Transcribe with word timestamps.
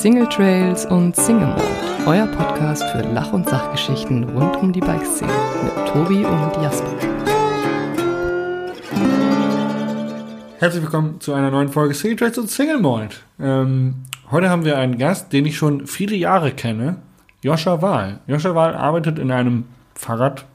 Single 0.00 0.26
Trails 0.30 0.86
und 0.86 1.14
Single 1.14 1.48
Mode, 1.48 1.62
euer 2.06 2.26
Podcast 2.28 2.82
für 2.84 3.02
Lach- 3.12 3.34
und 3.34 3.46
Sachgeschichten 3.46 4.24
rund 4.30 4.56
um 4.56 4.72
die 4.72 4.80
Bikeszene 4.80 5.30
mit 5.62 5.88
Tobi 5.88 6.24
und 6.24 6.62
Jasper. 6.62 6.90
Herzlich 10.58 10.82
willkommen 10.82 11.20
zu 11.20 11.34
einer 11.34 11.50
neuen 11.50 11.68
Folge 11.68 11.92
Single 11.92 12.16
Trails 12.16 12.38
und 12.38 12.48
Single 12.48 12.80
Mode. 12.80 13.10
Ähm, 13.38 13.96
heute 14.30 14.48
haben 14.48 14.64
wir 14.64 14.78
einen 14.78 14.96
Gast, 14.96 15.34
den 15.34 15.44
ich 15.44 15.58
schon 15.58 15.86
viele 15.86 16.16
Jahre 16.16 16.52
kenne, 16.52 17.02
Joscha 17.42 17.82
Wahl. 17.82 18.20
Joscha 18.26 18.54
Wahl 18.54 18.74
arbeitet 18.74 19.18
in 19.18 19.30
einem 19.30 19.64
Fahrrad, 19.94 20.46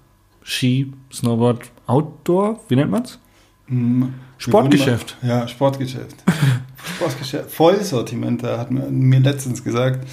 Ski, 0.41 0.91
Snowboard, 1.13 1.69
Outdoor, 1.85 2.61
wie 2.67 2.77
nennt 2.77 2.89
man's? 2.89 3.19
Mm, 3.67 4.05
Sportgeschäft. 4.39 5.17
Ja, 5.21 5.47
Sportgeschäft. 5.47 6.15
Sportgeschäft. 6.95 7.51
Vollsortiment, 7.51 8.43
da 8.43 8.57
hat 8.57 8.71
man 8.71 8.91
mir 8.93 9.19
letztens 9.19 9.63
gesagt. 9.63 10.07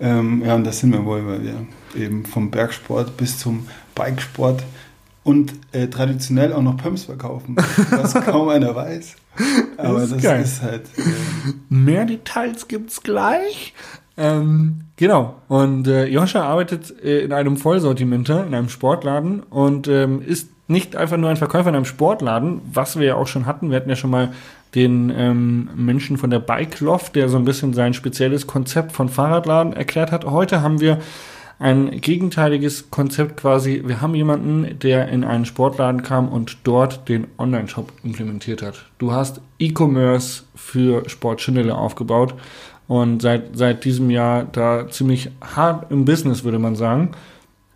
Ähm, 0.00 0.42
ja, 0.44 0.54
und 0.54 0.64
das 0.64 0.80
sind 0.80 0.92
wir 0.92 1.04
wohl, 1.04 1.26
weil 1.26 1.42
wir 1.42 1.66
eben 2.02 2.26
vom 2.26 2.50
Bergsport 2.50 3.16
bis 3.16 3.38
zum 3.38 3.68
Bikesport 3.94 4.62
und 5.22 5.54
äh, 5.72 5.86
traditionell 5.86 6.52
auch 6.52 6.62
noch 6.62 6.76
Pumps 6.76 7.04
verkaufen, 7.04 7.56
was 7.90 8.14
kaum 8.24 8.48
einer 8.48 8.74
weiß. 8.74 9.14
Aber 9.76 10.00
Das 10.00 10.10
das, 10.10 10.18
ist 10.18 10.22
geil. 10.24 10.42
ist 10.42 10.62
halt. 10.62 10.82
Äh, 10.98 11.02
Mehr 11.68 12.04
Details 12.04 12.68
gibt's 12.68 13.02
gleich. 13.02 13.72
Ähm, 14.16 14.82
genau. 14.96 15.36
Und 15.48 15.86
äh, 15.88 16.06
Joscha 16.06 16.42
arbeitet 16.44 16.94
äh, 17.02 17.20
in 17.20 17.32
einem 17.32 17.56
Vollsortimenter, 17.56 18.46
in 18.46 18.54
einem 18.54 18.68
Sportladen 18.68 19.40
und 19.42 19.88
ähm, 19.88 20.22
ist 20.22 20.48
nicht 20.68 20.96
einfach 20.96 21.16
nur 21.16 21.30
ein 21.30 21.36
Verkäufer 21.36 21.68
in 21.68 21.74
einem 21.74 21.84
Sportladen, 21.84 22.60
was 22.72 22.98
wir 22.98 23.06
ja 23.06 23.14
auch 23.16 23.26
schon 23.26 23.46
hatten. 23.46 23.70
Wir 23.70 23.76
hatten 23.76 23.90
ja 23.90 23.96
schon 23.96 24.10
mal 24.10 24.32
den 24.74 25.12
ähm, 25.16 25.68
Menschen 25.76 26.16
von 26.16 26.30
der 26.30 26.40
Bike 26.40 26.80
Loft, 26.80 27.16
der 27.16 27.28
so 27.28 27.36
ein 27.36 27.44
bisschen 27.44 27.74
sein 27.74 27.94
spezielles 27.94 28.46
Konzept 28.46 28.92
von 28.92 29.08
Fahrradladen 29.08 29.72
erklärt 29.72 30.12
hat. 30.12 30.24
Heute 30.24 30.62
haben 30.62 30.80
wir 30.80 30.98
ein 31.58 32.00
gegenteiliges 32.00 32.90
Konzept 32.90 33.36
quasi. 33.36 33.82
Wir 33.86 34.00
haben 34.00 34.14
jemanden, 34.14 34.78
der 34.80 35.08
in 35.08 35.24
einen 35.24 35.44
Sportladen 35.44 36.02
kam 36.02 36.28
und 36.28 36.58
dort 36.64 37.08
den 37.08 37.28
Online-Shop 37.38 37.92
implementiert 38.02 38.62
hat. 38.62 38.86
Du 38.98 39.12
hast 39.12 39.40
E-Commerce 39.58 40.42
für 40.54 41.08
Sportschindele 41.08 41.74
aufgebaut 41.74 42.34
und 42.88 43.22
seit, 43.22 43.56
seit 43.56 43.84
diesem 43.84 44.10
Jahr 44.10 44.44
da 44.44 44.88
ziemlich 44.88 45.30
hart 45.40 45.90
im 45.90 46.04
Business, 46.04 46.44
würde 46.44 46.58
man 46.58 46.74
sagen. 46.76 47.12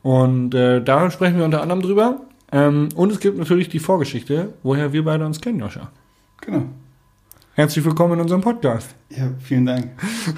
Und 0.03 0.55
äh, 0.55 0.83
da 0.83 1.11
sprechen 1.11 1.39
wir 1.39 1.45
unter 1.45 1.62
anderem 1.62 1.83
drüber. 1.83 2.20
Ähm, 2.51 2.89
und 2.95 3.12
es 3.12 3.20
gibt 3.20 3.39
natürlich 3.39 3.69
die 3.69 3.78
Vorgeschichte, 3.78 4.55
woher 4.62 4.92
wir 4.92 5.05
beide 5.05 5.25
uns 5.25 5.41
kennen, 5.41 5.61
Joscha. 5.61 5.91
genau. 6.41 6.64
Herzlich 7.59 7.84
willkommen 7.84 8.12
in 8.12 8.20
unserem 8.20 8.41
Podcast. 8.41 8.95
Ja, 9.11 9.33
vielen 9.41 9.67
Dank. 9.67 9.89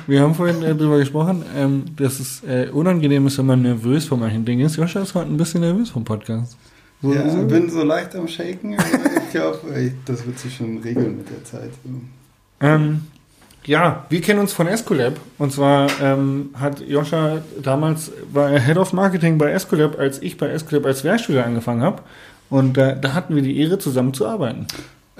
Wir 0.06 0.22
haben 0.22 0.34
vorhin 0.34 0.62
äh, 0.62 0.74
drüber 0.74 0.96
gesprochen, 0.96 1.44
ähm, 1.54 1.84
dass 1.94 2.18
es 2.18 2.42
äh, 2.44 2.70
unangenehm 2.72 3.26
ist, 3.26 3.36
wenn 3.36 3.44
man 3.44 3.60
nervös 3.60 4.06
vor 4.06 4.16
manchen 4.16 4.42
Dingen 4.46 4.64
ist. 4.64 4.76
Joscha 4.76 5.02
ist 5.02 5.14
heute 5.14 5.28
ein 5.28 5.36
bisschen 5.36 5.60
nervös 5.60 5.90
vom 5.90 6.02
Podcast. 6.02 6.56
So, 7.02 7.12
Ja, 7.12 7.28
so. 7.28 7.46
bin 7.46 7.68
so 7.68 7.84
leicht 7.84 8.16
am 8.16 8.26
Shaken, 8.26 8.72
ich 8.72 9.30
glaube, 9.32 9.58
das 10.06 10.24
wird 10.24 10.38
sich 10.38 10.56
schon 10.56 10.78
regeln 10.78 11.18
mit 11.18 11.28
der 11.28 11.44
Zeit. 11.44 11.68
Ähm, 12.62 13.02
ja, 13.66 14.06
wir 14.08 14.22
kennen 14.22 14.40
uns 14.40 14.54
von 14.54 14.66
Escolab. 14.66 15.20
Und 15.36 15.52
zwar 15.52 15.90
ähm, 16.00 16.54
hat 16.54 16.80
Joscha 16.80 17.42
damals, 17.62 18.12
war 18.32 18.50
er 18.50 18.60
Head 18.60 18.78
of 18.78 18.94
Marketing 18.94 19.36
bei 19.36 19.52
Escolab, 19.52 19.98
als 19.98 20.22
ich 20.22 20.38
bei 20.38 20.48
Escolab 20.48 20.86
als 20.86 21.04
Werkstudent 21.04 21.44
angefangen 21.44 21.82
habe. 21.82 22.02
Und 22.48 22.78
äh, 22.78 22.98
da 22.98 23.12
hatten 23.12 23.34
wir 23.34 23.42
die 23.42 23.60
Ehre, 23.60 23.78
zusammen 23.78 24.14
zu 24.14 24.26
arbeiten. 24.26 24.66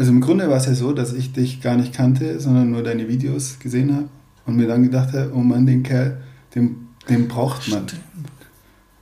Also 0.00 0.12
im 0.12 0.22
Grunde 0.22 0.48
war 0.48 0.56
es 0.56 0.64
ja 0.64 0.72
so, 0.74 0.92
dass 0.92 1.12
ich 1.12 1.32
dich 1.34 1.60
gar 1.60 1.76
nicht 1.76 1.92
kannte, 1.92 2.40
sondern 2.40 2.70
nur 2.70 2.82
deine 2.82 3.06
Videos 3.06 3.58
gesehen 3.58 3.94
habe 3.94 4.08
und 4.46 4.56
mir 4.56 4.66
dann 4.66 4.82
gedacht 4.82 5.12
habe, 5.12 5.30
oh 5.34 5.40
Mann, 5.40 5.66
den 5.66 5.82
Kerl, 5.82 6.16
den, 6.54 6.88
den 7.10 7.28
braucht 7.28 7.68
man. 7.68 7.82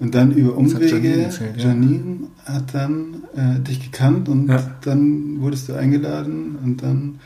Und 0.00 0.14
dann 0.14 0.32
über 0.32 0.60
Das 0.60 0.74
hat 0.74 0.82
Janine 0.82 0.98
Umwege, 1.08 1.22
erzählt, 1.22 1.56
ja. 1.56 1.64
Janine 1.68 2.16
hat 2.44 2.74
dann 2.74 3.22
äh, 3.36 3.60
dich 3.60 3.80
gekannt 3.90 4.28
und 4.28 4.48
Ja. 4.48 4.60
dann 4.84 5.40
wurdest 5.40 5.68
du 5.68 5.74
eingeladen 5.74 6.56
und 6.64 6.82
dann, 6.82 7.20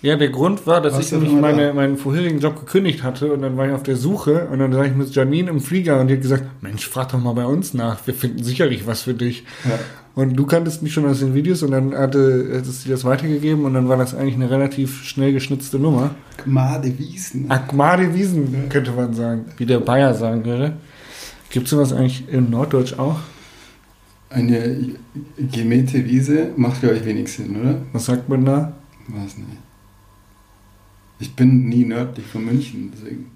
Ja, 0.00 0.16
der 0.16 0.30
Grund 0.30 0.66
war, 0.66 0.80
dass 0.80 0.98
ich 0.98 1.12
nämlich 1.12 1.32
meine, 1.32 1.68
da? 1.68 1.74
meinen 1.74 1.98
vorherigen 1.98 2.38
Job 2.40 2.58
gekündigt 2.60 3.02
hatte 3.02 3.30
und 3.32 3.42
dann 3.42 3.56
war 3.58 3.66
ich 3.66 3.72
auf 3.74 3.82
der 3.82 3.96
Suche 3.96 4.48
und 4.50 4.58
dann 4.58 4.72
war 4.74 4.86
ich 4.86 4.94
mit 4.94 5.14
Janine 5.14 5.50
im 5.50 5.60
Flieger 5.60 6.00
und 6.00 6.08
die 6.08 6.14
hat 6.14 6.22
gesagt, 6.22 6.44
Mensch, 6.62 6.88
frag 6.88 7.10
doch 7.12 7.20
mal 7.20 7.32
bei 7.34 7.44
uns 7.44 7.72
nach, 7.74 8.06
wir 8.06 8.14
finden 8.14 8.42
sicherlich 8.42 8.86
was 8.86 9.02
für 9.02 9.14
dich. 9.14 9.44
ja, 9.64 9.78
Und 10.14 10.36
du 10.36 10.44
kanntest 10.44 10.82
mich 10.82 10.92
schon 10.92 11.06
aus 11.06 11.20
den 11.20 11.34
Videos 11.34 11.62
und 11.62 11.70
dann 11.70 11.94
hatte 11.94 12.20
es 12.20 12.82
sie 12.82 12.90
das 12.90 13.04
weitergegeben 13.04 13.64
und 13.64 13.72
dann 13.72 13.88
war 13.88 13.96
das 13.96 14.14
eigentlich 14.14 14.34
eine 14.34 14.50
relativ 14.50 15.04
schnell 15.04 15.32
geschnitzte 15.32 15.78
Nummer. 15.78 16.14
Gmade 16.44 16.98
Wiesen. 16.98 17.50
Agmade 17.50 18.14
Wiesen, 18.14 18.68
könnte 18.68 18.92
man 18.92 19.14
sagen, 19.14 19.46
wie 19.56 19.64
der 19.64 19.80
Bayer 19.80 20.12
sagen 20.12 20.44
würde. 20.44 20.74
Gibt 21.48 21.64
es 21.64 21.70
sowas 21.70 21.92
eigentlich 21.92 22.28
in 22.28 22.50
Norddeutsch 22.50 22.98
auch? 22.98 23.20
Eine 24.28 24.90
gemähte 25.38 26.04
Wiese 26.04 26.50
macht, 26.56 26.80
glaube 26.80 26.96
ich, 26.96 27.04
wenig 27.04 27.32
Sinn, 27.32 27.60
oder? 27.60 27.82
Was 27.92 28.06
sagt 28.06 28.28
man 28.28 28.44
da? 28.44 28.72
Weiß 29.08 29.38
nicht. 29.38 29.58
Ich 31.20 31.34
bin 31.34 31.68
nie 31.68 31.84
nördlich 31.84 32.26
von 32.26 32.44
München, 32.44 32.92
deswegen. 32.94 33.30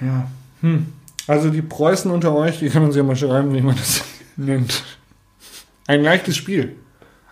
Ja. 0.00 0.28
Hm. 0.60 0.86
Also 1.26 1.50
die 1.50 1.62
Preußen 1.62 2.10
unter 2.10 2.34
euch, 2.34 2.58
die 2.58 2.68
können 2.68 2.86
uns 2.86 2.96
ja 2.96 3.02
mal 3.02 3.16
schreiben, 3.16 3.54
wie 3.54 3.62
man 3.62 3.76
das 3.76 4.04
nennt. 4.36 4.82
Ein 5.86 6.02
leichtes 6.02 6.36
Spiel. 6.36 6.76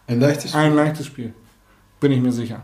Ein 0.07 0.21
leichtes 0.21 0.55
Ein 0.55 0.75
leichtes 0.75 1.07
Spiel. 1.07 1.33
Bin 2.01 2.13
ich 2.13 2.21
mir 2.21 2.33
sicher. 2.33 2.63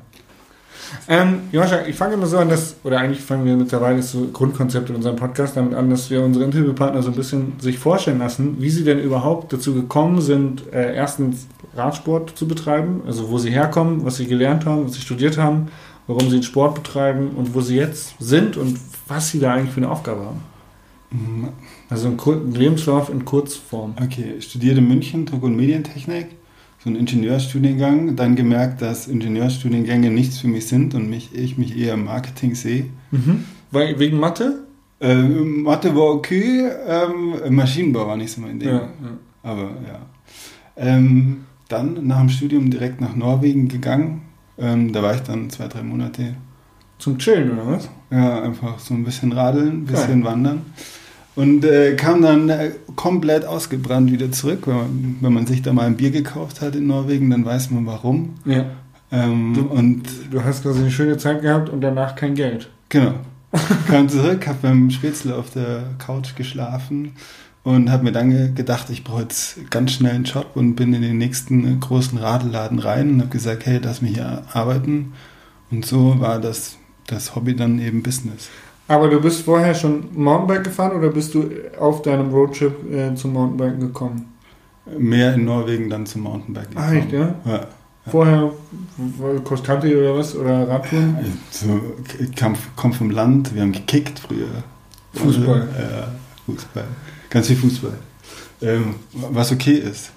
Ähm, 1.08 1.40
Joscha, 1.50 1.86
ich 1.86 1.96
fange 1.96 2.14
immer 2.14 2.26
so 2.26 2.38
an, 2.38 2.48
dass, 2.48 2.76
oder 2.84 3.00
eigentlich 3.00 3.20
fangen 3.20 3.44
wir 3.44 3.56
mittlerweile 3.56 3.96
das 3.96 4.12
so 4.12 4.28
Grundkonzept 4.32 4.90
in 4.90 4.96
unserem 4.96 5.16
Podcast 5.16 5.56
damit 5.56 5.74
an, 5.74 5.90
dass 5.90 6.10
wir 6.10 6.22
unsere 6.22 6.44
Interviewpartner 6.44 7.02
so 7.02 7.10
ein 7.10 7.16
bisschen 7.16 7.54
sich 7.58 7.78
vorstellen 7.78 8.18
lassen, 8.18 8.60
wie 8.60 8.70
sie 8.70 8.84
denn 8.84 9.00
überhaupt 9.00 9.52
dazu 9.52 9.74
gekommen 9.74 10.20
sind, 10.20 10.72
äh, 10.72 10.94
erstens 10.94 11.46
Radsport 11.74 12.36
zu 12.36 12.46
betreiben, 12.46 13.02
also 13.06 13.30
wo 13.30 13.38
sie 13.38 13.50
herkommen, 13.50 14.04
was 14.04 14.16
sie 14.16 14.26
gelernt 14.26 14.66
haben, 14.66 14.86
was 14.86 14.94
sie 14.94 15.00
studiert 15.00 15.38
haben, 15.38 15.68
warum 16.06 16.28
sie 16.30 16.36
den 16.36 16.42
Sport 16.42 16.74
betreiben 16.76 17.30
und 17.30 17.54
wo 17.54 17.60
sie 17.60 17.76
jetzt 17.76 18.14
sind 18.20 18.56
und 18.56 18.78
was 19.08 19.30
sie 19.30 19.40
da 19.40 19.54
eigentlich 19.54 19.72
für 19.72 19.80
eine 19.80 19.90
Aufgabe 19.90 20.20
haben. 20.20 20.42
Also 21.90 22.08
ein, 22.08 22.16
Kur 22.16 22.42
Lebenslauf 22.44 23.10
in 23.10 23.24
Kurzform. 23.24 23.94
Okay, 24.02 24.34
ich 24.38 24.44
studierte 24.44 24.78
in 24.78 24.88
München 24.88 25.26
Druck- 25.26 25.42
und 25.42 25.56
Medientechnik, 25.56 26.26
so 26.82 26.90
ein 26.90 26.96
Ingenieurstudiengang, 26.96 28.16
dann 28.16 28.36
gemerkt, 28.36 28.82
dass 28.82 29.06
Ingenieurstudiengänge 29.06 30.10
nichts 30.10 30.38
für 30.38 30.48
mich 30.48 30.66
sind 30.66 30.94
und 30.94 31.08
mich, 31.08 31.34
ich 31.34 31.58
mich 31.58 31.76
eher 31.76 31.94
im 31.94 32.04
Marketing 32.04 32.54
sehe. 32.54 32.86
Mhm. 33.10 33.44
Weil, 33.70 33.98
wegen 33.98 34.18
Mathe? 34.18 34.64
Ähm, 35.00 35.62
Mathe 35.62 35.94
war 35.94 36.14
okay, 36.14 36.68
ähm, 36.86 37.54
Maschinenbau 37.54 38.06
war 38.06 38.16
nicht 38.16 38.32
so 38.32 38.40
mein 38.40 38.58
Ding. 38.58 38.70
ja. 38.70 38.88
Aber 39.42 39.62
ja. 39.86 40.00
Ähm, 40.76 41.44
dann 41.68 42.06
nach 42.06 42.20
dem 42.20 42.28
Studium 42.28 42.70
direkt 42.70 43.00
nach 43.00 43.14
Norwegen 43.14 43.68
gegangen. 43.68 44.22
Ähm, 44.58 44.92
da 44.92 45.02
war 45.02 45.14
ich 45.14 45.20
dann 45.20 45.50
zwei, 45.50 45.68
drei 45.68 45.82
Monate. 45.82 46.36
Zum 46.98 47.18
Chillen, 47.18 47.52
oder 47.52 47.66
was? 47.66 47.88
Ja, 48.10 48.42
einfach 48.42 48.78
so 48.78 48.94
ein 48.94 49.04
bisschen 49.04 49.32
radeln, 49.32 49.82
ein 49.82 49.86
bisschen 49.86 50.24
wandern. 50.24 50.62
Und 51.36 51.64
äh, 51.64 51.96
kam 51.96 52.22
dann 52.22 52.48
äh, 52.48 52.70
komplett 52.94 53.44
ausgebrannt 53.44 54.12
wieder 54.12 54.30
zurück. 54.30 54.66
Wenn 54.66 54.76
man, 54.76 55.16
wenn 55.20 55.32
man 55.32 55.46
sich 55.46 55.62
da 55.62 55.72
mal 55.72 55.86
ein 55.86 55.96
Bier 55.96 56.10
gekauft 56.12 56.60
hat 56.60 56.76
in 56.76 56.86
Norwegen, 56.86 57.28
dann 57.30 57.44
weiß 57.44 57.70
man 57.72 57.86
warum. 57.86 58.34
Ja. 58.44 58.66
Ähm, 59.10 59.52
Du- 59.54 59.66
und 59.66 60.02
Du 60.30 60.44
hast 60.44 60.62
quasi 60.62 60.80
eine 60.80 60.90
schöne 60.90 61.16
Zeit 61.18 61.42
gehabt 61.42 61.68
und 61.70 61.80
danach 61.80 62.14
kein 62.16 62.34
Geld. 62.34 62.68
genau. 62.88 63.14
Kam 63.86 64.08
zurück, 64.08 64.48
habe 64.48 64.58
beim 64.62 64.90
Spätzle 64.90 65.36
auf 65.36 65.48
der 65.50 65.84
Couch 65.98 66.34
geschlafen 66.34 67.12
und 67.62 67.88
habe 67.88 68.02
mir 68.02 68.10
dann 68.10 68.30
ge- 68.30 68.50
gedacht, 68.52 68.90
ich 68.90 69.04
brauche 69.04 69.22
jetzt 69.22 69.70
ganz 69.70 69.92
schnell 69.92 70.12
einen 70.16 70.24
Job 70.24 70.46
und 70.56 70.74
bin 70.74 70.92
in 70.92 71.02
den 71.02 71.18
nächsten 71.18 71.64
äh, 71.64 71.76
großen 71.78 72.18
Radelladen 72.18 72.80
rein 72.80 73.10
und 73.10 73.20
habe 73.20 73.30
gesagt, 73.30 73.64
hey, 73.66 73.78
lass 73.80 74.02
mich 74.02 74.14
hier 74.14 74.42
arbeiten. 74.52 75.12
Und 75.70 75.86
so 75.86 76.18
war 76.18 76.40
das, 76.40 76.78
das 77.06 77.36
Hobby 77.36 77.54
dann 77.54 77.78
eben 77.78 78.02
Business. 78.02 78.48
Aber 78.86 79.08
du 79.08 79.20
bist 79.20 79.42
vorher 79.42 79.74
schon 79.74 80.08
Mountainbike 80.14 80.64
gefahren 80.64 80.96
oder 80.98 81.08
bist 81.08 81.34
du 81.34 81.48
auf 81.80 82.02
deinem 82.02 82.30
Roadtrip 82.30 82.92
äh, 82.92 83.14
zum 83.14 83.32
Mountainbiken 83.32 83.80
gekommen? 83.80 84.26
Mehr 84.98 85.34
in 85.34 85.44
Norwegen 85.46 85.88
dann 85.88 86.04
zum 86.04 86.22
Mountainbiken. 86.22 86.76
Ah, 86.76 86.92
echt, 86.92 87.10
ja? 87.12 87.34
ja. 87.46 87.66
Vorher 88.10 88.50
w- 88.98 89.40
Cross 89.42 89.62
Country 89.62 89.96
oder 89.96 90.14
was? 90.18 90.36
Oder 90.36 90.68
Radtouren? 90.68 91.16
So, 91.50 91.80
ich 92.20 92.34
kam, 92.36 92.54
komm 92.76 92.92
vom 92.92 93.10
Land, 93.10 93.54
wir 93.54 93.62
haben 93.62 93.72
gekickt 93.72 94.18
früher. 94.18 94.48
Fußball. 95.14 95.68
Ja, 95.78 96.08
Fußball. 96.44 96.84
Ganz 97.30 97.46
viel 97.46 97.56
Fußball. 97.56 97.94
Ähm, 98.60 98.96
was 99.12 99.50
okay 99.52 99.76
ist. 99.76 100.10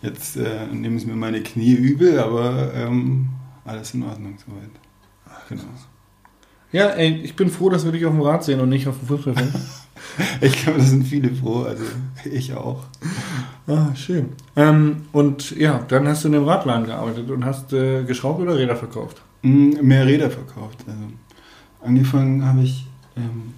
Jetzt 0.00 0.36
äh, 0.38 0.66
nehmen 0.72 0.96
es 0.96 1.04
mir 1.04 1.14
meine 1.16 1.42
Knie 1.42 1.72
übel, 1.74 2.18
aber 2.18 2.72
ähm, 2.74 3.28
alles 3.66 3.92
in 3.92 4.02
Ordnung 4.04 4.38
soweit. 4.38 4.70
Genau. 5.50 5.62
Ja, 6.72 6.88
ey, 6.90 7.20
ich 7.22 7.36
bin 7.36 7.48
froh, 7.48 7.70
dass 7.70 7.84
wir 7.84 7.92
dich 7.92 8.04
auf 8.04 8.12
dem 8.12 8.20
Rad 8.22 8.44
sehen 8.44 8.60
und 8.60 8.68
nicht 8.68 8.86
auf 8.88 8.98
dem 8.98 9.08
Fußballfeld. 9.08 9.52
Ich 10.40 10.62
glaube, 10.62 10.78
da 10.78 10.84
sind 10.84 11.04
viele 11.06 11.30
froh, 11.34 11.62
also 11.64 11.82
ich 12.24 12.54
auch. 12.54 12.84
ah, 13.66 13.94
schön. 13.94 14.30
Ähm, 14.54 15.02
und 15.12 15.50
ja, 15.58 15.80
dann 15.88 16.06
hast 16.06 16.24
du 16.24 16.28
in 16.28 16.32
dem 16.34 16.44
Radladen 16.44 16.86
gearbeitet 16.86 17.30
und 17.30 17.44
hast 17.44 17.72
äh, 17.72 18.02
geschraubt 18.04 18.40
oder 18.40 18.56
Räder 18.56 18.76
verkauft. 18.76 19.20
Mm, 19.42 19.72
Mehr 19.82 20.06
Räder 20.06 20.30
verkauft. 20.30 20.84
Also 20.86 21.00
angefangen 21.82 22.46
habe 22.46 22.62
ich 22.62 22.86
ähm, 23.16 23.54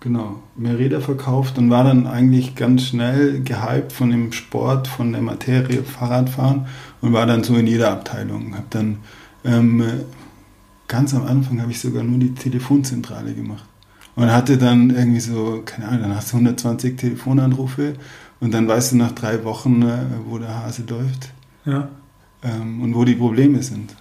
genau, 0.00 0.40
mehr 0.56 0.78
Räder 0.78 1.00
verkauft 1.00 1.58
und 1.58 1.70
war 1.70 1.84
dann 1.84 2.06
eigentlich 2.06 2.54
ganz 2.54 2.82
schnell 2.82 3.40
gehypt 3.42 3.92
von 3.92 4.10
dem 4.10 4.30
Sport, 4.32 4.86
von 4.86 5.12
der 5.12 5.22
Materie 5.22 5.82
Fahrradfahren 5.82 6.66
und 7.00 7.12
war 7.12 7.26
dann 7.26 7.42
so 7.42 7.56
in 7.56 7.66
jeder 7.66 7.90
Abteilung. 7.90 8.54
Habe 8.54 8.66
dann 8.70 8.98
ähm, 9.44 9.82
ganz 10.94 11.12
am 11.14 11.26
Anfang 11.26 11.60
habe 11.60 11.72
ich 11.72 11.80
sogar 11.80 12.04
nur 12.04 12.18
die 12.20 12.32
Telefonzentrale 12.34 13.34
gemacht 13.34 13.64
und 14.14 14.30
hatte 14.30 14.56
dann 14.56 14.90
irgendwie 14.90 15.18
so, 15.18 15.62
keine 15.64 15.88
Ahnung, 15.88 16.02
dann 16.02 16.14
hast 16.16 16.32
du 16.32 16.36
120 16.36 16.96
Telefonanrufe 16.96 17.94
und 18.40 18.54
dann 18.54 18.68
weißt 18.68 18.92
du 18.92 18.96
nach 18.96 19.10
drei 19.12 19.42
Wochen, 19.42 19.82
äh, 19.82 19.98
wo 20.28 20.38
der 20.38 20.54
Hase 20.56 20.84
läuft 20.88 21.32
Ja, 21.64 21.88
ähm, 22.44 22.80
und 22.82 22.94
wo 22.94 23.04
die 23.04 23.16
Probleme 23.16 23.60
sind. 23.62 23.96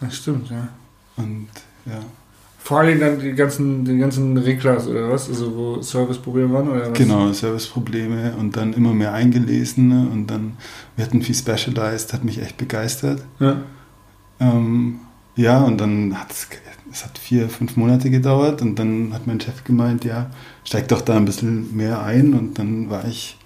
das 0.00 0.16
stimmt, 0.16 0.48
ja. 0.50 0.68
Und 1.16 1.48
ja. 1.86 1.98
Vor 2.58 2.78
allem 2.78 3.00
dann 3.00 3.18
die 3.18 3.32
ganzen, 3.32 3.84
die 3.84 3.98
ganzen 3.98 4.36
Reglers 4.38 4.86
oder 4.86 5.10
was? 5.10 5.28
Also 5.28 5.56
wo 5.56 5.82
Serviceprobleme 5.82 6.52
waren 6.54 6.68
oder 6.68 6.90
was? 6.90 6.96
Genau, 6.96 7.32
Serviceprobleme 7.32 8.34
und 8.38 8.56
dann 8.56 8.72
immer 8.74 8.94
mehr 8.94 9.12
eingelesen 9.12 9.90
und 10.12 10.28
dann, 10.28 10.52
wir 10.94 11.04
hatten 11.04 11.20
viel 11.22 11.34
Specialized, 11.34 12.12
hat 12.12 12.22
mich 12.22 12.40
echt 12.40 12.56
begeistert. 12.58 13.20
Ja. 13.40 13.56
Ähm, 14.38 15.00
ja, 15.36 15.60
und 15.62 15.80
dann 15.80 16.18
hat 16.18 16.30
es, 16.30 16.46
es 16.90 17.04
hat 17.04 17.16
vier, 17.18 17.48
fünf 17.48 17.76
Monate 17.76 18.10
gedauert 18.10 18.60
und 18.62 18.78
dann 18.78 19.12
hat 19.14 19.26
mein 19.26 19.40
Chef 19.40 19.64
gemeint, 19.64 20.04
ja, 20.04 20.30
steig 20.64 20.88
doch 20.88 21.00
da 21.00 21.16
ein 21.16 21.24
bisschen 21.24 21.74
mehr 21.76 22.02
ein 22.02 22.34
und 22.34 22.58
dann 22.58 22.90
war 22.90 23.06
ich 23.06 23.38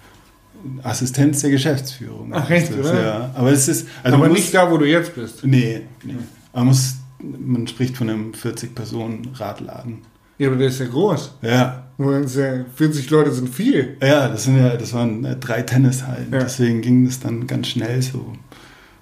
Assistenz 0.83 1.41
der 1.41 1.51
Geschäftsführung. 1.51 2.31
Ach, 2.33 2.49
echt, 2.49 2.71
Das, 2.71 2.77
oder? 2.79 3.01
Ja, 3.03 3.31
aber 3.35 3.51
es 3.51 3.67
ist, 3.67 3.87
also 4.03 4.15
Aber 4.17 4.25
man 4.25 4.33
nicht 4.33 4.45
muss, 4.45 4.51
da, 4.51 4.69
wo 4.71 4.77
du 4.77 4.85
jetzt 4.85 5.13
bist. 5.15 5.45
nee, 5.45 5.81
nee. 6.03 6.15
Man 6.53 6.67
muss, 6.67 6.95
man 7.19 7.67
spricht 7.67 7.95
von 7.95 8.09
einem 8.09 8.31
40-Personen-Radladen. 8.33 9.99
Ja, 10.39 10.47
aber 10.49 10.57
der 10.57 10.67
ist 10.67 10.79
ja 10.79 10.87
groß. 10.87 11.35
Ja, 11.41 11.83
Wo 11.97 12.11
ist 12.11 12.35
ja- 12.35 12.65
40 12.75 13.09
Leute 13.09 13.31
sind 13.31 13.49
viel. 13.49 13.97
Ja, 14.01 14.27
das 14.27 14.43
sind 14.43 14.57
ja, 14.57 14.75
das 14.77 14.93
waren 14.93 15.23
äh, 15.25 15.35
drei 15.35 15.61
Tennishallen. 15.63 16.27
Ja. 16.31 16.39
Deswegen 16.39 16.81
ging 16.81 17.05
es 17.07 17.19
dann 17.19 17.47
ganz 17.47 17.67
schnell 17.69 18.01
so, 18.01 18.33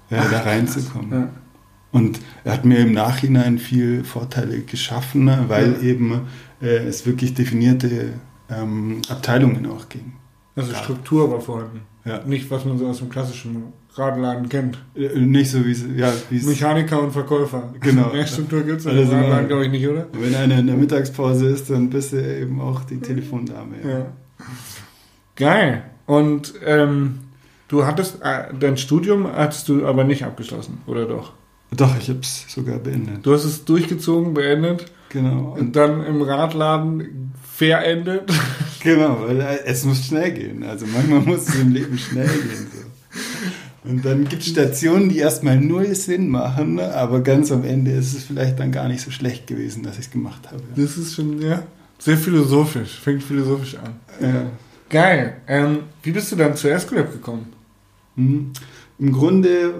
äh, 0.09 0.15
da 0.31 0.39
reinzukommen. 0.41 1.11
Ja. 1.11 1.29
Und 1.95 2.19
er 2.43 2.51
hat 2.53 2.65
mir 2.65 2.79
im 2.79 2.91
Nachhinein 2.91 3.57
viel 3.57 4.03
Vorteile 4.03 4.59
geschaffen, 4.59 5.23
ne, 5.23 5.45
weil 5.47 5.73
Ja. 5.73 5.79
eben 5.79 6.21
äh, 6.61 6.67
es 6.87 7.05
wirklich 7.05 7.33
definierte 7.35 8.13
ähm, 8.49 9.01
Abteilungen 9.07 9.65
auch 9.67 9.87
ging. 9.87 10.11
Also 10.57 10.73
Ja. 10.73 10.77
Struktur 10.79 11.31
war 11.31 11.39
vorhanden. 11.39 11.81
Ja. 12.03 12.21
Nicht, 12.25 12.51
was 12.51 12.65
man 12.65 12.77
so 12.77 12.87
aus 12.87 12.97
dem 12.97 13.09
klassischen 13.09 13.63
Radladen 13.93 14.49
kennt. 14.49 14.77
Äh, 14.93 15.17
nicht 15.19 15.49
so 15.49 15.65
wie 15.65 15.71
es, 15.71 15.85
ja, 15.95 16.11
wie 16.29 16.37
es, 16.37 16.45
Mechaniker 16.45 17.01
und 17.01 17.11
Verkäufer. 17.13 17.73
Genau. 17.79 18.09
Mehr 18.13 18.27
Struktur 18.27 18.63
gibt 18.63 18.81
es 18.81 18.85
in 18.85 18.97
Radladen, 18.97 19.47
glaube 19.47 19.65
ich, 19.65 19.71
nicht, 19.71 19.87
oder? 19.87 20.07
wenn 20.11 20.35
einer 20.35 20.59
in 20.59 20.67
der 20.67 20.75
Mittagspause 20.75 21.47
ist, 21.47 21.69
dann 21.69 21.89
bist 21.89 22.11
du 22.11 22.17
eben 22.17 22.59
auch 22.59 22.83
die 22.83 22.99
Telefondame. 22.99 23.75
Ja. 23.87 24.05
Geil. 25.37 25.83
Und 26.07 26.53
ähm, 26.65 27.19
du 27.69 27.85
hattest 27.85 28.19
äh, 28.21 28.53
dein 28.59 28.75
Studium 28.77 29.27
hattest 29.27 29.69
du 29.69 29.87
aber 29.87 30.03
nicht 30.03 30.23
abgeschlossen, 30.25 30.79
oder 30.87 31.05
doch? 31.05 31.31
Doch, 31.75 31.97
ich 31.99 32.09
habe 32.09 32.19
es 32.21 32.45
sogar 32.47 32.79
beendet. 32.79 33.25
Du 33.25 33.33
hast 33.33 33.43
es 33.43 33.65
durchgezogen, 33.65 34.33
beendet 34.33 34.91
Genau. 35.09 35.55
und 35.57 35.75
dann 35.75 36.03
im 36.05 36.21
Radladen 36.21 37.31
verendet. 37.53 38.29
genau, 38.83 39.21
weil 39.25 39.39
äh, 39.41 39.63
es 39.65 39.85
muss 39.85 40.05
schnell 40.05 40.31
gehen. 40.33 40.63
Also 40.63 40.85
manchmal 40.87 41.21
muss 41.21 41.47
es 41.47 41.55
im 41.55 41.71
Leben 41.73 41.97
schnell 41.97 42.27
gehen. 42.27 42.67
So. 42.73 43.89
Und 43.89 44.03
dann 44.03 44.27
gibt 44.27 44.41
es 44.41 44.49
Stationen, 44.49 45.09
die 45.09 45.19
erstmal 45.19 45.57
null 45.57 45.93
Sinn 45.95 46.27
machen, 46.29 46.79
aber 46.79 47.21
ganz 47.21 47.51
am 47.51 47.63
Ende 47.63 47.91
ist 47.91 48.15
es 48.15 48.23
vielleicht 48.23 48.59
dann 48.59 48.71
gar 48.71 48.87
nicht 48.87 49.01
so 49.01 49.11
schlecht 49.11 49.45
gewesen, 49.47 49.83
dass 49.83 49.93
ich 49.99 50.05
es 50.05 50.11
gemacht 50.11 50.51
habe. 50.51 50.63
Das 50.75 50.97
ist 50.97 51.13
schon, 51.15 51.39
ja, 51.41 51.61
sehr 51.99 52.17
philosophisch. 52.17 52.99
Fängt 52.99 53.23
philosophisch 53.23 53.75
an. 53.75 53.95
Ja. 54.19 54.45
Geil. 54.89 55.37
Ähm, 55.47 55.79
wie 56.03 56.11
bist 56.11 56.31
du 56.31 56.35
dann 56.35 56.55
zu 56.55 56.67
Escolab 56.69 57.11
gekommen? 57.11 57.53
Mhm. 58.15 58.51
Im 58.97 59.11
Grunde, 59.11 59.73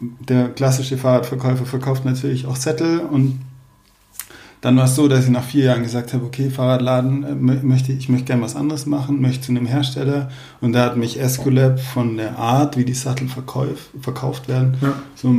der 0.00 0.48
klassische 0.50 0.98
Fahrradverkäufer 0.98 1.64
verkauft 1.66 2.04
natürlich 2.04 2.46
auch 2.46 2.58
Zettel 2.58 3.00
und 3.00 3.40
dann 4.62 4.76
war 4.76 4.86
es 4.86 4.96
so, 4.96 5.06
dass 5.06 5.24
ich 5.24 5.30
nach 5.30 5.44
vier 5.44 5.64
Jahren 5.66 5.82
gesagt 5.82 6.12
habe, 6.12 6.24
okay, 6.24 6.50
Fahrradladen, 6.50 7.22
äh, 7.24 7.28
mö- 7.32 7.62
möchte, 7.62 7.92
ich 7.92 8.08
möchte 8.08 8.26
gerne 8.26 8.42
was 8.42 8.56
anderes 8.56 8.86
machen, 8.86 9.20
möchte 9.20 9.42
zu 9.46 9.52
einem 9.52 9.66
Hersteller 9.66 10.30
und 10.60 10.72
da 10.72 10.84
hat 10.86 10.96
mich 10.96 11.20
Escolab 11.20 11.78
von 11.78 12.16
der 12.16 12.38
Art, 12.38 12.76
wie 12.76 12.84
die 12.84 12.94
Sattel 12.94 13.28
verkauf, 13.28 13.90
verkauft 14.00 14.48
werden, 14.48 14.76
Ja. 14.80 14.94
so 15.14 15.34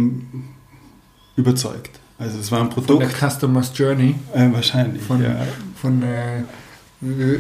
überzeugt. 1.36 2.00
Also 2.20 2.40
es 2.40 2.52
war 2.52 2.60
ein 2.62 2.72
Von 2.72 2.84
Produkt, 2.86 3.04
der 3.22 3.30
Customer's 3.30 3.72
Journey. 3.76 4.16
äh, 4.34 4.52
wahrscheinlich, 4.52 5.02
Von, 5.04 5.22
ja. 5.22 5.36
von 5.80 6.02
äh, 6.04 6.44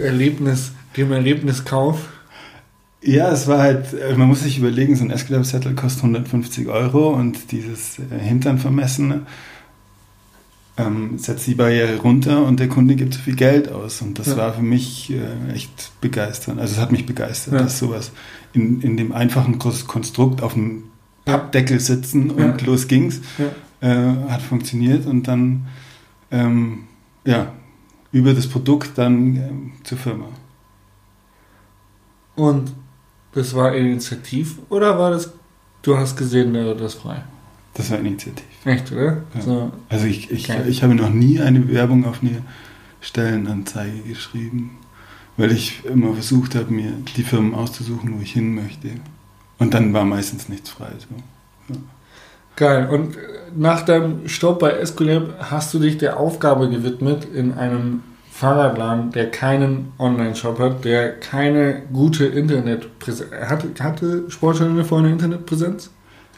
Erlebnis, 0.04 0.72
dem 0.96 1.12
Erlebniskauf. 1.12 2.10
Ja, 3.08 3.32
es 3.32 3.48
war 3.48 3.60
halt, 3.60 3.94
äh, 3.94 4.16
man 4.18 4.28
muss 4.28 4.42
sich 4.44 4.58
überlegen, 4.58 4.96
so 4.98 5.04
ein 5.06 5.12
Escalab-Zettel 5.12 5.76
kostet 5.76 6.04
150 6.04 6.68
Euro 6.68 7.10
und 7.14 7.52
dieses 7.54 8.00
äh, 8.00 8.20
Hintern 8.20 8.58
vermessen 8.60 9.26
ähm, 10.76 11.18
setzt 11.18 11.48
die 11.48 11.56
Barriere 11.56 11.98
runter 12.00 12.44
und 12.46 12.60
der 12.60 12.68
Kunde 12.68 12.96
gibt 12.98 13.14
so 13.14 13.22
viel 13.22 13.36
Geld 13.38 13.72
aus. 13.72 14.02
Und 14.02 14.20
das 14.20 14.28
Ja. 14.28 14.38
war 14.38 14.54
für 14.54 14.62
mich 14.62 15.10
äh, 15.12 15.54
echt 15.54 15.94
begeisternd. 16.02 16.60
Also 16.60 16.74
es 16.76 16.80
hat 16.82 16.92
mich 16.92 17.06
begeistert, 17.06 17.54
Ja. 17.54 17.60
dass 17.62 17.80
sowas 17.80 18.12
in, 18.54 18.82
in 18.82 18.98
dem 18.98 19.12
einfachen 19.14 19.58
Konstrukt 19.58 20.42
auf 20.44 20.54
dem. 20.54 20.84
Pappdeckel 21.26 21.80
sitzen 21.82 22.30
und 22.32 22.62
Ja. 22.62 22.68
los 22.68 22.88
ging's, 22.88 23.20
äh, 23.82 23.88
hat 24.30 24.42
funktioniert 24.42 25.06
und 25.06 25.28
dann 25.28 25.66
ähm, 26.32 26.84
ja, 27.26 27.52
über 28.14 28.34
das 28.34 28.48
Produkt 28.48 28.92
dann 28.98 29.36
ähm, 29.36 29.72
zur 29.84 29.98
Firma. 29.98 30.28
Und 32.36 32.72
das 33.38 33.54
war 33.56 33.76
initiativ 33.76 34.58
oder 34.70 34.98
war 34.98 35.12
das, 35.12 35.32
du 35.84 35.98
hast 35.98 36.18
gesehen, 36.18 36.54
der 36.54 36.74
das 36.76 36.96
frei? 36.96 37.24
Das 37.76 37.92
war 37.92 38.00
Initiativ. 38.00 38.44
Echt, 38.66 38.92
oder? 38.92 39.22
Ja. 39.36 39.42
So. 39.42 39.72
Also 39.90 40.06
ich, 40.08 40.32
ich, 40.32 40.50
Okay. 40.50 40.64
ich 40.68 40.82
habe 40.82 40.96
noch 40.96 41.12
nie 41.12 41.40
eine 41.40 41.68
Werbung 41.72 42.06
auf 42.06 42.22
eine 42.24 42.42
Stellenanzeige 43.02 44.00
geschrieben, 44.00 44.78
weil 45.38 45.52
ich 45.52 45.86
immer 45.86 46.14
versucht 46.14 46.56
habe, 46.56 46.74
mir 46.74 46.92
die 47.16 47.22
Firmen 47.22 47.54
auszusuchen, 47.54 48.18
wo 48.18 48.22
ich 48.22 48.34
hin 48.34 48.56
möchte. 48.56 48.90
Und 49.60 49.76
dann 49.76 49.94
war 49.94 50.06
meistens 50.06 50.50
nichts 50.50 50.72
frei. 50.72 50.90
So. 50.98 51.76
Geil. 52.56 52.90
Und 52.90 53.16
äh, 53.16 53.20
nach 53.56 53.84
deinem 53.84 54.28
Stopp 54.28 54.60
bei 54.60 54.72
Escolab 54.72 55.36
hast 55.52 55.72
du 55.76 55.80
dich 55.80 56.00
der 56.00 56.20
Aufgabe 56.20 56.70
gewidmet, 56.70 57.26
in 57.26 57.54
einem 57.54 58.02
Fahrradladen, 58.38 59.10
der 59.10 59.32
keinen 59.32 59.94
Online-Shop 59.98 60.60
hat, 60.60 60.86
der 60.86 61.20
keine 61.20 61.82
gute 61.92 62.26
Internetpräsenz 62.26 63.32
hatte, 63.32 63.84
hatte 63.84 64.26
Sportschule 64.30 64.86
vorher 64.86 65.08
eine 65.08 65.14
Internetpräsenz? 65.14 65.90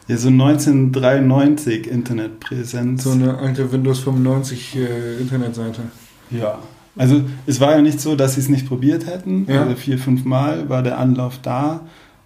Ja, 0.08 0.16
so 0.16 0.28
1993 0.28 1.90
Internetpräsenz. 1.90 3.04
So 3.04 3.10
eine 3.10 3.36
alte 3.36 3.70
Windows 3.70 3.98
95 4.00 4.76
äh, 4.76 5.20
Internetseite. 5.20 5.82
ja. 6.30 6.58
Also 6.96 7.22
es 7.46 7.60
war 7.60 7.76
ja 7.76 7.82
nicht 7.82 8.00
so, 8.00 8.16
dass 8.16 8.34
sie 8.34 8.40
es 8.40 8.48
nicht 8.48 8.66
probiert 8.66 9.06
hätten. 9.06 9.46
Ja. 9.46 9.62
Also 9.62 9.76
vier, 9.76 9.98
fünf 9.98 10.24
Mal 10.24 10.68
war 10.68 10.82
der 10.82 10.98
Anlauf 10.98 11.38
da. 11.40 11.82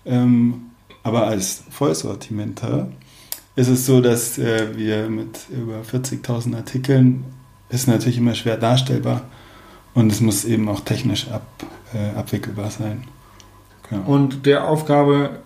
Ähm, 0.07 0.71
aber 1.02 1.26
als 1.26 1.64
Vollsortimenter 1.71 2.88
ist 3.57 3.69
es 3.69 3.87
so, 3.87 4.00
dass 4.00 4.38
äh, 4.38 4.69
wir 4.76 5.11
mit 5.11 5.40
über 5.50 5.83
40.000 5.83 6.57
Artikeln 6.57 7.25
ist 7.69 7.88
natürlich 7.88 8.19
immer 8.19 8.35
schwer 8.35 8.57
darstellbar 8.57 9.23
und 9.95 10.11
es 10.13 10.21
muss 10.21 10.45
eben 10.45 10.69
auch 10.69 10.81
technisch 10.81 11.29
ab, 11.29 11.47
äh, 11.95 12.17
abwickelbar 12.19 12.71
sein. 12.71 13.05
Genau. 13.89 14.03
Und 14.07 14.47
der 14.47 14.69
Aufgabe 14.69 15.39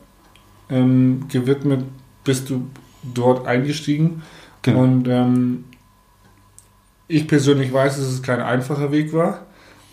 ähm, 0.70 1.26
gewidmet 1.28 1.84
bist 2.24 2.50
du 2.50 2.68
dort 3.02 3.46
eingestiegen. 3.46 4.22
genau. 4.62 4.82
Und 4.82 5.08
ähm, 5.08 5.64
ich 7.08 7.26
persönlich 7.26 7.72
weiß, 7.72 7.96
dass 7.96 8.06
es 8.06 8.22
kein 8.22 8.40
einfacher 8.40 8.92
Weg 8.92 9.12
war. 9.12 9.46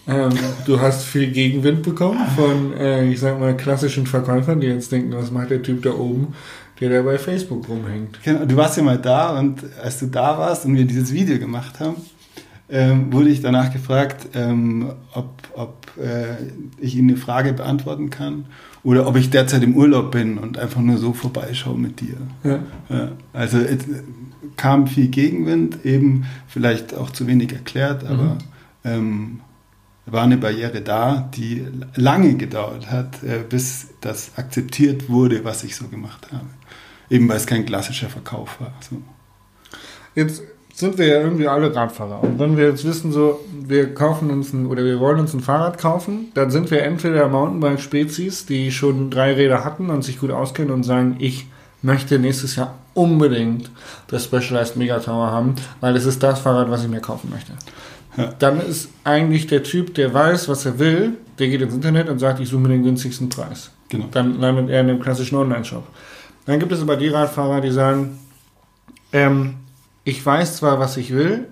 Ähm, 0.07 0.33
du 0.65 0.79
hast 0.79 1.03
viel 1.03 1.31
Gegenwind 1.31 1.81
bekommen 1.81 2.19
von, 2.35 2.73
äh, 2.73 3.05
ich 3.05 3.19
sag 3.19 3.39
mal, 3.39 3.57
klassischen 3.57 4.05
Verkäufern, 4.05 4.59
die 4.59 4.67
jetzt 4.67 4.91
denken, 4.91 5.13
was 5.13 5.31
macht 5.31 5.49
der 5.49 5.63
Typ 5.63 5.81
da 5.81 5.93
oben, 5.93 6.35
der 6.79 6.89
da 6.89 7.01
bei 7.01 7.17
Facebook 7.17 7.67
rumhängt. 7.67 8.19
Genau, 8.23 8.45
du 8.45 8.55
warst 8.55 8.77
ja 8.77 8.83
mal 8.83 8.99
da 8.99 9.39
und 9.39 9.63
als 9.81 9.99
du 9.99 10.07
da 10.07 10.37
warst 10.37 10.65
und 10.65 10.75
wir 10.75 10.85
dieses 10.85 11.11
Video 11.11 11.39
gemacht 11.39 11.79
haben, 11.79 11.95
ähm, 12.69 13.11
wurde 13.13 13.29
ich 13.29 13.41
danach 13.41 13.71
gefragt, 13.71 14.29
ähm, 14.33 14.91
ob, 15.13 15.29
ob 15.53 15.97
äh, 15.97 16.35
ich 16.79 16.95
Ihnen 16.95 17.09
eine 17.11 17.17
Frage 17.17 17.53
beantworten 17.53 18.09
kann 18.09 18.45
oder 18.83 19.07
ob 19.07 19.15
ich 19.17 19.29
derzeit 19.29 19.61
im 19.63 19.75
Urlaub 19.75 20.11
bin 20.11 20.37
und 20.37 20.57
einfach 20.57 20.81
nur 20.81 20.97
so 20.97 21.13
vorbeischaue 21.13 21.77
mit 21.77 22.01
dir. 22.01 22.17
Ja. 22.43 22.59
Ja, 22.89 23.11
also 23.33 23.59
es 23.59 23.79
kam 24.57 24.87
viel 24.87 25.07
Gegenwind, 25.09 25.85
eben 25.85 26.25
vielleicht 26.47 26.93
auch 26.95 27.09
zu 27.11 27.27
wenig 27.27 27.51
erklärt, 27.53 28.03
aber 28.05 28.23
Mhm. 28.23 28.37
ähm, 28.83 29.39
war 30.07 30.23
eine 30.23 30.37
Barriere 30.37 30.81
da, 30.81 31.29
die 31.35 31.65
lange 31.95 32.35
gedauert 32.35 32.91
hat, 32.91 33.23
äh, 33.23 33.39
bis 33.47 33.87
das 34.01 34.37
akzeptiert 34.37 35.09
wurde, 35.09 35.43
was 35.43 35.63
ich 35.63 35.75
so 35.75 35.87
gemacht 35.87 36.27
habe. 36.31 36.45
Eben 37.09 37.27
weil 37.27 37.37
es 37.37 37.47
kein 37.47 37.65
klassischer 37.65 38.09
Verkauf 38.09 38.59
war. 38.61 38.73
So. 38.87 39.01
Jetzt 40.15 40.43
sind 40.75 40.97
wir 40.97 41.07
ja 41.07 41.21
irgendwie 41.21 41.47
alle 41.47 41.73
Radfahrer. 41.73 42.21
Und 42.21 42.37
wenn 42.37 42.57
wir 42.57 42.67
jetzt 42.67 42.83
wissen, 42.83 43.13
so, 43.13 43.39
wir 43.65 43.93
kaufen 43.93 44.29
uns 44.29 44.51
ein, 44.51 44.65
oder 44.65 44.83
wir 44.83 44.99
wollen 44.99 45.21
uns 45.21 45.33
ein 45.33 45.39
Fahrrad 45.39 45.77
kaufen, 45.77 46.31
dann 46.33 46.51
sind 46.51 46.69
wir 46.69 46.83
entweder 46.83 47.29
Mountainbike-Spezies, 47.29 48.45
die 48.45 48.71
schon 48.71 49.09
drei 49.09 49.33
Räder 49.33 49.63
hatten 49.63 49.89
und 49.89 50.03
sich 50.03 50.19
gut 50.19 50.31
auskennen 50.31 50.71
und 50.71 50.83
sagen, 50.83 51.15
ich 51.19 51.47
möchte 51.81 52.19
nächstes 52.19 52.57
Jahr 52.57 52.75
unbedingt 52.93 53.71
das 54.07 54.25
Specialized 54.25 54.75
Mega 54.75 54.99
Tower 54.99 55.31
haben, 55.31 55.55
weil 55.79 55.95
es 55.95 56.05
ist 56.05 56.21
das 56.21 56.41
Fahrrad, 56.41 56.69
was 56.69 56.83
ich 56.83 56.89
mir 56.89 56.99
kaufen 56.99 57.29
möchte. 57.31 57.53
Ja. 58.17 58.33
Dann 58.39 58.59
ist 58.59 58.89
eigentlich 59.05 59.47
der 59.47 59.63
Typ, 59.63 59.93
der 59.95 60.13
weiß, 60.13 60.49
was 60.49 60.65
er 60.65 60.77
will, 60.77 61.13
der 61.39 61.47
geht 61.47 61.61
ins 61.61 61.73
Internet 61.73 62.09
und 62.09 62.19
sagt, 62.19 62.41
ich 62.41 62.49
suche 62.49 62.61
mir 62.61 62.69
den 62.69 62.83
günstigsten 62.83 63.29
Preis. 63.29 63.71
Genau. 63.87 64.07
Dann 64.11 64.41
landet 64.41 64.69
er 64.69 64.81
in 64.81 64.87
dem 64.87 64.99
klassischen 64.99 65.37
Online-Shop. 65.37 65.83
Dann 66.45 66.59
gibt 66.59 66.71
es 66.73 66.81
aber 66.81 66.97
die 66.97 67.07
Radfahrer, 67.07 67.61
die 67.61 67.71
sagen, 67.71 68.19
ähm, 69.13 69.55
ich 70.05 70.25
weiß 70.25 70.57
zwar, 70.57 70.79
was 70.79 70.95
ich 70.95 71.11
will, 71.11 71.47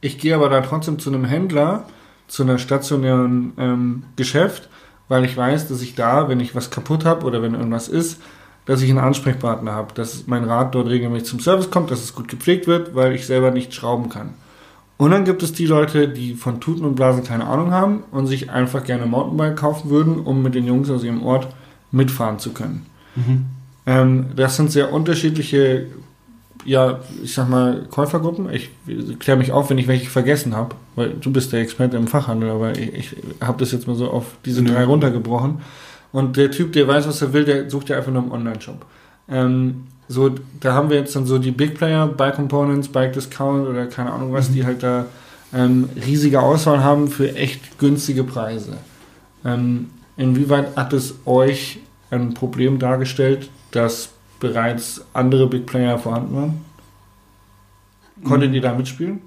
ich 0.00 0.18
gehe 0.18 0.34
aber 0.34 0.48
dann 0.48 0.64
trotzdem 0.64 0.98
zu 0.98 1.10
einem 1.10 1.24
Händler, 1.24 1.86
zu 2.26 2.42
einer 2.42 2.58
stationären 2.58 3.52
ähm, 3.58 4.02
Geschäft, 4.16 4.68
weil 5.08 5.24
ich 5.24 5.36
weiß, 5.36 5.68
dass 5.68 5.82
ich 5.82 5.94
da, 5.94 6.28
wenn 6.28 6.40
ich 6.40 6.56
was 6.56 6.70
kaputt 6.70 7.04
habe 7.04 7.24
oder 7.24 7.42
wenn 7.42 7.54
irgendwas 7.54 7.86
ist, 7.86 8.20
dass 8.64 8.82
ich 8.82 8.90
einen 8.90 8.98
Ansprechpartner 8.98 9.72
habe, 9.72 9.94
dass 9.94 10.26
mein 10.26 10.42
Rad 10.44 10.74
dort 10.74 10.88
regelmäßig 10.88 11.28
zum 11.28 11.40
Service 11.40 11.70
kommt, 11.70 11.92
dass 11.92 12.02
es 12.02 12.14
gut 12.14 12.26
gepflegt 12.26 12.66
wird, 12.66 12.96
weil 12.96 13.14
ich 13.14 13.26
selber 13.26 13.52
nicht 13.52 13.72
schrauben 13.72 14.08
kann. 14.08 14.34
Und 14.96 15.10
dann 15.10 15.24
gibt 15.24 15.42
es 15.42 15.52
die 15.52 15.66
Leute, 15.66 16.08
die 16.08 16.34
von 16.34 16.60
Tuten 16.60 16.84
und 16.84 16.96
Blasen 16.96 17.22
keine 17.22 17.46
Ahnung 17.46 17.70
haben 17.70 18.02
und 18.10 18.26
sich 18.26 18.50
einfach 18.50 18.82
gerne 18.82 19.06
Mountainbike 19.06 19.56
kaufen 19.56 19.90
würden, 19.90 20.18
um 20.18 20.42
mit 20.42 20.54
den 20.54 20.66
Jungs 20.66 20.90
aus 20.90 21.04
ihrem 21.04 21.22
Ort 21.22 21.48
mitfahren 21.92 22.38
zu 22.38 22.52
können. 22.52 22.86
Ähm, 23.86 24.26
das 24.34 24.56
sind 24.56 24.72
sehr 24.72 24.92
unterschiedliche, 24.92 25.86
ja, 26.66 27.00
ich 27.22 27.34
sag 27.34 27.48
mal, 27.48 27.86
Käufergruppen. 27.90 28.50
Ich 28.50 28.70
kläre 29.18 29.38
mich 29.38 29.52
auf, 29.52 29.70
wenn 29.70 29.78
ich 29.78 29.86
welche 29.86 30.10
vergessen 30.10 30.54
habe, 30.54 30.74
weil 30.96 31.10
du 31.10 31.32
bist 31.32 31.52
der 31.52 31.60
Experte 31.60 31.96
im 31.96 32.08
Fachhandel, 32.08 32.50
aber 32.50 32.76
ich, 32.76 32.92
ich 32.92 33.16
habe 33.40 33.58
das 33.58 33.72
jetzt 33.72 33.86
mal 33.86 33.96
so 33.96 34.10
auf 34.10 34.36
diese 34.44 34.62
drei 34.62 34.84
runtergebrochen. 34.84 35.60
Und 36.12 36.36
der 36.36 36.50
Typ, 36.50 36.72
der 36.72 36.88
weiß, 36.88 37.06
was 37.06 37.22
er 37.22 37.32
will, 37.32 37.44
der 37.44 37.70
sucht 37.70 37.88
ja 37.88 37.96
einfach 37.96 38.12
nur 38.12 38.22
im 38.22 38.32
Online-Shop. 38.32 38.84
Ähm, 39.28 39.84
so, 40.08 40.30
da 40.60 40.72
haben 40.72 40.90
wir 40.90 40.96
jetzt 40.96 41.16
dann 41.16 41.26
so 41.26 41.38
die 41.38 41.50
Big 41.50 41.74
Player, 41.74 42.06
Bike 42.06 42.36
Components, 42.36 42.88
Bike 42.88 43.12
Discount 43.12 43.66
oder 43.68 43.86
keine 43.86 44.12
Ahnung 44.12 44.32
was, 44.32 44.52
die 44.52 44.64
halt 44.64 44.82
da 44.82 45.06
ähm, 45.52 45.88
riesige 46.04 46.40
Auswahl 46.40 46.82
haben 46.82 47.08
für 47.08 47.34
echt 47.34 47.78
günstige 47.78 48.24
Preise. 48.24 48.76
Ähm, 49.44 49.90
inwieweit 50.16 50.76
hat 50.76 50.92
es 50.92 51.14
euch 51.24 51.78
ein 52.10 52.34
Problem 52.34 52.78
dargestellt, 52.78 53.50
dass 53.72 54.10
bereits 54.40 55.04
andere 55.12 55.48
Big 55.48 55.66
Player 55.66 55.98
vorhanden 55.98 56.34
waren? 56.36 56.64
Konntet 58.24 58.54
ihr 58.54 58.60
da 58.60 58.74
mitspielen? 58.74 59.20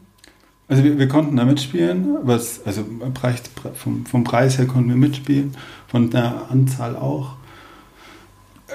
Also 0.68 0.84
wir, 0.84 1.00
wir 1.00 1.08
konnten 1.08 1.36
da 1.36 1.46
mitspielen, 1.46 2.18
was, 2.24 2.66
also 2.66 2.86
Preis, 3.14 3.42
vom, 3.74 4.06
vom 4.06 4.24
Preis 4.24 4.58
her 4.58 4.68
konnten 4.68 4.90
wir 4.90 4.98
mitspielen, 4.98 5.56
von 5.88 6.12
der 6.12 6.50
Anzahl 6.52 6.96
auch. 6.96 7.34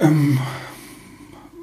Ähm, 0.00 0.38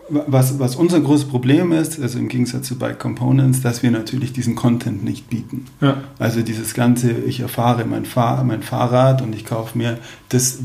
was, 0.10 0.60
was 0.60 0.75
unser 0.75 1.00
großes 1.00 1.28
Problem 1.28 1.72
ist, 1.72 2.00
also 2.00 2.20
im 2.20 2.28
Gegensatz 2.28 2.68
zu 2.68 2.78
Bike 2.78 3.00
Components, 3.00 3.62
dass 3.62 3.82
wir 3.82 3.92
natürlich 3.92 4.34
diesen 4.34 4.56
Content 4.56 5.04
nicht 5.04 5.30
bieten. 5.30 5.66
Ja. 5.80 5.98
Also 6.20 6.42
dieses 6.42 6.74
ganze, 6.74 7.12
ich 7.12 7.40
erfahre 7.40 7.86
mein, 7.86 8.06
Fahr 8.06 8.44
mein 8.44 8.62
Fahrrad 8.62 9.22
und 9.22 9.34
ich 9.34 9.46
kaufe 9.46 9.78
mir 9.78 9.98
das, 10.30 10.60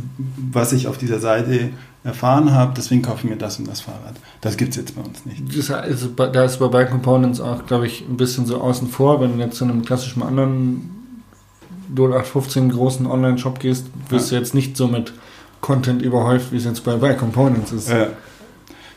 was 0.51 0.73
ich 0.73 0.89
auf 0.89 0.99
dieser 0.99 1.21
Seite 1.21 1.71
erfahren 2.07 2.53
habe, 2.53 2.73
deswegen 2.77 3.03
kaufe 3.03 3.25
ich 3.25 3.31
mir 3.31 3.37
das 3.37 3.59
und 3.59 3.67
das 3.67 3.81
Fahrrad. 3.81 4.15
Das 4.41 4.57
gibt 4.57 4.71
es 4.71 4.77
jetzt 4.77 4.95
bei 4.95 5.03
uns 5.03 5.27
nicht. 5.27 5.43
Das 5.49 5.57
ist, 5.57 6.11
da 6.17 6.45
ist 6.45 6.59
bei 6.59 6.69
Bike 6.69 6.91
Components 6.91 7.41
auch, 7.41 7.67
glaube 7.67 7.87
ich, 7.87 8.03
ein 8.09 8.17
bisschen 8.17 8.47
so 8.47 8.61
außen 8.61 8.89
vor. 8.89 9.21
Wenn 9.21 9.37
du 9.37 9.45
jetzt 9.45 9.57
zu 9.57 9.65
einem 9.65 9.85
klassischen 9.85 10.23
anderen 10.23 10.91
0815 11.95 12.71
großen 12.71 13.07
Online-Shop 13.07 13.59
gehst, 13.59 13.87
wirst 14.09 14.31
du 14.31 14.37
jetzt 14.37 14.55
nicht 14.55 14.77
so 14.77 14.87
mit 14.87 15.13
Content 15.61 16.01
überhäuft, 16.01 16.53
wie 16.53 16.57
es 16.57 16.65
jetzt 16.65 16.85
bei 16.85 16.95
Bike 16.95 17.19
Components 17.19 17.73
ist. 17.73 17.89
Ja, 17.89 18.07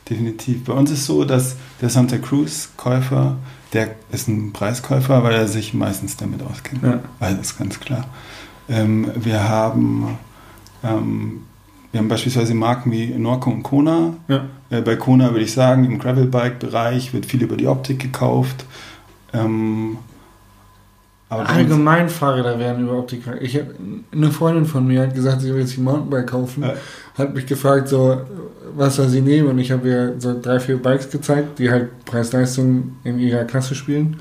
definitiv. 0.08 0.66
Bei 0.66 0.74
uns 0.74 0.92
ist 0.92 1.06
so, 1.06 1.26
dass 1.26 1.56
der 1.82 1.90
Santa 1.90 2.20
Cruz-Käufer, 2.20 3.38
der 3.74 3.96
ist 4.12 4.28
ein 4.28 4.54
Preiskäufer, 4.54 5.24
weil 5.24 5.34
er 5.34 5.48
sich 5.48 5.74
meistens 5.74 6.16
damit 6.16 6.44
auskennt. 6.44 6.84
Ja. 6.84 7.00
Also 7.20 7.38
das 7.38 7.48
ist 7.48 7.58
ganz 7.58 7.80
klar. 7.80 8.06
Ähm, 8.68 9.12
wir 9.16 9.50
haben 9.50 10.20
ähm, 10.84 11.42
wir 11.92 12.00
haben 12.00 12.08
beispielsweise 12.08 12.54
Marken 12.54 12.92
wie 12.92 13.08
Norco 13.08 13.50
und 13.50 13.64
Kona. 13.64 14.14
Ja. 14.28 14.46
Äh, 14.70 14.82
bei 14.82 14.96
Kona 14.96 15.32
würde 15.32 15.46
ich 15.46 15.54
sagen, 15.54 15.86
im 15.86 15.98
Gravelbike-Bereich 16.00 17.14
wird 17.14 17.26
viel 17.26 17.42
über 17.42 17.58
die 17.58 17.68
Optik 17.68 18.00
gekauft. 18.00 18.66
Ähm, 19.34 19.98
Allgemein 21.30 22.10
Fahrräder 22.10 22.58
werden 22.58 22.86
über 22.86 22.98
Optik. 22.98 23.22
Ich 23.40 23.56
hab, 23.56 23.68
eine 24.12 24.32
Freundin 24.32 24.66
von 24.66 24.88
mir 24.88 25.04
hat 25.04 25.14
gesagt, 25.14 25.42
sie 25.42 25.54
will 25.54 25.66
sich 25.66 25.78
ein 25.78 25.84
Mountainbike 25.84 26.28
kaufen. 26.28 26.64
Ja. 26.64 26.74
Hat 27.16 27.36
mich 27.36 27.46
gefragt, 27.46 27.88
so, 27.88 28.22
was 28.76 28.96
soll 28.96 29.10
sie 29.10 29.22
nehmen? 29.22 29.50
Und 29.50 29.60
ich 29.60 29.72
habe 29.72 29.88
ihr 29.88 30.16
so 30.18 30.40
drei, 30.40 30.60
vier 30.60 30.82
Bikes 30.82 31.12
gezeigt, 31.12 31.60
die 31.60 31.70
halt 31.70 32.04
Preis-Leistung 32.06 32.96
in 33.04 33.20
ihrer 33.20 33.44
Klasse 33.44 33.76
spielen. 33.76 34.18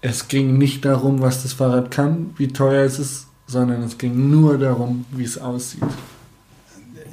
Es 0.00 0.26
ging 0.26 0.58
nicht 0.58 0.84
darum, 0.84 1.20
was 1.20 1.44
das 1.44 1.52
Fahrrad 1.52 1.92
kann, 1.92 2.30
wie 2.36 2.48
teuer 2.48 2.84
es 2.84 2.98
ist, 2.98 3.28
sondern 3.52 3.82
es 3.82 3.96
ging 3.98 4.30
nur 4.30 4.58
darum, 4.58 5.04
wie 5.12 5.24
es 5.24 5.38
aussieht. 5.38 5.82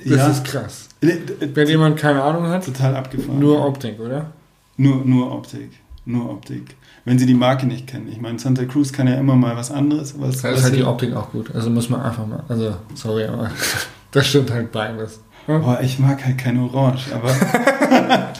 Das 0.05 0.17
ja, 0.17 0.27
ist 0.29 0.43
krass. 0.45 0.87
Wenn 1.01 1.67
jemand 1.67 1.97
keine 1.97 2.23
Ahnung 2.23 2.47
hat, 2.47 2.65
total 2.65 2.95
abgefahren. 2.95 3.37
nur 3.39 3.63
Optik, 3.65 3.99
oder? 3.99 4.31
Nur, 4.77 5.03
nur 5.05 5.31
Optik. 5.31 5.71
Nur 6.05 6.29
Optik. 6.31 6.75
Wenn 7.05 7.19
sie 7.19 7.25
die 7.25 7.33
Marke 7.33 7.65
nicht 7.67 7.85
kennen. 7.87 8.07
Ich 8.09 8.19
meine, 8.21 8.39
Santa 8.39 8.63
Cruz 8.65 8.91
kann 8.93 9.07
ja 9.07 9.15
immer 9.15 9.35
mal 9.35 9.55
was 9.57 9.71
anderes. 9.71 10.15
Was, 10.19 10.41
Da 10.41 10.49
ist 10.49 10.57
was 10.57 10.63
halt 10.63 10.75
die 10.75 10.83
Optik 10.83 11.13
auch 11.15 11.31
gut. 11.31 11.53
Also 11.53 11.69
muss 11.69 11.89
man 11.89 12.01
einfach 12.01 12.25
mal. 12.25 12.43
Also, 12.47 12.75
sorry, 12.95 13.25
aber 13.25 13.51
das 14.11 14.27
stimmt 14.27 14.51
halt 14.51 14.71
beides. 14.71 15.19
Hm? 15.45 15.61
Boah, 15.61 15.79
ich 15.81 15.99
mag 15.99 16.23
halt 16.25 16.37
kein 16.37 16.57
Orange, 16.59 17.07
aber 17.13 17.33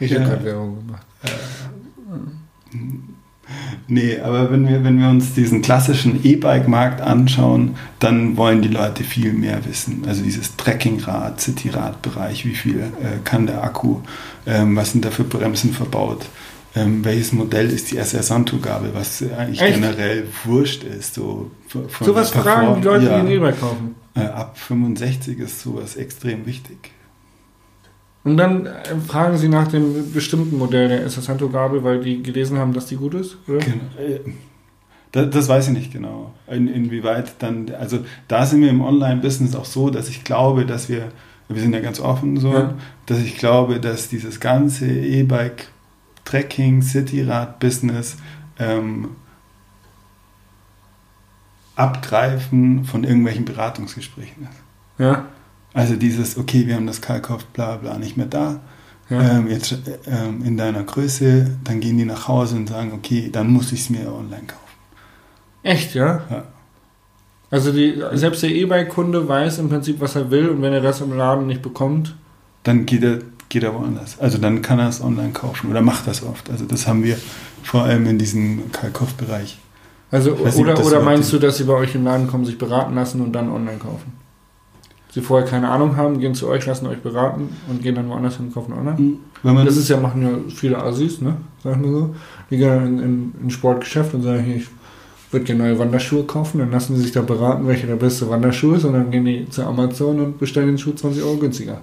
Ich 0.00 0.10
Ja. 0.10 0.20
habe 0.20 0.30
gerade 0.30 0.44
Werbung 0.44 0.76
gemacht. 0.86 1.02
Nee, 3.88 4.18
aber 4.20 4.50
wenn 4.50 4.68
wir, 4.68 4.84
wenn 4.84 4.98
wir 5.00 5.08
uns 5.08 5.34
diesen 5.34 5.60
klassischen 5.62 6.24
E-Bike-Markt 6.24 7.00
anschauen, 7.00 7.76
dann 7.98 8.36
wollen 8.36 8.62
die 8.62 8.68
Leute 8.68 9.02
viel 9.04 9.32
mehr 9.32 9.64
wissen. 9.66 10.04
Also 10.06 10.22
dieses 10.22 10.56
Trekkingrad, 10.56 11.40
Cityrad-Bereich, 11.40 12.44
wie 12.44 12.54
viel 12.54 12.78
äh, 12.80 13.18
kann 13.24 13.46
der 13.46 13.62
Akku, 13.64 13.96
ähm, 14.46 14.76
was 14.76 14.92
sind 14.92 15.04
da 15.04 15.10
für 15.10 15.24
Bremsen 15.24 15.72
verbaut, 15.72 16.26
ähm, 16.76 17.04
welches 17.04 17.32
Modell 17.32 17.70
ist 17.70 17.90
die 17.90 17.96
SR 17.96 18.22
Santo-Gabel, 18.22 18.90
was 18.94 19.22
eigentlich 19.36 19.60
Echt? 19.60 19.74
generell 19.74 20.24
wurscht 20.44 20.84
ist. 20.84 21.14
So, 21.14 21.50
von 21.68 21.88
Sowas 22.00 22.30
der 22.30 22.42
fragen 22.42 22.80
die 22.80 22.86
Leute, 22.86 23.06
Perform- 23.06 23.26
die 23.26 23.32
ein 23.32 23.36
E-Bike 23.38 23.60
kaufen. 23.60 23.94
Äh, 24.14 24.20
ab 24.20 24.58
65 24.58 25.38
ist 25.38 25.60
sowas 25.60 25.96
extrem 25.96 26.44
wichtig. 26.46 26.90
Und 28.24 28.36
dann 28.36 28.66
äh, 28.66 28.72
fragen 29.06 29.38
sie 29.38 29.48
nach 29.48 29.68
dem 29.68 30.12
bestimmten 30.12 30.58
Modell 30.58 30.88
der 30.88 31.08
Santo 31.08 31.48
Gabel, 31.48 31.82
weil 31.84 32.00
die 32.00 32.22
gelesen 32.22 32.58
haben, 32.58 32.72
dass 32.72 32.86
die 32.86 32.96
gut 32.96 33.14
ist, 33.14 33.36
oder? 33.48 33.58
Genau. 33.58 33.76
Äh, 33.98 34.20
Das, 35.12 35.30
das 35.30 35.48
weiß 35.48 35.68
ich 35.68 35.72
nicht 35.74 35.92
genau. 35.92 36.34
In, 36.48 36.68
inwieweit 36.68 37.32
dann, 37.38 37.70
also 37.80 38.00
da 38.28 38.44
sind 38.44 38.60
wir 38.60 38.68
im 38.68 38.82
Online-Business 38.82 39.54
auch 39.56 39.64
so, 39.64 39.88
dass 39.88 40.08
ich 40.10 40.22
glaube, 40.24 40.66
dass 40.66 40.90
wir, 40.90 41.10
wir 41.48 41.62
sind 41.62 41.72
ja 41.72 41.80
ganz 41.80 41.98
offen 42.00 42.36
so, 42.38 42.52
Ja. 42.52 42.74
dass 43.06 43.18
ich 43.20 43.38
glaube, 43.38 43.80
dass 43.80 44.08
dieses 44.10 44.38
ganze 44.40 44.86
E-Bike, 44.86 45.68
Trekking, 46.26 46.82
Cityrad-Business 46.82 48.18
ähm, 48.58 49.08
Abgreifen 51.76 52.84
von 52.84 53.04
irgendwelchen 53.04 53.44
Beratungsgesprächen 53.44 54.42
ist. 54.42 54.60
Ja. 54.98 55.26
Also 55.78 55.94
dieses, 55.94 56.36
okay, 56.36 56.66
wir 56.66 56.74
haben 56.74 56.88
das 56.88 57.00
Kalkhoff, 57.00 57.44
bla 57.44 57.76
bla 57.76 57.98
nicht 57.98 58.16
mehr 58.16 58.26
da, 58.26 58.58
ja. 59.10 59.36
ähm, 59.38 59.48
jetzt 59.48 59.70
äh, 59.70 59.76
ähm, 60.08 60.42
in 60.44 60.56
deiner 60.56 60.82
Größe, 60.82 61.52
dann 61.62 61.78
gehen 61.78 61.96
die 61.98 62.04
nach 62.04 62.26
Hause 62.26 62.56
und 62.56 62.68
sagen, 62.68 62.90
okay, 62.92 63.28
dann 63.30 63.48
muss 63.48 63.70
ich 63.70 63.82
es 63.82 63.88
mir 63.88 64.12
online 64.12 64.42
kaufen. 64.48 64.76
Echt, 65.62 65.94
ja? 65.94 66.22
Ja. 66.30 66.44
Also 67.52 67.70
die, 67.70 68.02
selbst 68.14 68.42
der 68.42 68.50
E-Bike-Kunde 68.50 69.28
weiß 69.28 69.58
im 69.58 69.68
Prinzip, 69.68 70.00
was 70.00 70.16
er 70.16 70.32
will 70.32 70.48
und 70.48 70.62
wenn 70.62 70.72
er 70.72 70.80
das 70.80 71.00
im 71.00 71.16
Laden 71.16 71.46
nicht 71.46 71.62
bekommt, 71.62 72.16
Dann 72.64 72.84
geht 72.84 73.04
er, 73.04 73.20
geht 73.48 73.62
er 73.62 73.72
woanders. 73.72 74.18
Also 74.18 74.38
dann 74.38 74.62
kann 74.62 74.80
er 74.80 74.88
es 74.88 75.00
online 75.00 75.30
kaufen 75.30 75.70
oder 75.70 75.80
macht 75.80 76.08
das 76.08 76.24
oft. 76.24 76.50
Also 76.50 76.64
das 76.64 76.88
haben 76.88 77.04
wir 77.04 77.16
vor 77.62 77.84
allem 77.84 78.04
in 78.06 78.18
diesem 78.18 78.72
Kalkhoff-Bereich. 78.72 79.58
also 80.10 80.32
weiß 80.32 80.56
nicht, 80.56 80.66
oder, 80.66 80.84
oder 80.84 81.00
meinst 81.02 81.32
du, 81.32 81.38
dass 81.38 81.58
sie 81.58 81.64
bei 81.64 81.74
euch 81.74 81.94
im 81.94 82.02
Laden 82.02 82.26
kommen, 82.26 82.44
sich 82.44 82.58
beraten 82.58 82.96
lassen 82.96 83.20
und 83.20 83.32
dann 83.32 83.48
online 83.48 83.78
kaufen? 83.78 84.27
Sie 85.10 85.20
vorher 85.22 85.48
keine 85.48 85.68
Ahnung 85.70 85.96
haben, 85.96 86.20
gehen 86.20 86.34
zu 86.34 86.48
euch, 86.48 86.66
lassen 86.66 86.86
euch 86.86 86.98
beraten 86.98 87.48
und 87.68 87.82
gehen 87.82 87.94
dann 87.94 88.08
woanders 88.10 88.36
hin 88.36 88.46
und 88.46 88.54
kaufen 88.54 88.72
online? 88.74 89.16
Man, 89.42 89.64
Das 89.64 89.76
ist 89.76 89.88
ja, 89.88 89.96
machen 89.98 90.22
ja 90.22 90.30
viele 90.54 90.82
Assis, 90.82 91.20
ne? 91.20 91.36
Sag 91.64 91.80
mal 91.80 91.90
so. 91.90 92.14
Die 92.50 92.58
gehen 92.58 92.86
in, 92.86 92.98
in, 92.98 93.32
in 93.40 93.46
ein 93.46 93.50
Sportgeschäft 93.50 94.12
und 94.14 94.22
sagen, 94.22 94.42
hier, 94.44 94.56
ich 94.56 94.66
würde 95.30 95.46
gerne 95.46 95.64
neue 95.64 95.78
Wanderschuhe 95.78 96.24
kaufen. 96.24 96.58
Dann 96.58 96.70
lassen 96.70 96.96
sie 96.96 97.02
sich 97.02 97.12
da 97.12 97.22
beraten, 97.22 97.66
welcher 97.66 97.86
der 97.86 97.96
beste 97.96 98.28
Wanderschuh 98.28 98.74
ist. 98.74 98.84
Und 98.84 98.92
dann 98.92 99.10
gehen 99.10 99.24
die 99.24 99.48
zu 99.48 99.64
Amazon 99.64 100.20
und 100.20 100.38
bestellen 100.38 100.68
den 100.68 100.78
Schuh 100.78 100.92
20 100.92 101.22
Euro 101.22 101.36
günstiger. 101.36 101.80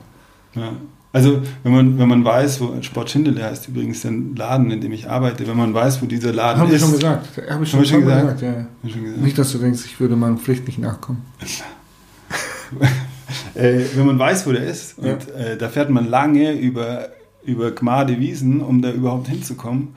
ja. 0.55 0.71
Also, 1.13 1.39
wenn 1.63 1.71
man, 1.71 1.97
wenn 1.97 2.09
man 2.09 2.25
weiß, 2.25 2.59
wo 2.59 2.73
Sport 2.81 3.09
Schindele 3.09 3.41
heißt 3.41 3.69
übrigens 3.69 4.01
der 4.01 4.11
Laden, 4.35 4.69
in 4.69 4.81
dem 4.81 4.91
ich 4.91 5.09
arbeite, 5.09 5.47
wenn 5.47 5.55
man 5.55 5.73
weiß, 5.73 6.01
wo 6.01 6.07
dieser 6.07 6.33
Laden 6.33 6.59
Haben 6.59 6.67
ist. 6.67 6.73
wir 6.73 6.79
schon 6.79 6.91
gesagt. 6.91 7.27
Habe 7.49 7.63
ich 7.63 7.69
schon, 7.69 7.79
wir 7.79 7.87
schon 7.87 8.01
gesagt? 8.01 8.21
gesagt. 8.21 8.41
ja. 8.41 8.49
Hab 8.49 8.67
ich 8.83 8.91
schon 8.91 9.03
gesagt. 9.05 9.21
Nicht, 9.21 9.37
dass 9.37 9.51
du 9.53 9.57
denkst, 9.59 9.85
ich 9.85 9.97
würde 10.01 10.17
meiner 10.17 10.35
Pflicht 10.35 10.67
nicht 10.67 10.77
nachkommen. 10.79 11.21
äh, 13.55 13.81
wenn 13.95 14.05
man 14.05 14.19
weiß, 14.19 14.45
wo 14.47 14.51
der 14.51 14.63
ist, 14.65 14.95
Ja. 15.01 15.13
und 15.13 15.29
äh, 15.31 15.57
da 15.57 15.69
fährt 15.69 15.89
man 15.89 16.09
lange 16.09 16.53
über, 16.53 17.09
über 17.43 17.71
Gmade 17.71 18.19
Wiesen, 18.19 18.61
um 18.61 18.81
da 18.81 18.91
überhaupt 18.91 19.27
hinzukommen. 19.27 19.95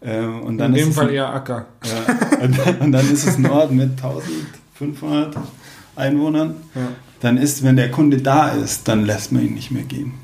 Äh, 0.00 0.20
und 0.24 0.58
dann 0.58 0.74
In 0.74 0.84
dem 0.86 0.92
Fall 0.92 1.08
ein, 1.08 1.14
eher 1.14 1.32
Acker. 1.32 1.66
ja, 1.84 2.38
und, 2.42 2.58
dann, 2.58 2.76
und 2.80 2.92
dann 2.92 3.10
ist 3.12 3.26
es 3.26 3.36
ein 3.36 3.46
Ort 3.46 3.72
mit 3.72 3.90
1500 4.02 5.36
Einwohnern. 5.96 6.56
Ja. 6.74 6.88
Dann 7.20 7.36
ist, 7.36 7.64
wenn 7.64 7.74
der 7.76 7.90
Kunde 7.90 8.18
da 8.18 8.50
ist, 8.50 8.86
dann 8.86 9.04
lässt 9.04 9.32
man 9.32 9.42
ihn 9.44 9.54
nicht 9.54 9.72
mehr 9.72 9.82
gehen, 9.82 10.14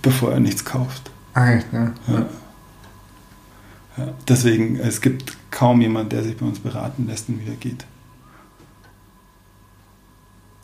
bevor 0.00 0.32
er 0.32 0.40
nichts 0.40 0.64
kauft. 0.64 1.10
Ah, 1.34 1.52
echt, 1.52 1.66
ja. 1.72 1.92
Ja. 2.08 2.26
Ja, 3.98 4.08
deswegen, 4.28 4.76
es 4.78 5.00
gibt 5.00 5.36
kaum 5.50 5.80
jemand, 5.82 6.12
der 6.12 6.22
sich 6.22 6.36
bei 6.36 6.46
uns 6.46 6.60
beraten 6.60 7.06
lässt 7.08 7.28
und 7.28 7.40
wieder 7.44 7.56
geht. 7.56 7.84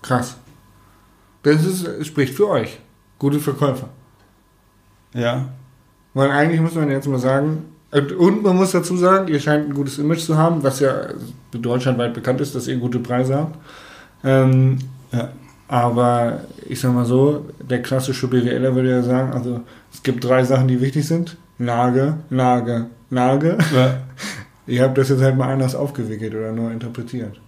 Krass. 0.02 0.36
Das 1.44 1.64
ist, 1.64 2.06
spricht 2.06 2.34
für 2.34 2.48
euch. 2.48 2.78
Gute 3.18 3.38
Verkäufer. 3.38 3.88
Ja, 5.14 5.48
Weil 6.14 6.30
eigentlich 6.30 6.60
muss 6.60 6.74
man 6.74 6.90
jetzt 6.90 7.08
mal 7.08 7.18
sagen, 7.18 7.64
und- 8.18 8.42
man 8.42 8.56
muss 8.56 8.72
dazu 8.72 8.96
sagen, 8.96 9.28
ihr 9.28 9.38
scheint 9.40 9.68
ein 9.68 9.74
gutes 9.74 9.98
Image 9.98 10.20
zu 10.20 10.36
haben, 10.36 10.62
was 10.62 10.80
ja 10.80 10.92
deutschlandweit 11.52 12.14
bekannt 12.14 12.40
ist, 12.40 12.54
dass 12.54 12.66
ihr 12.68 12.76
gute 12.76 12.98
Preise 12.98 13.36
habt. 13.36 13.58
Ähm, 14.24 14.78
ja, 15.12 15.28
aber 15.68 16.40
ich 16.68 16.80
sag 16.80 16.92
mal 16.92 17.04
so, 17.04 17.46
der 17.60 17.82
klassische 17.82 18.26
BWLer 18.28 18.74
würde 18.74 18.90
ja 18.90 19.02
sagen, 19.02 19.32
also 19.32 19.60
es 19.92 20.02
gibt 20.02 20.24
drei 20.24 20.42
Sachen, 20.44 20.66
die 20.68 20.80
wichtig 20.80 21.06
sind. 21.06 21.36
Lage, 21.58 22.18
Lage, 22.30 22.86
Lage. 23.10 23.58
ja. 23.74 23.98
Ihr 24.66 24.82
habt 24.82 24.96
das 24.96 25.10
jetzt 25.10 25.20
halt 25.20 25.36
mal 25.36 25.52
anders 25.52 25.74
aufgewickelt 25.74 26.34
oder 26.34 26.50
neu 26.52 26.70
interpretiert. 26.72 27.38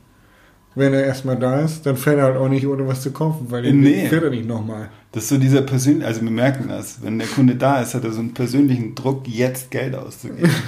Wenn 0.76 0.92
er 0.92 1.04
erstmal 1.04 1.36
da 1.38 1.60
ist, 1.60 1.86
dann 1.86 1.96
fährt 1.96 2.18
er 2.18 2.24
halt 2.24 2.36
auch 2.36 2.48
nicht 2.50 2.66
ohne 2.66 2.86
was 2.86 3.00
zu 3.00 3.10
kaufen, 3.10 3.46
weil 3.50 3.62
den 3.62 3.80
Nee. 3.80 4.08
fährt 4.08 4.24
er 4.24 4.30
nicht 4.30 4.46
nochmal. 4.46 4.90
Das 5.12 5.24
ist 5.24 5.30
so 5.30 5.38
dieser 5.38 5.62
persönliche, 5.62 6.06
also 6.06 6.20
wir 6.20 6.30
merken 6.30 6.68
das, 6.68 7.02
wenn 7.02 7.18
der 7.18 7.26
Kunde 7.28 7.56
da 7.56 7.80
ist, 7.80 7.94
hat 7.94 8.04
er 8.04 8.12
so 8.12 8.20
einen 8.20 8.34
persönlichen 8.34 8.94
Druck, 8.94 9.26
jetzt 9.26 9.70
Geld 9.70 9.96
auszugeben. 9.96 10.50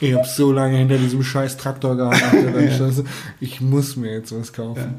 Ich 0.00 0.12
habe 0.12 0.26
so 0.26 0.50
lange 0.52 0.76
hinter 0.78 0.98
diesem 0.98 1.22
scheiß 1.22 1.56
Traktor 1.56 1.96
gearbeitet. 1.96 2.54
Ja. 2.78 2.88
ja. 2.88 2.92
Ich 3.40 3.60
muss 3.60 3.96
mir 3.96 4.12
jetzt 4.12 4.36
was 4.38 4.52
kaufen. 4.52 4.94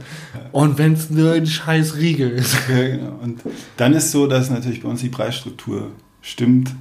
Und 0.53 0.77
wenn 0.77 0.93
es 0.93 1.09
nur 1.09 1.33
ein 1.33 1.45
scheiß 1.45 1.97
Riegel 1.97 2.31
ist. 2.31 2.55
ja, 2.69 2.87
genau. 2.87 3.19
Und 3.21 3.41
dann 3.77 3.93
ist 3.93 4.11
so, 4.11 4.25
dass 4.27 4.49
natürlich 4.49 4.81
bei 4.81 4.89
uns 4.89 5.01
die 5.01 5.09
Preisstruktur 5.09 5.91
stimmt, 6.21 6.73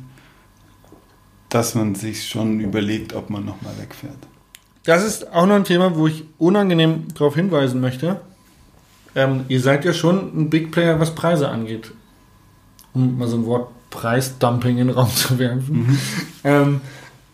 dass 1.49 1.75
man 1.75 1.97
sich 1.97 2.27
schon 2.29 2.61
überlegt, 2.61 3.13
ob 3.13 3.29
man 3.31 3.45
nochmal 3.45 3.75
wegfährt. 3.81 4.17
Das 4.85 5.03
ist 5.03 5.33
auch 5.33 5.47
noch 5.47 5.55
ein 5.55 5.65
Thema, 5.65 5.97
wo 5.97 6.07
ich 6.07 6.25
unangenehm 6.39 7.05
darauf 7.15 7.35
hinweisen 7.35 7.81
möchte. 7.81 8.21
Ähm, 9.15 9.45
ihr 9.49 9.61
seid 9.61 9.85
ja 9.85 9.93
schon 9.93 10.33
ein 10.37 10.51
Big 10.51 10.73
Player, 10.73 11.01
was 11.01 11.15
Preise 11.15 11.49
angeht. 11.49 11.93
Um 12.93 13.19
mal 13.19 13.29
so 13.29 13.37
ein 13.37 13.47
Wort 13.47 13.71
Preisdumping 13.91 14.79
in 14.79 14.89
den 14.89 14.97
Raum 14.97 15.11
zu 15.15 15.39
werfen. 15.39 15.99
Ähm, 16.43 16.81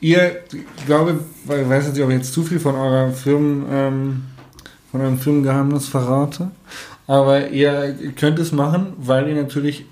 ihr, 0.01 0.43
ich 0.53 0.87
glaube, 0.87 1.21
ich 1.45 1.69
weiß 1.69 1.93
nicht, 1.93 2.03
ob 2.03 2.11
ich 2.11 2.17
jetzt 2.17 2.33
zu 2.33 2.43
viel 2.43 2.61
von 2.61 2.77
eurer 2.77 3.11
Firmen, 3.11 3.67
ähm, 3.71 4.23
von 4.91 5.01
eurem 5.01 5.19
Firmengeheimnis 5.19 5.89
verrate, 5.89 6.51
aber 7.07 7.49
ihr 7.49 7.97
könnt 8.17 8.39
es 8.39 8.53
machen, 8.53 8.93
weil 8.99 9.29
ihr 9.29 9.35
natürlich 9.35 9.85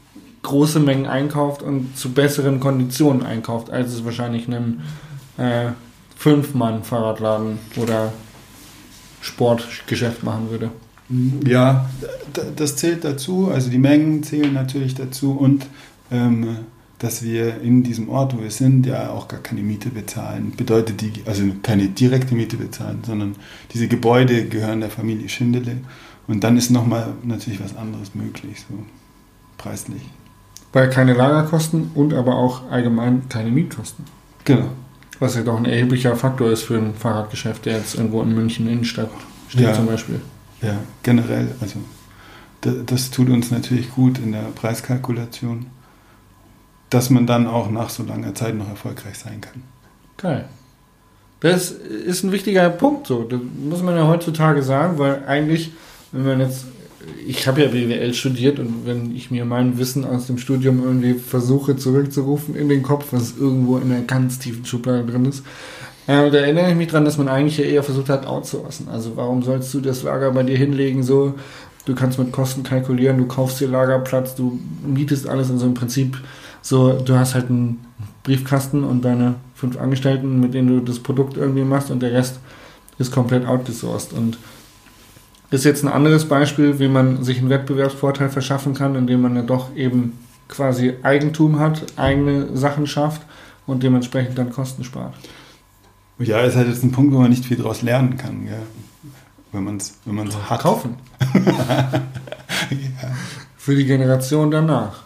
große 0.42 0.78
Mengen 0.78 1.06
einkauft 1.06 1.62
und 1.62 1.96
zu 1.96 2.12
besseren 2.12 2.60
Konditionen 2.60 3.24
einkauft, 3.24 3.70
als 3.70 3.92
es 3.92 4.04
wahrscheinlich 4.04 4.46
einem 4.46 4.80
äh, 5.36 5.70
Fünf-Mann-Fahrradladen 6.18 7.58
oder 7.76 8.12
Sportgeschäft 9.20 10.24
machen 10.24 10.50
würde. 10.50 10.70
Ja, 11.46 11.88
das 12.56 12.76
zählt 12.76 13.04
dazu, 13.04 13.50
also 13.50 13.70
die 13.70 13.78
Mengen 13.78 14.22
zählen 14.22 14.52
natürlich 14.52 14.94
dazu 14.94 15.32
und 15.32 15.66
ähm, 16.10 16.58
dass 16.98 17.22
wir 17.22 17.60
in 17.60 17.82
diesem 17.82 18.08
Ort, 18.08 18.36
wo 18.36 18.42
wir 18.42 18.50
sind, 18.50 18.84
ja 18.84 19.10
auch 19.10 19.28
gar 19.28 19.40
keine 19.40 19.62
Miete 19.62 19.88
bezahlen. 19.90 20.52
Bedeutet 20.56 21.00
die, 21.00 21.12
also 21.24 21.44
keine 21.62 21.88
direkte 21.88 22.34
Miete 22.34 22.56
bezahlen, 22.56 22.98
sondern 23.06 23.36
diese 23.72 23.88
Gebäude 23.88 24.46
gehören 24.46 24.80
der 24.80 24.90
Familie 24.90 25.28
Schindele 25.28 25.78
und 26.26 26.44
dann 26.44 26.56
ist 26.56 26.70
nochmal 26.70 27.14
natürlich 27.22 27.62
was 27.62 27.76
anderes 27.76 28.14
möglich, 28.14 28.64
so 28.68 28.74
preislich. 29.56 30.02
Weil 30.72 30.90
keine 30.90 31.14
Lagerkosten 31.14 31.92
und 31.94 32.12
aber 32.12 32.34
auch 32.34 32.70
allgemein 32.70 33.28
keine 33.28 33.50
Mietkosten. 33.50 34.04
Genau. 34.44 34.68
Was 35.20 35.34
ja 35.34 35.42
doch 35.42 35.56
ein 35.56 35.64
erheblicher 35.64 36.14
Faktor 36.16 36.50
ist 36.50 36.62
für 36.62 36.76
ein 36.78 36.94
Fahrradgeschäft, 36.94 37.66
der 37.66 37.78
jetzt 37.78 37.94
irgendwo 37.96 38.22
in 38.22 38.34
München 38.34 38.68
Innenstadt 38.68 39.10
steht 39.48 39.62
Ja. 39.62 39.74
zum 39.74 39.86
Beispiel. 39.86 40.20
Ja, 40.62 40.76
generell, 41.02 41.48
also 41.60 41.76
das, 42.60 42.74
das 42.86 43.10
tut 43.10 43.28
uns 43.28 43.50
natürlich 43.50 43.90
gut 43.92 44.18
in 44.18 44.32
der 44.32 44.42
Preiskalkulation, 44.54 45.66
dass 46.90 47.10
man 47.10 47.26
dann 47.26 47.46
auch 47.46 47.70
nach 47.70 47.90
so 47.90 48.02
langer 48.02 48.34
Zeit 48.34 48.54
noch 48.54 48.68
erfolgreich 48.68 49.18
sein 49.18 49.40
kann. 49.40 49.62
Geil. 50.16 50.46
Das 51.40 51.70
ist 51.70 52.24
ein 52.24 52.32
wichtiger 52.32 52.68
Punkt 52.70 53.06
so. 53.06 53.22
Das 53.22 53.38
muss 53.64 53.82
man 53.82 53.94
ja 53.96 54.06
heutzutage 54.08 54.62
sagen, 54.62 54.98
weil 54.98 55.22
eigentlich, 55.26 55.72
wenn 56.10 56.24
man 56.24 56.40
jetzt, 56.40 56.64
ich 57.26 57.46
habe 57.46 57.62
ja 57.62 57.68
BWL 57.68 58.14
studiert 58.14 58.58
und 58.58 58.86
wenn 58.86 59.14
ich 59.14 59.30
mir 59.30 59.44
mein 59.44 59.78
Wissen 59.78 60.04
aus 60.04 60.26
dem 60.26 60.38
Studium 60.38 60.82
irgendwie 60.82 61.14
versuche 61.14 61.76
zurückzurufen 61.76 62.54
in 62.54 62.68
den 62.68 62.82
Kopf, 62.82 63.06
was 63.10 63.34
irgendwo 63.38 63.78
in 63.78 63.92
einer 63.92 64.02
ganz 64.02 64.38
tiefen 64.38 64.64
Schublade 64.64 65.04
drin 65.04 65.24
ist, 65.24 65.44
äh, 66.06 66.30
da 66.30 66.38
erinnere 66.38 66.70
ich 66.70 66.76
mich 66.76 66.88
dran, 66.88 67.04
dass 67.04 67.18
man 67.18 67.28
eigentlich 67.28 67.60
eher 67.60 67.82
versucht 67.82 68.08
hat, 68.08 68.26
outzusourcen. 68.26 68.88
Also 68.88 69.12
warum 69.16 69.42
sollst 69.42 69.72
du 69.74 69.80
das 69.80 70.02
Lager 70.02 70.30
bei 70.32 70.42
dir 70.42 70.56
hinlegen 70.56 71.02
so? 71.02 71.34
Du 71.84 71.94
kannst 71.94 72.18
mit 72.18 72.32
Kosten 72.32 72.62
kalkulieren, 72.62 73.18
du 73.18 73.26
kaufst 73.26 73.60
dir 73.60 73.68
Lagerplatz, 73.68 74.34
du 74.34 74.58
mietest 74.86 75.28
alles, 75.28 75.50
also 75.50 75.66
im 75.66 75.74
Prinzip 75.74 76.18
so, 76.62 76.92
du 76.92 77.14
hast 77.14 77.34
halt 77.34 77.50
einen 77.50 77.84
Briefkasten 78.24 78.84
und 78.84 79.04
deine 79.04 79.36
fünf 79.54 79.78
Angestellten, 79.78 80.40
mit 80.40 80.54
denen 80.54 80.68
du 80.68 80.80
das 80.80 80.98
Produkt 80.98 81.36
irgendwie 81.36 81.64
machst 81.64 81.90
und 81.90 82.00
der 82.00 82.12
Rest 82.12 82.40
ist 82.98 83.12
komplett 83.12 83.46
outgesourced. 83.46 84.12
Und 84.12 84.38
ist 85.50 85.64
jetzt 85.64 85.84
ein 85.84 85.88
anderes 85.88 86.26
Beispiel, 86.26 86.78
wie 86.78 86.88
man 86.88 87.24
sich 87.24 87.38
einen 87.38 87.50
Wettbewerbsvorteil 87.50 88.28
verschaffen 88.28 88.74
kann, 88.74 88.94
indem 88.94 89.22
man 89.22 89.36
ja 89.36 89.42
doch 89.42 89.74
eben 89.74 90.18
quasi 90.48 90.94
Eigentum 91.02 91.58
hat, 91.58 91.84
eigene 91.96 92.56
Sachen 92.56 92.86
schafft 92.86 93.22
und 93.66 93.82
dementsprechend 93.82 94.38
dann 94.38 94.50
Kosten 94.50 94.84
spart. 94.84 95.14
Ja, 96.18 96.40
ist 96.40 96.56
halt 96.56 96.68
jetzt 96.68 96.82
ein 96.82 96.92
Punkt, 96.92 97.14
wo 97.14 97.20
man 97.20 97.30
nicht 97.30 97.44
viel 97.44 97.56
draus 97.56 97.82
lernen 97.82 98.16
kann, 98.16 98.44
gell? 98.44 98.62
wenn 99.52 99.64
man 99.64 99.76
es 99.76 99.98
wenn 100.04 100.14
man's 100.14 100.36
hat. 100.48 100.62
Kaufen. 100.62 100.96
Ja. 102.70 103.10
Für 103.56 103.74
die 103.74 103.84
Generation 103.84 104.50
danach. 104.50 105.02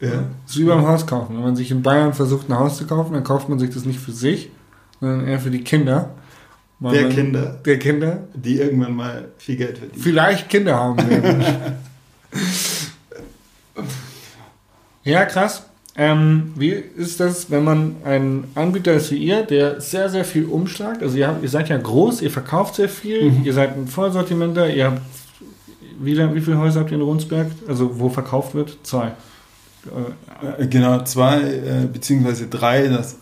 Ja. 0.00 0.10
Das 0.44 0.50
ist 0.50 0.58
wie 0.58 0.64
beim 0.64 0.86
Haus 0.86 1.06
kaufen. 1.06 1.36
Wenn 1.36 1.42
man 1.42 1.56
sich 1.56 1.70
in 1.70 1.82
Bayern 1.82 2.12
versucht, 2.12 2.50
ein 2.50 2.58
Haus 2.58 2.76
zu 2.76 2.86
kaufen, 2.86 3.14
dann 3.14 3.24
kauft 3.24 3.48
man 3.48 3.58
sich 3.58 3.70
das 3.70 3.84
nicht 3.84 4.00
für 4.00 4.12
sich, 4.12 4.50
sondern 5.00 5.26
eher 5.26 5.38
für 5.38 5.50
die 5.50 5.62
Kinder. 5.62 6.10
Weil 6.78 6.92
Der 6.94 7.02
man- 7.04 7.12
Kinder, 7.14 7.60
Der 7.64 7.78
Kinder. 7.78 8.18
die 8.34 8.58
irgendwann 8.58 8.94
mal 8.94 9.28
viel 9.38 9.56
Geld 9.56 9.78
verdienen. 9.78 10.02
Vielleicht 10.02 10.48
Kinder 10.50 10.76
haben 10.76 11.08
werden. 11.08 11.42
ja, 15.04 15.24
krass. 15.24 15.64
Ähm, 15.98 16.52
wie 16.56 16.70
ist 16.72 17.20
das, 17.20 17.50
wenn 17.50 17.64
man 17.64 17.96
ein 18.04 18.44
Anbieter 18.54 18.92
ist 18.92 19.10
wie 19.12 19.16
ihr, 19.16 19.42
der 19.44 19.80
sehr, 19.80 20.10
sehr 20.10 20.26
viel 20.26 20.44
umschlagt? 20.44 21.02
Also 21.02 21.16
ihr, 21.16 21.26
habt, 21.28 21.42
ihr 21.42 21.48
seid 21.48 21.70
ja 21.70 21.78
groß, 21.78 22.20
ihr 22.20 22.30
verkauft 22.30 22.74
sehr 22.74 22.90
viel, 22.90 23.30
Mhm. 23.30 23.44
ihr 23.44 23.54
seid 23.54 23.74
ein 23.76 23.86
Vollsortimenter, 23.86 24.68
ihr 24.68 24.86
habt 24.86 25.00
wie, 25.98 26.18
wie 26.34 26.40
viele 26.42 26.58
Häuser 26.58 26.80
habt 26.80 26.90
ihr 26.90 26.98
in 26.98 27.02
Ronsberg? 27.02 27.46
Also 27.66 27.98
wo 27.98 28.10
verkauft 28.10 28.54
wird? 28.54 28.76
Zwei. 28.82 29.06
Äh, 29.86 30.62
Äh, 30.62 30.66
Genau, 30.66 31.02
zwei 31.04 31.40
äh, 31.40 31.86
beziehungsweise 31.90 32.48
drei. 32.48 32.88
Das, 32.88 33.16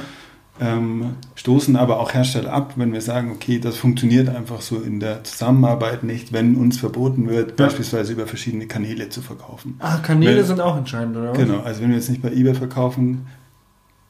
Ähm, 0.61 1.15
stoßen 1.37 1.77
aber 1.77 2.01
auch 2.01 2.13
Hersteller 2.15 2.53
ab, 2.53 2.73
wenn 2.77 2.93
wir 2.93 3.01
sagen, 3.01 3.31
okay, 3.31 3.61
das 3.61 3.77
funktioniert 3.77 4.29
einfach 4.29 4.61
so 4.61 4.81
in 4.81 4.99
der 4.99 5.23
Zusammenarbeit 5.25 6.03
nicht, 6.03 6.33
wenn 6.33 6.57
uns 6.57 6.79
verboten 6.79 7.29
wird, 7.29 7.51
Ja. 7.59 7.67
beispielsweise 7.67 8.13
über 8.13 8.27
verschiedene 8.27 8.67
Kanäle 8.67 9.09
zu 9.09 9.23
verkaufen. 9.23 9.77
Ah, 9.79 9.99
Kanäle 9.99 10.39
Wenn- 10.39 10.45
sind 10.47 10.61
auch 10.61 10.77
entscheidend, 10.77 11.17
oder? 11.17 11.33
Genau, 11.33 11.61
also 11.61 11.81
wenn 11.83 11.91
wir 11.91 11.97
jetzt 11.97 12.11
nicht 12.11 12.23
bei 12.23 12.31
eBay 12.33 12.55
verkaufen 12.55 13.27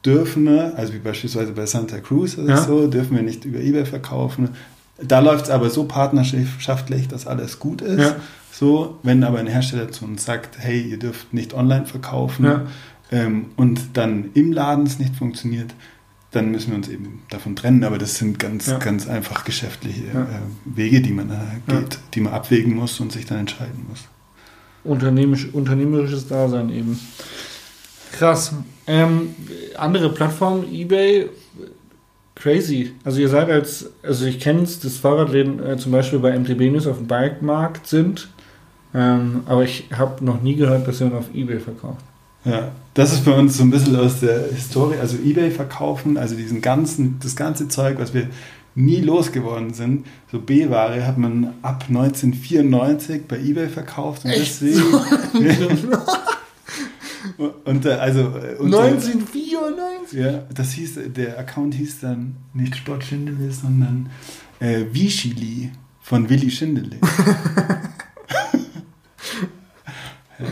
dürfen, 0.05 0.45
ne, 0.45 0.73
also 0.75 0.93
wie 0.93 0.99
beispielsweise 0.99 1.51
bei 1.51 1.65
Santa 1.65 1.99
Cruz 1.99 2.37
oder 2.37 2.49
Ja. 2.49 2.57
so, 2.57 2.87
dürfen 2.87 3.15
wir 3.15 3.23
nicht 3.23 3.45
über 3.45 3.59
eBay 3.59 3.85
verkaufen. 3.85 4.49
Da 5.01 5.19
läuft 5.19 5.45
es 5.45 5.49
aber 5.51 5.69
so 5.69 5.83
partnerschaftlich, 5.85 7.07
dass 7.07 7.27
alles 7.27 7.59
gut 7.59 7.81
ist. 7.81 7.99
Ja. 8.01 8.15
So, 8.51 8.97
wenn 9.03 9.23
aber 9.23 9.39
ein 9.39 9.47
Hersteller 9.47 9.91
zu 9.91 10.05
uns 10.05 10.25
sagt, 10.25 10.57
hey, 10.59 10.81
ihr 10.81 10.99
dürft 10.99 11.33
nicht 11.33 11.53
online 11.53 11.85
verkaufen 11.85 12.61
ähm, 13.11 13.45
und 13.55 13.81
dann 13.97 14.29
im 14.33 14.51
Laden 14.51 14.85
es 14.85 14.99
nicht 14.99 15.15
funktioniert, 15.15 15.73
dann 16.31 16.51
müssen 16.51 16.69
wir 16.69 16.75
uns 16.77 16.87
eben 16.89 17.21
davon 17.29 17.55
trennen. 17.55 17.83
Aber 17.83 17.97
das 17.97 18.15
sind 18.17 18.37
ganz, 18.39 18.67
Ja. 18.67 18.77
ganz 18.77 19.07
einfach 19.07 19.43
geschäftliche 19.45 20.03
Ja. 20.13 20.21
äh, 20.23 20.27
Wege, 20.65 21.01
die 21.01 21.11
man 21.11 21.29
da 21.29 21.41
Ja. 21.67 21.79
geht, 21.79 21.99
die 22.13 22.21
man 22.21 22.33
abwägen 22.33 22.75
muss 22.75 22.99
und 22.99 23.11
sich 23.11 23.25
dann 23.25 23.39
entscheiden 23.39 23.85
muss. 23.89 24.01
Unternehmisch, 24.83 25.47
unternehmerisches 25.51 26.27
Dasein 26.27 26.69
eben. 26.69 26.99
Krass. 28.11 28.53
Ähm, 28.87 29.35
andere 29.77 30.09
Plattformen, 30.09 30.71
eBay, 30.73 31.29
crazy. 32.35 32.93
Also 33.03 33.19
ihr 33.19 33.29
seid 33.29 33.49
als, 33.49 33.89
also 34.01 34.25
ich 34.25 34.39
kenne 34.39 34.61
es, 34.63 34.79
dass 34.79 34.97
Fahrradläden 34.97 35.63
äh, 35.63 35.77
zum 35.77 35.91
Beispiel 35.91 36.19
bei 36.19 36.37
MTB 36.37 36.71
News 36.71 36.87
auf 36.87 36.97
dem 36.97 37.07
Bikemarkt 37.07 37.87
sind, 37.87 38.29
ähm, 38.93 39.41
aber 39.45 39.63
ich 39.63 39.85
habe 39.95 40.23
noch 40.23 40.41
nie 40.41 40.55
gehört, 40.55 40.87
dass 40.87 40.99
jemand 40.99 41.17
auf 41.17 41.35
eBay 41.35 41.59
verkauft. 41.59 42.03
Ja, 42.45 42.71
das 42.99 43.13
ist 43.13 43.23
bei 43.23 43.31
uns 43.31 43.55
so 43.57 43.63
ein 43.63 43.71
bisschen 43.71 43.95
aus 43.95 44.19
der 44.19 44.51
Historie, 44.51 44.97
also 44.99 45.15
Ebay 45.17 45.51
verkaufen, 45.51 46.17
also 46.17 46.35
diesen 46.35 46.61
ganzen, 46.61 47.17
das 47.23 47.37
ganze 47.37 47.69
Zeug, 47.69 47.97
was 47.97 48.13
wir 48.13 48.27
nie 48.75 48.99
losgeworden 48.99 49.73
sind. 49.73 50.05
So 50.29 50.41
B-Ware 50.41 51.07
hat 51.07 51.17
man 51.17 51.53
ab 51.61 51.85
1994 51.87 53.25
bei 53.25 53.39
Ebay 53.39 53.69
verkauft 53.69 54.25
und 54.25 54.31
Echt? 54.31 54.61
deswegen. 54.61 54.81
und 57.63 57.85
äh, 57.85 57.91
also 57.93 58.19
äh, 58.19 58.57
unser- 58.59 58.81
1994? 58.81 60.19
Ja, 60.19 60.43
das 60.53 60.71
hieß, 60.73 60.99
der 61.15 61.39
Account 61.39 61.75
hieß 61.75 62.01
dann 62.01 62.35
nicht 62.53 62.75
Sport 62.75 63.05
Schindele, 63.05 63.49
sondern 63.51 64.09
äh, 64.59 64.83
Vichili 64.91 65.71
von 66.01 66.29
Willi 66.29 66.51
Schindele. 66.51 66.97
ja. 70.39 70.47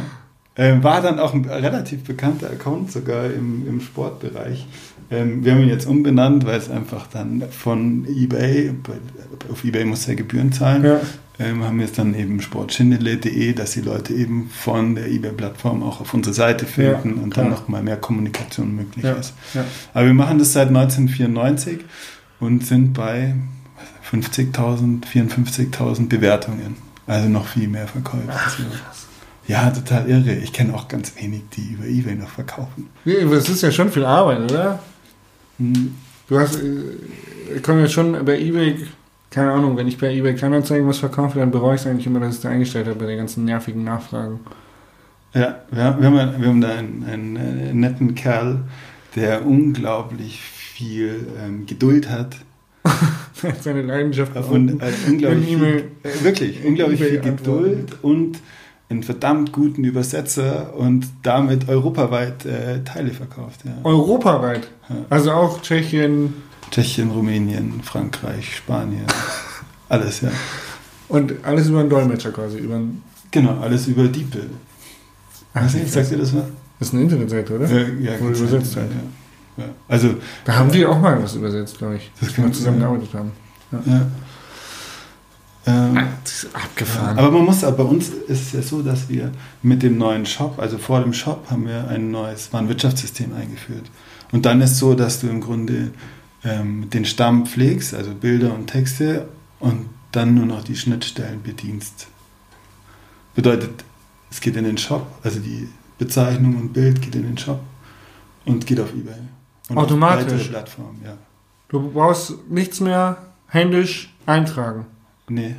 Ähm, 0.58 0.84
war 0.84 1.02
dann 1.02 1.20
auch 1.20 1.34
ein 1.34 1.46
relativ 1.46 2.04
bekannter 2.04 2.50
Account 2.50 2.92
sogar 2.92 3.26
im, 3.26 3.68
im 3.68 3.80
Sportbereich. 3.82 4.66
Ähm, 5.10 5.46
wir 5.46 5.54
haben 5.54 5.62
ihn 5.62 5.70
jetzt 5.70 5.86
umbenannt, 5.88 6.46
weil 6.46 6.58
es 6.58 6.70
einfach 6.70 7.08
dann 7.08 7.44
von 7.50 8.06
eBay, 8.08 8.72
auf 9.52 9.64
eBay 9.64 9.86
muss 9.86 10.08
er 10.08 10.16
Gebühren 10.16 10.52
zahlen, 10.52 10.84
Ja. 10.84 11.00
ähm, 11.40 11.64
haben 11.64 11.78
wir 11.80 11.86
es 11.86 11.94
dann 11.94 12.14
eben 12.14 12.42
sportschindele.de, 12.42 13.54
dass 13.54 13.72
die 13.72 13.82
Leute 13.82 14.14
eben 14.14 14.50
von 14.50 14.96
der 14.96 15.08
eBay-Plattform 15.08 15.84
auch 15.84 16.02
auf 16.02 16.14
unsere 16.14 16.34
Seite 16.34 16.66
finden 16.66 17.16
Ja, 17.18 17.24
und 17.24 17.38
dann 17.38 17.50
noch 17.50 17.68
mal 17.70 17.82
mehr 17.84 17.98
Kommunikation 17.98 18.76
möglich 18.76 19.06
ist. 19.06 19.34
Aber 19.94 20.06
wir 20.06 20.14
machen 20.14 20.40
das 20.40 20.52
seit 20.54 20.68
1994 20.70 21.80
und 22.40 22.66
sind 22.66 22.94
bei 22.94 23.34
50.000, 24.12 25.04
54.000 25.06 26.08
Bewertungen. 26.10 26.76
Also 27.06 27.30
noch 27.30 27.48
viel 27.48 27.68
mehr 27.68 27.88
Verkäufe. 27.88 28.24
Also, 28.30 28.64
ja, 29.48 29.70
total 29.72 30.10
irre. 30.10 30.34
Ich 30.34 30.54
kenne 30.54 30.74
auch 30.74 30.88
ganz 30.88 31.14
wenig, 31.20 31.44
die 31.56 31.74
über 31.74 31.86
eBay 31.86 32.16
noch 32.16 32.30
verkaufen. 32.30 32.90
Nee, 33.06 33.22
aber 33.24 33.36
Es 33.36 33.50
ist 33.50 33.62
ja 33.62 33.72
schon 33.72 33.92
viel 33.92 34.06
Arbeit, 34.06 34.52
oder? 34.52 34.80
Hm, 35.58 35.96
Du 36.28 36.38
hast, 36.38 36.62
äh, 36.62 37.56
ich 37.56 37.64
komme 37.64 37.82
jetzt 37.82 37.94
schon 37.94 38.26
bei 38.26 38.40
eBay, 38.40 38.76
keine 39.32 39.52
Ahnung, 39.52 39.78
wenn 39.78 39.88
ich 39.88 39.98
bei 39.98 40.14
eBay 40.14 40.36
Kleinanzeigen 40.36 40.88
was 40.88 40.98
verkaufe, 40.98 41.40
dann 41.40 41.52
bereue 41.52 41.76
ich 41.76 41.82
es 41.82 41.88
eigentlich 41.88 42.06
immer, 42.06 42.20
dass 42.20 42.30
ich 42.32 42.36
es 42.36 42.42
da 42.42 42.50
eingestellt 42.50 42.88
habe 42.88 43.00
bei 43.00 43.06
den 43.06 43.18
ganzen 43.18 43.46
nervigen 43.46 43.84
Nachfragen. 43.84 44.42
Ja, 45.34 45.62
wir 45.72 45.84
haben, 45.84 46.02
wir 46.02 46.48
haben, 46.48 46.62
da 46.62 46.70
einen, 46.70 47.06
einen, 47.10 47.36
äh, 47.36 47.74
netten 47.74 48.16
Kerl, 48.16 48.64
der 49.16 49.46
unglaublich 49.46 50.42
viel 50.42 51.28
ähm, 51.44 51.66
Geduld 51.66 52.10
hat 52.10 52.38
Seine 53.62 53.82
Leidenschaft 53.82 54.36
und 54.36 54.82
äh, 54.82 54.92
unglaublich 55.08 55.46
viel, 55.46 55.92
äh, 56.04 56.24
wirklich 56.24 56.64
unglaublich 56.64 57.04
viel 57.04 57.20
Geduld 57.20 57.98
und 58.02 58.40
einen 58.90 59.04
verdammt 59.04 59.52
guten 59.52 59.84
Übersetzer 59.84 60.74
und 60.76 61.08
damit 61.24 61.68
europaweit 61.68 62.46
äh, 62.46 62.84
Teile 62.84 63.12
verkauft. 63.12 63.62
Ja. 63.66 63.72
Europaweit. 63.84 64.68
Ja. 64.90 64.96
Also 65.10 65.32
auch 65.32 65.62
Tschechien 65.62 66.34
Tschechien, 66.72 67.12
Rumänien, 67.12 67.82
Frankreich, 67.82 68.58
Spanien, 68.58 69.06
alles 69.90 70.20
ja. 70.22 70.30
und 71.08 71.34
alles 71.44 71.68
über 71.68 71.80
einen 71.80 71.90
Dolmetscher 71.90 72.32
quasi. 72.32 72.58
Über 72.58 72.76
einen, 72.76 73.04
Genau, 73.32 73.60
alles 73.60 73.88
über 73.88 74.04
DeepL. 74.08 74.50
Weiß 75.54 75.74
nicht, 75.76 75.92
sagt 75.92 76.12
ihr 76.12 76.18
das 76.18 76.34
was? 76.36 76.44
das 76.80 76.88
ist 76.90 76.94
eine 76.94 77.04
Internetseite, 77.04 77.56
oder? 77.56 77.70
Äh, 77.70 77.94
ja, 78.02 78.12
Wo 78.20 78.26
ganz 78.26 78.40
übersetzt 78.40 78.76
ja. 78.76 78.82
halt. 78.82 78.92
Ja. 79.58 79.64
Also, 79.88 80.16
Da 80.46 80.56
haben 80.56 80.72
wir 80.74 80.90
auch 80.90 81.00
mal 81.00 81.22
was 81.24 81.36
übersetzt, 81.36 81.78
glaube 81.78 81.96
ich. 81.98 82.12
Das 82.20 82.30
dass 82.30 82.38
wir 82.38 82.44
kann- 82.44 82.54
zusammengearbeitet 82.54 83.10
haben. 83.14 83.32
ja. 83.86 84.06
Ähm, 85.68 86.08
ist 86.24 86.48
abgefahren. 86.54 87.20
Aber 87.20 87.30
man 87.30 87.44
muss, 87.46 87.64
aber 87.64 87.84
bei 87.84 87.90
uns 87.90 88.10
ist 88.10 88.48
es 88.48 88.52
ja 88.54 88.62
so, 88.62 88.82
dass 88.82 89.10
wir 89.10 89.32
mit 89.62 89.84
dem 89.84 89.98
neuen 89.98 90.26
Shop, 90.26 90.58
also 90.60 90.78
vor 90.78 91.02
dem 91.02 91.12
Shop, 91.14 91.46
haben 91.52 91.68
wir 91.68 91.90
ein 91.90 92.10
neues 92.10 92.54
Warenwirtschaftssystem 92.54 93.34
eingeführt. 93.34 93.84
Und 94.32 94.46
dann 94.46 94.62
ist 94.62 94.78
so, 94.78 94.94
dass 94.94 95.20
du 95.20 95.28
im 95.28 95.42
Grunde 95.42 95.92
ähm, 96.46 96.90
den 96.90 97.04
Stamm 97.04 97.46
pflegst, 97.46 97.94
also 97.94 98.14
Bilder 98.14 98.54
und 98.54 98.68
Texte, 98.68 99.28
und 99.60 99.90
dann 100.14 100.36
nur 100.36 100.46
noch 100.46 100.64
die 100.64 100.76
Schnittstellen 100.76 101.44
bedienst. 101.44 102.08
Bedeutet, 103.36 103.84
es 104.32 104.40
geht 104.40 104.56
in 104.56 104.64
den 104.64 104.78
Shop, 104.78 105.06
also 105.24 105.40
die 105.40 105.68
Bezeichnung 105.98 106.56
und 106.56 106.74
Bild 106.74 107.02
geht 107.02 107.16
in 107.16 107.24
den 107.24 107.38
Shop 107.38 107.60
und 108.46 108.66
geht 108.66 108.80
auf 108.80 108.94
Ebay. 108.94 109.14
Und 109.70 109.78
Automatisch? 109.78 110.26
Auf 110.26 110.32
weitere 110.32 110.50
Plattformen, 110.50 111.02
ja. 111.04 111.18
Du 111.68 111.92
brauchst 111.92 112.34
nichts 112.50 112.80
mehr 112.80 113.18
händisch 113.48 114.14
eintragen. 114.26 114.86
Nee. 115.30 115.56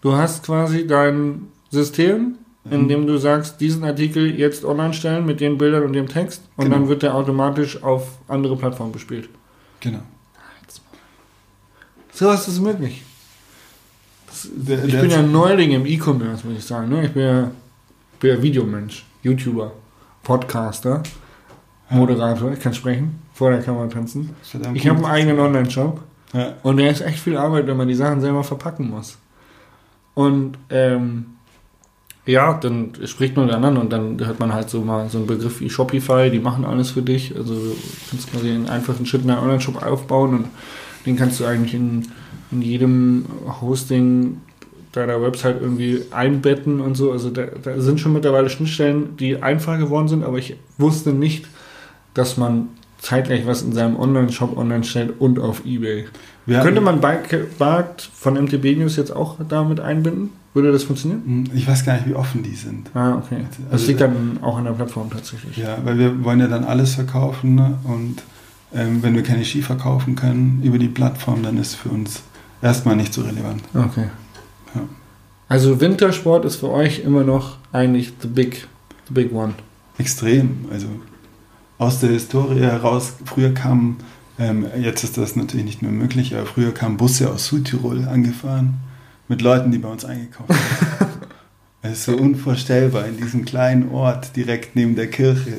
Du 0.00 0.12
hast 0.14 0.44
quasi 0.44 0.86
dein 0.86 1.48
System, 1.70 2.36
in 2.70 2.82
Mhm. 2.84 2.88
dem 2.88 3.06
du 3.06 3.16
sagst, 3.18 3.60
diesen 3.60 3.84
Artikel 3.84 4.38
jetzt 4.38 4.64
online 4.64 4.94
stellen 4.94 5.26
mit 5.26 5.40
den 5.40 5.58
Bildern 5.58 5.84
und 5.84 5.92
dem 5.94 6.08
Text 6.08 6.42
und 6.56 6.64
Genau. 6.64 6.76
dann 6.78 6.88
wird 6.88 7.02
der 7.02 7.14
automatisch 7.14 7.82
auf 7.82 8.18
andere 8.28 8.56
Plattformen 8.56 8.92
bespielt. 8.92 9.28
Genau. 9.80 10.00
So 12.12 12.26
was 12.26 12.46
ist 12.48 12.60
möglich. 12.60 13.02
Der, 14.54 14.84
Ich 14.84 14.92
der- 14.92 15.00
bin 15.02 15.10
ja 15.10 15.22
Neuling 15.22 15.70
im 15.72 15.86
E-Commerce, 15.86 16.46
muss 16.46 16.58
ich 16.58 16.64
sagen. 16.64 16.88
Ne? 16.90 17.06
Ich 17.06 17.12
bin 17.12 17.22
ja, 17.22 17.50
bin 18.20 18.30
ja 18.36 18.42
Videomensch, 18.42 19.04
YouTuber, 19.22 19.72
Podcaster, 20.22 21.02
Moderator. 21.90 22.52
Ich 22.52 22.60
kann 22.60 22.72
sprechen, 22.74 23.18
vor 23.32 23.50
der 23.50 23.62
Kamera 23.62 23.86
tanzen. 23.88 24.30
Ich 24.74 24.86
habe 24.86 24.98
einen 24.98 25.06
eigenen 25.06 25.38
Online-Shop. 25.40 26.00
Ja. 26.32 26.54
Und 26.62 26.76
der 26.76 26.90
ist 26.90 27.00
echt 27.00 27.18
viel 27.18 27.36
Arbeit, 27.36 27.66
wenn 27.66 27.76
man 27.76 27.88
die 27.88 27.94
Sachen 27.94 28.20
selber 28.20 28.44
verpacken 28.44 28.90
muss. 28.90 29.18
Und 30.14 30.58
ähm, 30.70 31.26
ja, 32.26 32.54
dann 32.54 32.92
spricht 33.06 33.36
man 33.36 33.46
miteinander 33.46 33.80
und 33.80 33.92
dann 33.92 34.24
hört 34.24 34.38
man 34.38 34.52
halt 34.52 34.70
so 34.70 34.82
mal 34.82 35.08
so 35.08 35.18
einen 35.18 35.26
Begriff 35.26 35.60
wie 35.60 35.70
Shopify, 35.70 36.30
die 36.30 36.38
machen 36.38 36.64
alles 36.64 36.90
für 36.90 37.02
dich. 37.02 37.34
Also 37.36 37.54
du 37.54 37.76
kannst 38.10 38.30
quasi 38.30 38.50
einen 38.50 38.68
einfachen 38.68 39.06
Schritt 39.06 39.22
in 39.22 39.28
deinen 39.28 39.40
Online-Shop 39.40 39.82
aufbauen 39.82 40.34
und 40.34 40.44
den 41.06 41.16
kannst 41.16 41.40
du 41.40 41.46
eigentlich 41.46 41.74
in, 41.74 42.06
in 42.52 42.62
jedem 42.62 43.24
Hosting 43.60 44.40
deiner 44.92 45.22
Website 45.22 45.60
irgendwie 45.60 46.02
einbetten 46.10 46.80
und 46.80 46.96
so. 46.96 47.12
Also 47.12 47.30
da, 47.30 47.46
da 47.62 47.80
sind 47.80 48.00
schon 48.00 48.12
mittlerweile 48.12 48.50
Schnittstellen, 48.50 49.16
die 49.16 49.42
einfach 49.42 49.78
geworden 49.78 50.08
sind, 50.08 50.24
aber 50.24 50.38
ich 50.38 50.56
wusste 50.78 51.10
nicht, 51.10 51.46
dass 52.14 52.36
man 52.36 52.68
zeitgleich 53.00 53.46
was 53.46 53.62
in 53.62 53.72
seinem 53.72 53.96
Online-Shop 53.96 54.56
online 54.56 54.84
stellt 54.84 55.20
und 55.20 55.38
auf 55.38 55.64
Ebay. 55.64 56.06
Wir 56.46 56.60
Könnte 56.60 56.80
man 56.80 57.00
Bikemarkt 57.00 58.02
von 58.14 58.34
MTB 58.34 58.76
News 58.78 58.96
jetzt 58.96 59.14
auch 59.14 59.36
damit 59.48 59.80
einbinden? 59.80 60.30
Würde 60.52 60.72
das 60.72 60.82
funktionieren? 60.82 61.22
Hm, 61.24 61.44
Ich 61.54 61.66
weiß 61.68 61.84
gar 61.84 61.94
nicht, 61.94 62.08
wie 62.08 62.14
offen 62.14 62.42
die 62.42 62.54
sind. 62.56 62.90
Ah, 62.94 63.14
okay. 63.16 63.44
Das 63.64 63.72
Also- 63.74 63.86
liegt 63.88 64.00
dann 64.00 64.38
auch 64.42 64.58
an 64.58 64.64
der 64.64 64.72
Plattform 64.72 65.08
tatsächlich. 65.10 65.56
Ja, 65.56 65.78
weil 65.84 65.96
wir 65.98 66.24
wollen 66.24 66.40
ja 66.40 66.48
dann 66.48 66.64
alles 66.64 66.94
verkaufen 66.94 67.54
ne? 67.54 67.78
und 67.84 68.16
ähm, 68.74 69.02
wenn 69.02 69.14
wir 69.14 69.22
keine 69.22 69.44
Ski 69.44 69.62
verkaufen 69.62 70.14
können 70.16 70.60
über 70.62 70.78
die 70.78 70.88
Plattform, 70.88 71.42
dann 71.42 71.56
ist 71.58 71.74
für 71.76 71.88
uns 71.88 72.22
erstmal 72.62 72.96
nicht 72.96 73.12
so 73.14 73.22
relevant. 73.22 73.62
Okay. 73.74 74.06
Ja. 74.74 74.82
Also 75.48 75.80
Wintersport 75.80 76.44
ist 76.44 76.56
für 76.56 76.70
euch 76.70 77.00
immer 77.00 77.24
noch 77.24 77.56
eigentlich 77.72 78.12
the 78.20 78.28
big, 78.28 78.66
the 79.08 79.14
big 79.14 79.32
one. 79.32 79.54
Extrem. 79.98 80.66
Also 80.72 80.86
aus 81.80 81.98
der 81.98 82.10
Historie 82.10 82.60
heraus, 82.60 83.14
früher 83.24 83.54
kamen 83.54 83.96
Ähm, 84.38 84.66
jetzt 84.80 85.04
ist 85.04 85.18
das 85.18 85.36
natürlich 85.36 85.66
nicht 85.66 85.82
mehr 85.82 85.90
möglich, 85.90 86.34
aber 86.34 86.46
früher 86.46 86.72
kamen 86.72 86.96
Busse 86.96 87.30
aus 87.30 87.48
Südtirol 87.48 88.06
angefahren 88.06 88.74
mit 89.28 89.42
Leuten, 89.42 89.70
die 89.70 89.78
bei 89.78 89.88
uns 89.88 90.04
eingekauft 90.04 90.50
haben. 90.50 91.10
Es 91.82 91.92
ist 91.92 92.04
so 92.04 92.14
unvorstellbar, 92.14 93.06
in 93.06 93.16
diesem 93.16 93.46
kleinen 93.46 93.88
Ort 93.90 94.36
direkt 94.36 94.76
neben 94.76 94.96
der 94.96 95.08
Kirche 95.08 95.54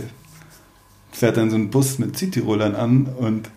fährt 1.12 1.38
dann 1.38 1.50
so 1.50 1.56
ein 1.56 1.72
Bus 1.72 1.98
mit 1.98 2.16
Südtirolern 2.16 2.76
an 2.76 3.08
und 3.08 3.50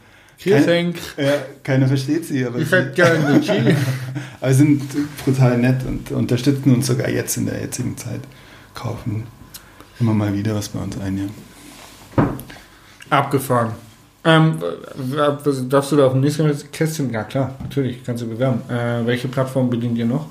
kein, 0.43 0.95
ja, 1.19 1.33
keiner 1.63 1.89
versteht 1.89 2.25
sie, 2.25 2.43
aber 2.45 2.59
Ich 2.59 2.69
sie, 2.69 2.91
gerne 2.95 3.41
Chili. 3.43 3.77
aber 4.41 4.55
sind 4.55 4.83
brutal 5.23 5.59
nett 5.59 5.85
und 5.87 6.11
unterstützen 6.11 6.75
uns 6.75 6.87
sogar 6.87 7.11
jetzt 7.11 7.37
in 7.37 7.45
der 7.45 7.61
jetzigen 7.61 7.99
Zeit. 7.99 8.21
Kaufen 8.73 9.25
immer 10.01 10.15
mal 10.15 10.33
wieder 10.35 10.55
was 10.55 10.71
bei 10.71 10.81
uns 10.81 10.99
ein. 10.99 11.19
Ja. 11.19 11.25
Abgefahren. 13.11 13.73
Ähm, 14.27 14.59
darfst 15.69 15.93
du 15.93 15.97
da 15.97 16.07
auf 16.07 16.13
dem 16.13 16.23
nächsten 16.23 16.51
Kästchen? 16.73 17.11
Ja 17.13 17.25
klar, 17.25 17.55
natürlich, 17.63 18.03
kannst 18.05 18.23
du 18.23 18.29
bewerben. 18.29 18.63
Äh, 18.71 19.05
welche 19.07 19.29
Plattform 19.29 19.69
bedient 19.69 19.99
ihr 19.99 20.07
noch? 20.07 20.27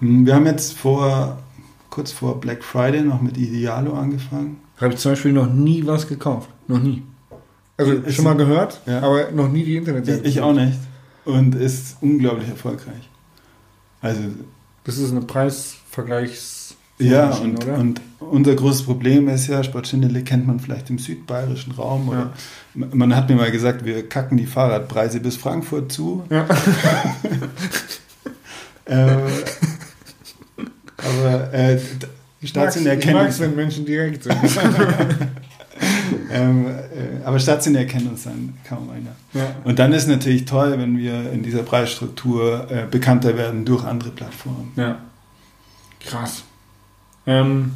Hm, 0.00 0.26
Wir 0.26 0.34
haben 0.34 0.44
jetzt 0.46 0.76
vor, 0.76 1.38
kurz 1.88 2.12
vor 2.12 2.38
Black 2.40 2.62
Friday 2.62 3.00
noch 3.00 3.22
mit 3.22 3.38
Idealo 3.38 3.94
angefangen. 3.94 4.58
Habe 4.80 4.92
ich 4.92 5.00
zum 5.00 5.12
Beispiel 5.12 5.32
noch 5.32 5.46
nie 5.50 5.86
was 5.86 6.06
gekauft. 6.06 6.50
Noch 6.68 6.80
nie. 6.80 7.02
Also 7.78 7.92
Ist- 7.92 8.14
schon 8.16 8.24
mal 8.26 8.36
gehört, 8.36 8.80
Ja. 8.86 8.98
aber 9.02 9.30
noch 9.32 9.48
nie 9.48 9.64
die 9.64 9.76
Internetseite. 9.76 10.20
Ich, 10.28 10.36
ich 10.36 10.40
auch 10.42 10.52
nicht. 10.52 10.78
Und 11.24 11.54
ist 11.54 11.96
unglaublich 12.02 12.48
erfolgreich. 12.48 13.08
Also 14.02 14.20
Das 14.84 14.98
ist 14.98 15.10
eine 15.12 15.22
Preisvergleichs. 15.22 16.76
Ja, 16.98 17.30
und, 17.30 17.64
oder? 17.64 17.78
und 17.78 18.00
unser 18.30 18.54
großes 18.54 18.82
Problem 18.82 19.28
ist 19.28 19.46
ja, 19.46 19.62
Sportschindele 19.64 20.22
kennt 20.22 20.46
man 20.46 20.60
vielleicht 20.60 20.90
im 20.90 20.98
südbayerischen 20.98 21.72
Raum. 21.72 22.08
Oder 22.08 22.32
Man 22.74 23.14
hat 23.14 23.28
mir 23.28 23.36
mal 23.36 23.50
gesagt, 23.50 23.84
wir 23.84 24.08
kacken 24.08 24.36
die 24.36 24.46
Fahrradpreise 24.46 25.20
bis 25.20 25.36
Frankfurt 25.36 25.92
zu. 25.92 26.24
Ja. 26.30 26.46
äh, 28.86 29.16
aber 30.96 31.52
äh, 31.52 31.78
stationär 32.42 32.98
ich 32.98 33.12
mag 33.12 33.28
es, 33.28 33.38
kennen 33.38 33.50
wenn 33.50 33.56
Menschen 33.56 33.84
direkt 33.84 34.24
sind. 34.24 34.36
ähm, 36.30 36.66
äh, 36.66 37.24
aber 37.24 37.38
stationär 37.38 37.86
kennt 37.86 38.08
uns 38.08 38.24
dann 38.24 38.54
kaum 38.66 38.90
einer. 38.90 39.14
ja. 39.32 39.54
Und 39.64 39.78
dann 39.78 39.92
ist 39.92 40.08
natürlich 40.08 40.44
toll, 40.44 40.78
wenn 40.78 40.98
wir 40.98 41.30
in 41.32 41.42
dieser 41.42 41.62
Preisstruktur 41.62 42.70
äh, 42.70 42.86
bekannter 42.90 43.36
werden 43.36 43.64
durch 43.64 43.84
andere 43.84 44.10
Plattformen. 44.10 44.72
ja. 44.76 44.98
Krass. 46.00 46.44
Ähm, 47.26 47.72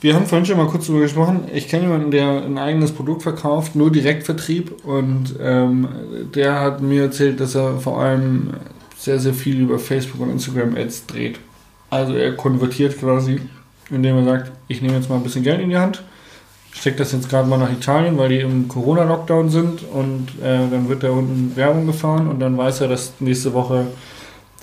wir 0.00 0.14
haben 0.14 0.26
vorhin 0.26 0.44
schon 0.44 0.58
mal 0.58 0.66
kurz 0.66 0.86
darüber 0.86 1.02
gesprochen. 1.02 1.44
Ich 1.54 1.68
kenne 1.68 1.84
jemanden, 1.84 2.10
der 2.10 2.44
ein 2.44 2.58
eigenes 2.58 2.92
Produkt 2.92 3.22
verkauft, 3.22 3.74
nur 3.74 3.90
Direktvertrieb. 3.90 4.84
Und 4.84 5.34
ähm, 5.40 5.88
der 6.34 6.60
hat 6.60 6.82
mir 6.82 7.04
erzählt, 7.04 7.40
dass 7.40 7.54
er 7.54 7.78
vor 7.78 8.00
allem 8.00 8.54
sehr, 8.96 9.18
sehr 9.18 9.34
viel 9.34 9.60
über 9.60 9.78
Facebook 9.78 10.20
und 10.20 10.30
Instagram 10.30 10.76
Ads 10.76 11.06
dreht. 11.06 11.38
Also 11.90 12.14
er 12.14 12.36
konvertiert 12.36 12.98
quasi, 12.98 13.40
indem 13.90 14.16
er 14.18 14.24
sagt, 14.24 14.52
ich 14.68 14.82
nehme 14.82 14.94
jetzt 14.94 15.08
mal 15.08 15.16
ein 15.16 15.22
bisschen 15.22 15.44
Geld 15.44 15.60
in 15.60 15.70
die 15.70 15.78
Hand, 15.78 16.02
stecke 16.72 16.98
das 16.98 17.12
jetzt 17.12 17.28
gerade 17.28 17.48
mal 17.48 17.58
nach 17.58 17.72
Italien, 17.72 18.18
weil 18.18 18.28
die 18.28 18.40
im 18.40 18.68
Corona-Lockdown 18.68 19.48
sind 19.48 19.84
und 19.84 20.28
äh, 20.42 20.68
dann 20.70 20.88
wird 20.88 21.04
da 21.04 21.10
unten 21.10 21.54
Werbung 21.56 21.86
gefahren 21.86 22.28
und 22.28 22.40
dann 22.40 22.58
weiß 22.58 22.82
er, 22.82 22.88
dass 22.88 23.14
nächste 23.20 23.54
Woche 23.54 23.86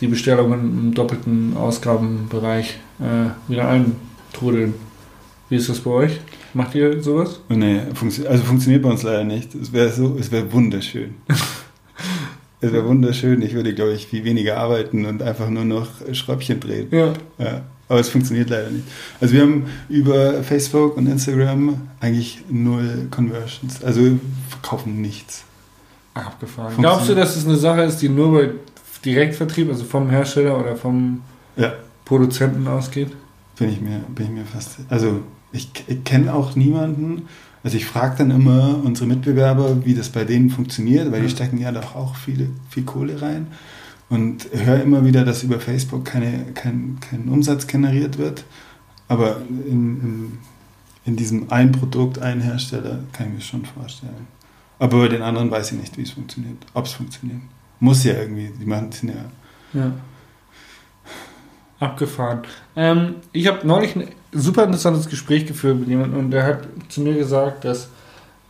die 0.01 0.07
Bestellungen 0.07 0.59
im 0.59 0.93
doppelten 0.93 1.55
Ausgabenbereich 1.55 2.79
äh, 2.99 3.49
wieder 3.49 3.67
eintrudeln. 3.69 4.73
Wie 5.53 5.57
ist 5.57 5.69
das 5.69 5.81
bei 5.81 5.91
euch? 5.91 6.19
Macht 6.55 6.73
ihr 6.73 7.03
sowas? 7.03 7.39
Nee, 7.47 7.81
funktio 7.93 8.27
also 8.27 8.43
funktioniert 8.43 8.81
bei 8.81 8.89
uns 8.89 9.03
leider 9.03 9.23
nicht. 9.23 9.53
Es 9.53 9.71
wäre 9.71 9.91
so, 9.91 10.17
es 10.19 10.31
wäre 10.31 10.51
wunderschön. 10.51 11.13
es 12.59 12.73
wäre 12.73 12.83
wunderschön. 12.87 13.39
Ich 13.43 13.53
würde, 13.53 13.75
glaube 13.75 13.93
ich, 13.93 14.07
viel 14.07 14.23
weniger 14.23 14.57
arbeiten 14.57 15.05
und 15.05 15.21
einfach 15.21 15.51
nur 15.51 15.63
noch 15.63 15.89
Schräubchen 16.13 16.59
drehen. 16.59 16.87
Ja. 16.89 17.13
Ja, 17.37 17.61
aber 17.87 17.99
es 17.99 18.09
funktioniert 18.09 18.49
leider 18.49 18.71
nicht. 18.71 18.83
Also 19.21 19.35
wir 19.35 19.41
haben 19.41 19.67
über 19.89 20.41
Facebook 20.41 20.97
und 20.97 21.05
Instagram 21.05 21.79
eigentlich 21.99 22.43
null 22.49 23.05
Conversions. 23.11 23.83
Also 23.83 24.01
wir 24.01 24.19
verkaufen 24.49 25.01
nichts. 25.03 25.43
Abgefahren. 26.15 26.73
Glaubst 26.79 27.09
du, 27.09 27.13
dass 27.13 27.35
es 27.35 27.45
eine 27.45 27.57
Sache 27.57 27.83
ist, 27.83 27.97
die 27.97 28.09
nur 28.09 28.31
bei 28.31 28.49
Direktvertrieb, 29.05 29.69
also 29.69 29.83
vom 29.83 30.09
Hersteller 30.09 30.59
oder 30.59 30.75
vom 30.75 31.21
Ja. 31.57 31.73
Produzenten 32.05 32.67
ausgeht? 32.67 33.11
Bin 33.59 33.69
ich 33.69 33.79
mir, 33.79 33.99
bin 34.15 34.25
ich 34.25 34.31
mir 34.31 34.45
fast. 34.45 34.77
Also 34.89 35.21
ich, 35.53 35.69
ich 35.87 36.03
kenne 36.03 36.33
auch 36.33 36.55
niemanden. 36.55 37.23
Also 37.63 37.77
ich 37.77 37.85
frage 37.85 38.17
dann 38.17 38.31
immer 38.31 38.81
unsere 38.83 39.07
Mitbewerber, 39.07 39.85
wie 39.85 39.93
das 39.93 40.09
bei 40.09 40.25
denen 40.25 40.49
funktioniert, 40.49 41.11
weil 41.11 41.21
die 41.21 41.29
stecken 41.29 41.59
ja 41.59 41.71
doch 41.71 41.95
auch 41.95 42.15
viele, 42.15 42.49
viel 42.69 42.83
Kohle 42.83 43.21
rein. 43.21 43.47
Und 44.09 44.47
höre 44.51 44.81
immer 44.81 45.05
wieder, 45.05 45.23
dass 45.23 45.43
über 45.43 45.59
Facebook 45.59 46.03
keine, 46.03 46.43
kein, 46.53 46.97
kein 46.99 47.29
Umsatz 47.29 47.67
generiert 47.67 48.17
wird. 48.17 48.43
Aber 49.07 49.41
in, 49.49 50.01
in, 50.01 50.31
in 51.05 51.15
diesem 51.15 51.51
ein 51.51 51.71
Produkt, 51.71 52.19
ein 52.19 52.41
Hersteller, 52.41 52.99
kann 53.13 53.27
ich 53.27 53.33
mir 53.33 53.41
schon 53.41 53.65
vorstellen. 53.65 54.27
Aber 54.79 54.99
bei 54.99 55.07
den 55.07 55.21
anderen 55.21 55.49
weiß 55.49 55.71
ich 55.71 55.79
nicht, 55.79 55.97
wie 55.97 56.01
es 56.01 56.11
funktioniert. 56.11 56.57
Ob 56.73 56.85
es 56.85 56.91
funktioniert. 56.91 57.39
Muss 57.79 58.03
ja 58.03 58.13
irgendwie. 58.13 58.51
Die 58.59 58.65
machen 58.65 58.91
sind 58.91 59.09
ja. 59.09 59.79
Ja. 59.79 59.93
Abgefahren. 61.83 62.41
Ähm, 62.75 63.15
ich 63.31 63.47
habe 63.47 63.65
neulich 63.67 63.95
ein 63.95 64.07
super 64.31 64.63
interessantes 64.63 65.09
Gespräch 65.09 65.45
geführt 65.45 65.79
mit 65.79 65.89
jemandem 65.89 66.19
und 66.19 66.31
der 66.31 66.45
hat 66.45 66.67
zu 66.89 67.01
mir 67.01 67.13
gesagt, 67.13 67.65
dass 67.65 67.89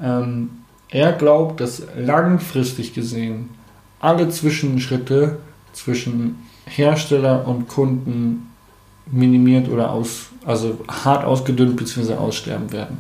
ähm, 0.02 0.50
er 0.90 1.14
glaubt, 1.14 1.60
dass 1.60 1.84
langfristig 1.98 2.94
gesehen 2.94 3.50
alle 4.00 4.30
Zwischenschritte 4.30 5.40
zwischen 5.74 6.38
Hersteller 6.66 7.48
und 7.48 7.68
Kunden 7.68 8.52
minimiert 9.12 9.70
oder 9.70 9.92
aus, 9.92 10.28
also 10.46 10.80
hart 10.88 11.26
ausgedünnt 11.26 11.76
bzw. 11.76 12.14
aussterben 12.14 12.72
werden. 12.72 12.98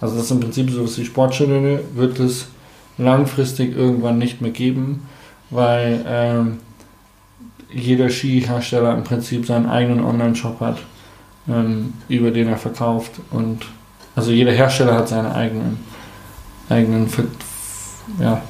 Also 0.00 0.16
das 0.16 0.26
ist 0.26 0.30
im 0.30 0.40
Prinzip 0.40 0.70
so 0.70 0.84
was 0.84 0.98
wie 0.98 1.04
Sportjournale 1.04 1.82
wird 1.94 2.18
es 2.20 2.48
langfristig 2.98 3.76
irgendwann 3.76 4.18
nicht 4.18 4.40
mehr 4.40 4.50
geben, 4.50 5.06
weil 5.50 6.04
ähm, 6.06 6.58
jeder 7.72 8.10
Skihersteller 8.10 8.96
im 8.96 9.04
Prinzip 9.04 9.46
seinen 9.46 9.66
eigenen 9.66 10.04
Online-Shop 10.04 10.60
hat, 10.60 10.78
ähm, 11.48 11.94
über 12.08 12.30
den 12.30 12.48
er 12.48 12.56
verkauft 12.56 13.12
und 13.30 13.66
also 14.14 14.30
jeder 14.30 14.52
Hersteller 14.52 14.94
hat 14.94 15.08
seine 15.08 15.34
eigenen 15.34 15.78
eigenen 16.68 17.08
Ver 17.08 17.24
ja, 18.20 18.42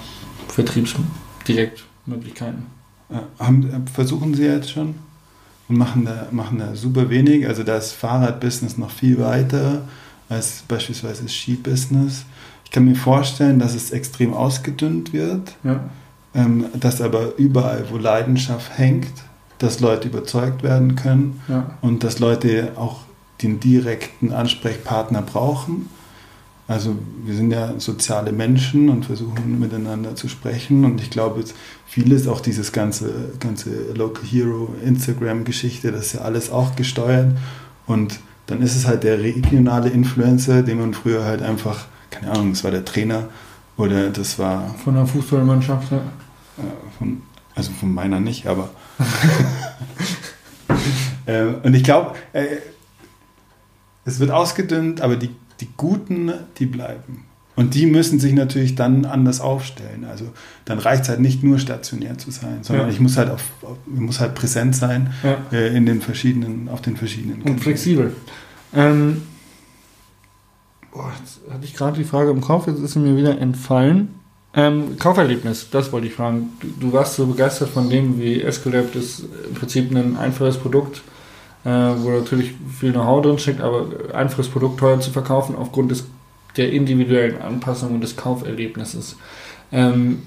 Vertriebsdirektmöglichkeiten. 0.49 2.67
Haben, 3.39 3.85
versuchen 3.93 4.35
sie 4.35 4.45
jetzt 4.45 4.71
schon 4.71 4.97
und 5.69 5.79
machen 5.79 6.05
da, 6.05 6.27
machen 6.31 6.59
da 6.59 6.75
super 6.75 7.09
wenig. 7.09 7.47
Also 7.47 7.63
da 7.63 7.77
ist 7.77 7.93
Fahrradbusiness 7.93 8.79
noch 8.79 8.91
viel 8.91 9.21
weiter 9.21 9.83
als 10.29 10.65
beispielsweise 10.67 11.23
das 11.23 11.33
Skibusiness. 11.33 12.25
Ich 12.65 12.73
kann 12.73 12.85
mir 12.85 12.97
vorstellen, 12.97 13.61
dass 13.61 13.75
es 13.75 13.93
extrem 13.93 14.35
ausgedünnt 14.35 15.13
wird, 15.13 15.55
Ja. 15.63 15.81
Ähm, 16.37 16.67
dass 16.79 17.01
aber 17.01 17.37
überall, 17.39 17.87
wo 17.91 17.97
Leidenschaft 17.97 18.79
hängt, 18.79 19.09
dass 19.59 19.81
Leute 19.81 20.09
überzeugt 20.09 20.63
werden 20.63 20.95
können 20.97 21.41
Ja. 21.49 21.71
und 21.81 22.05
dass 22.05 22.19
Leute 22.19 22.73
auch 22.77 23.01
den 23.43 23.59
direkten 23.59 24.33
Ansprechpartner 24.33 25.23
brauchen. 25.23 25.89
Also 26.69 26.97
wir 27.25 27.35
sind 27.35 27.53
ja 27.53 27.75
soziale 27.79 28.33
Menschen 28.33 28.89
und 28.89 29.07
versuchen 29.07 29.59
miteinander 29.61 30.15
zu 30.17 30.29
sprechen 30.29 30.85
und 30.85 31.01
ich 31.01 31.11
glaube, 31.11 31.45
vieles, 31.87 32.27
auch 32.29 32.41
dieses 32.41 32.73
ganze, 32.73 33.31
ganze 33.41 33.71
Local 33.95 34.25
Hero 34.25 34.75
Instagram-Geschichte, 34.85 35.93
das 35.93 36.07
ist 36.07 36.13
ja 36.15 36.21
alles 36.23 36.51
auch 36.51 36.75
gesteuert 36.77 37.33
und 37.87 38.19
dann 38.49 38.63
ist 38.63 38.75
es 38.77 38.87
halt 38.87 39.05
der 39.05 39.21
regionale 39.23 39.91
Influencer, 39.91 40.63
den 40.63 40.81
man 40.81 40.93
früher 40.93 41.25
halt 41.25 41.41
einfach, 41.43 41.87
keine 42.11 42.33
Ahnung, 42.33 42.51
das 42.53 42.65
war 42.65 42.71
der 42.73 42.85
Trainer 42.85 43.29
oder 43.77 44.11
das 44.11 44.39
war 44.39 44.75
Von 44.83 44.95
der 44.95 45.07
Fußballmannschaft. 45.07 45.93
Ja. 45.93 46.01
Äh, 46.59 46.63
von, 46.99 47.23
also 47.55 47.71
von 47.73 47.93
meiner 47.93 48.21
nicht, 48.21 48.47
aber. 48.47 48.71
äh, 51.27 51.45
und 51.63 51.75
ich 51.75 51.85
glaube, 51.85 52.15
äh, 52.33 52.47
es 54.05 54.21
wird 54.21 54.31
ausgedünnt, 54.31 55.01
aber 55.01 55.17
die, 55.17 55.31
die 55.61 55.69
Guten, 55.77 56.33
die 56.59 56.67
bleiben. 56.67 57.25
Und 57.57 57.75
die 57.75 57.87
müssen 57.87 58.21
sich 58.21 58.35
natürlich 58.35 58.75
dann 58.75 59.07
anders 59.07 59.41
aufstellen. 59.41 60.05
Also 60.05 60.27
dann 60.67 60.79
reicht 60.79 61.05
es 61.05 61.09
halt 61.09 61.21
nicht 61.21 61.43
nur 61.43 61.59
stationär 61.59 62.19
zu 62.19 62.31
sein, 62.31 62.59
sondern 62.63 62.89
Ja. 62.89 62.93
ich 62.93 63.01
muss 63.01 63.17
halt 63.17 63.31
auf, 63.31 63.43
auf 63.63 63.79
ich 63.93 63.99
muss 64.01 64.21
halt 64.21 64.35
präsent 64.35 64.77
sein 64.77 65.15
Ja. 65.23 65.39
äh, 65.51 65.75
in 65.75 65.87
den 65.87 66.03
verschiedenen, 66.03 66.69
auf 66.69 66.83
den 66.83 66.97
verschiedenen 66.99 67.37
Und 67.37 67.43
Kanälen. 67.45 67.63
flexibel. 67.63 68.15
Ähm, 68.75 69.23
boah, 70.93 71.11
jetzt 71.19 71.41
hatte 71.51 71.65
ich 71.65 71.73
gerade 71.75 71.97
die 71.97 72.05
Frage 72.05 72.31
im 72.31 72.43
Kopf, 72.43 72.67
jetzt 72.67 72.79
ist 72.81 72.93
sie 72.93 72.99
mir 72.99 73.17
wieder 73.17 73.39
entfallen. 73.39 74.09
Ähm, 74.57 74.97
Kauferlebnis, 74.99 75.69
das 75.71 75.93
wollte 75.93 76.07
ich 76.07 76.15
fragen. 76.15 76.55
Du, 76.61 76.69
du 76.81 76.93
warst 76.93 77.17
so 77.17 77.27
begeistert 77.27 77.69
von 77.69 77.91
dem, 77.91 78.19
wie 78.19 78.41
Escolab 78.41 78.93
das 78.95 79.23
im 79.49 79.55
Prinzip 79.55 79.95
ein 79.95 80.17
einfaches 80.17 80.57
Produkt, 80.57 81.03
äh, 81.65 81.69
wo 81.69 82.11
natürlich 82.11 82.55
viel 82.81 82.93
Know-how 82.93 83.23
drin 83.23 83.39
steckt, 83.39 83.61
aber 83.61 83.87
einfaches 84.15 84.49
Produkt 84.49 84.81
teuer 84.81 84.99
zu 84.99 85.11
verkaufen 85.11 85.55
aufgrund 85.57 85.91
des, 85.91 86.07
der 86.57 86.73
individuellen 86.73 87.43
Anpassung 87.43 87.95
und 87.95 88.01
des 88.01 88.17
Kauferlebnisses. 88.17 89.17
Ähm, 89.73 90.23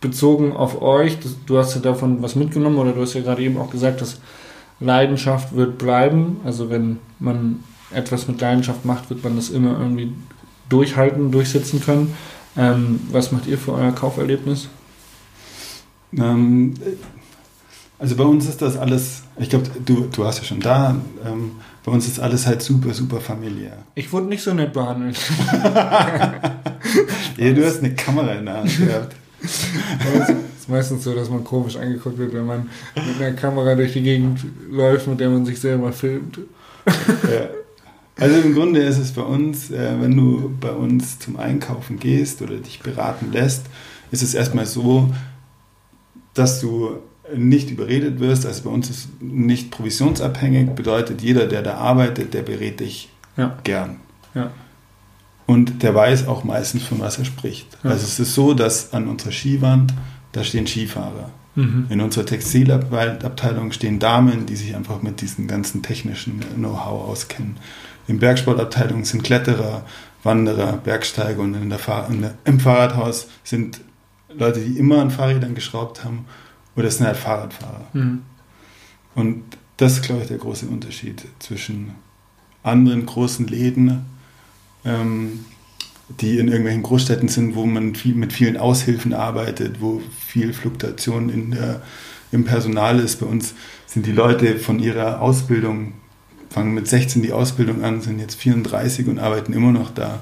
bezogen 0.00 0.52
auf 0.54 0.80
euch, 0.80 1.20
das, 1.20 1.36
du 1.44 1.58
hast 1.58 1.74
ja 1.74 1.82
davon 1.82 2.22
was 2.22 2.36
mitgenommen 2.36 2.78
oder 2.78 2.92
du 2.92 3.02
hast 3.02 3.12
ja 3.12 3.20
gerade 3.20 3.42
eben 3.42 3.58
auch 3.58 3.70
gesagt, 3.70 4.00
dass 4.00 4.20
Leidenschaft 4.80 5.54
wird 5.54 5.76
bleiben. 5.76 6.40
Also 6.44 6.70
wenn 6.70 6.98
man 7.18 7.62
etwas 7.92 8.26
mit 8.26 8.40
Leidenschaft 8.40 8.86
macht, 8.86 9.10
wird 9.10 9.22
man 9.22 9.36
das 9.36 9.50
immer 9.50 9.78
irgendwie 9.78 10.12
durchhalten, 10.68 11.30
durchsetzen 11.30 11.82
können. 11.82 12.14
Ähm, 12.56 13.00
was 13.10 13.32
macht 13.32 13.46
ihr 13.46 13.58
für 13.58 13.72
euer 13.72 13.92
Kauferlebnis? 13.92 14.68
Ähm, 16.16 16.74
also 17.98 18.16
bei 18.16 18.24
uns 18.24 18.48
ist 18.48 18.62
das 18.62 18.76
alles, 18.76 19.22
ich 19.38 19.48
glaube, 19.50 19.66
du, 19.84 20.08
du 20.12 20.22
warst 20.22 20.38
ja 20.38 20.44
schon 20.44 20.60
da, 20.60 20.96
ähm, 21.24 21.52
bei 21.84 21.92
uns 21.92 22.06
ist 22.06 22.20
alles 22.20 22.46
halt 22.46 22.62
super, 22.62 22.94
super 22.94 23.20
familiär. 23.20 23.78
Ich 23.94 24.12
wurde 24.12 24.26
nicht 24.26 24.42
so 24.42 24.54
nett 24.54 24.72
behandelt. 24.72 25.18
ja, 27.36 27.52
du 27.52 27.64
hast 27.64 27.78
eine 27.78 27.94
Kamera 27.94 28.32
in 28.32 28.46
der 28.46 28.58
Hand 28.58 28.78
gehabt. 28.78 29.16
Es 29.42 30.28
ist 30.60 30.68
meistens 30.68 31.04
so, 31.04 31.14
dass 31.14 31.28
man 31.28 31.44
komisch 31.44 31.76
angeguckt 31.76 32.16
wird, 32.16 32.32
wenn 32.32 32.46
man 32.46 32.70
mit 32.94 33.20
einer 33.20 33.32
Kamera 33.36 33.74
durch 33.74 33.92
die 33.92 34.02
Gegend 34.02 34.40
läuft, 34.70 35.06
mit 35.06 35.20
der 35.20 35.28
man 35.28 35.44
sich 35.44 35.60
selber 35.60 35.92
filmt. 35.92 36.38
Ja. 36.86 37.48
Also 38.16 38.36
im 38.40 38.54
Grunde 38.54 38.80
ist 38.80 38.98
es 38.98 39.12
bei 39.12 39.22
uns, 39.22 39.70
äh, 39.70 40.00
wenn 40.00 40.16
du 40.16 40.54
bei 40.60 40.70
uns 40.70 41.18
zum 41.18 41.36
Einkaufen 41.36 41.98
gehst 41.98 42.42
oder 42.42 42.56
dich 42.56 42.80
beraten 42.80 43.32
lässt, 43.32 43.66
ist 44.10 44.22
es 44.22 44.34
erstmal 44.34 44.66
so, 44.66 45.12
dass 46.34 46.60
du 46.60 46.98
nicht 47.34 47.70
überredet 47.70 48.20
wirst. 48.20 48.46
Also 48.46 48.62
bei 48.64 48.70
uns 48.70 48.90
ist 48.90 49.08
nicht 49.20 49.70
provisionsabhängig, 49.70 50.70
bedeutet 50.70 51.22
jeder, 51.22 51.46
der 51.46 51.62
da 51.62 51.74
arbeitet, 51.74 52.34
der 52.34 52.42
berät 52.42 52.80
dich 52.80 53.08
Ja. 53.36 53.58
gern. 53.64 53.96
Ja. 54.34 54.50
Und 55.46 55.82
der 55.82 55.94
weiß 55.94 56.28
auch 56.28 56.44
meistens, 56.44 56.84
von 56.84 57.00
was 57.00 57.18
er 57.18 57.24
spricht. 57.24 57.66
Ja. 57.82 57.90
Also 57.90 58.04
es 58.04 58.20
ist 58.20 58.34
so, 58.34 58.54
dass 58.54 58.92
an 58.92 59.08
unserer 59.08 59.32
Skiwand, 59.32 59.92
da 60.32 60.44
stehen 60.44 60.66
Skifahrer. 60.66 61.30
Mhm. 61.56 61.86
In 61.88 62.00
unserer 62.00 62.26
Textilabteilung 62.26 63.70
stehen 63.72 63.98
Damen, 63.98 64.46
die 64.46 64.56
sich 64.56 64.74
einfach 64.74 65.02
mit 65.02 65.20
diesem 65.20 65.46
ganzen 65.46 65.82
technischen 65.82 66.40
Know-how 66.56 67.08
auskennen. 67.08 67.56
In 68.06 68.18
Bergsportabteilung 68.18 69.04
sind 69.04 69.24
Kletterer, 69.24 69.84
Wanderer, 70.22 70.78
Bergsteiger 70.78 71.40
und 71.40 71.54
in 71.54 71.70
der 71.70 71.78
Fahr 71.78 72.08
in 72.08 72.22
der, 72.22 72.34
im 72.44 72.60
Fahrradhaus 72.60 73.28
sind 73.42 73.80
Leute, 74.28 74.60
die 74.60 74.78
immer 74.78 75.00
an 75.00 75.10
Fahrrädern 75.10 75.54
geschraubt 75.54 76.04
haben 76.04 76.24
oder 76.76 76.88
es 76.88 76.98
sind 76.98 77.06
halt 77.06 77.16
Fahrradfahrer. 77.16 77.88
Mhm. 77.92 78.22
Und 79.14 79.42
das 79.76 79.94
ist, 79.94 80.02
glaube 80.02 80.22
ich, 80.22 80.28
der 80.28 80.38
große 80.38 80.66
Unterschied 80.66 81.24
zwischen 81.38 81.94
anderen 82.62 83.06
großen 83.06 83.46
Läden, 83.46 84.06
ähm, 84.84 85.44
die 86.20 86.38
in 86.38 86.48
irgendwelchen 86.48 86.82
Großstädten 86.82 87.28
sind, 87.28 87.54
wo 87.54 87.64
man 87.64 87.94
viel, 87.94 88.14
mit 88.14 88.32
vielen 88.32 88.56
Aushilfen 88.56 89.14
arbeitet, 89.14 89.80
wo 89.80 90.02
viel 90.26 90.52
Fluktuation 90.52 91.30
in 91.30 91.52
der, 91.52 91.82
im 92.32 92.44
Personal 92.44 92.98
ist. 92.98 93.20
Bei 93.20 93.26
uns 93.26 93.54
sind 93.86 94.06
die 94.06 94.12
Leute 94.12 94.58
von 94.58 94.80
ihrer 94.80 95.20
Ausbildung, 95.20 95.94
fangen 96.54 96.72
mit 96.72 96.86
16 96.86 97.20
die 97.20 97.32
Ausbildung 97.32 97.82
an, 97.82 98.00
sind 98.00 98.20
jetzt 98.20 98.36
34 98.36 99.08
und 99.08 99.18
arbeiten 99.18 99.52
immer 99.52 99.72
noch 99.72 99.90
da. 99.90 100.20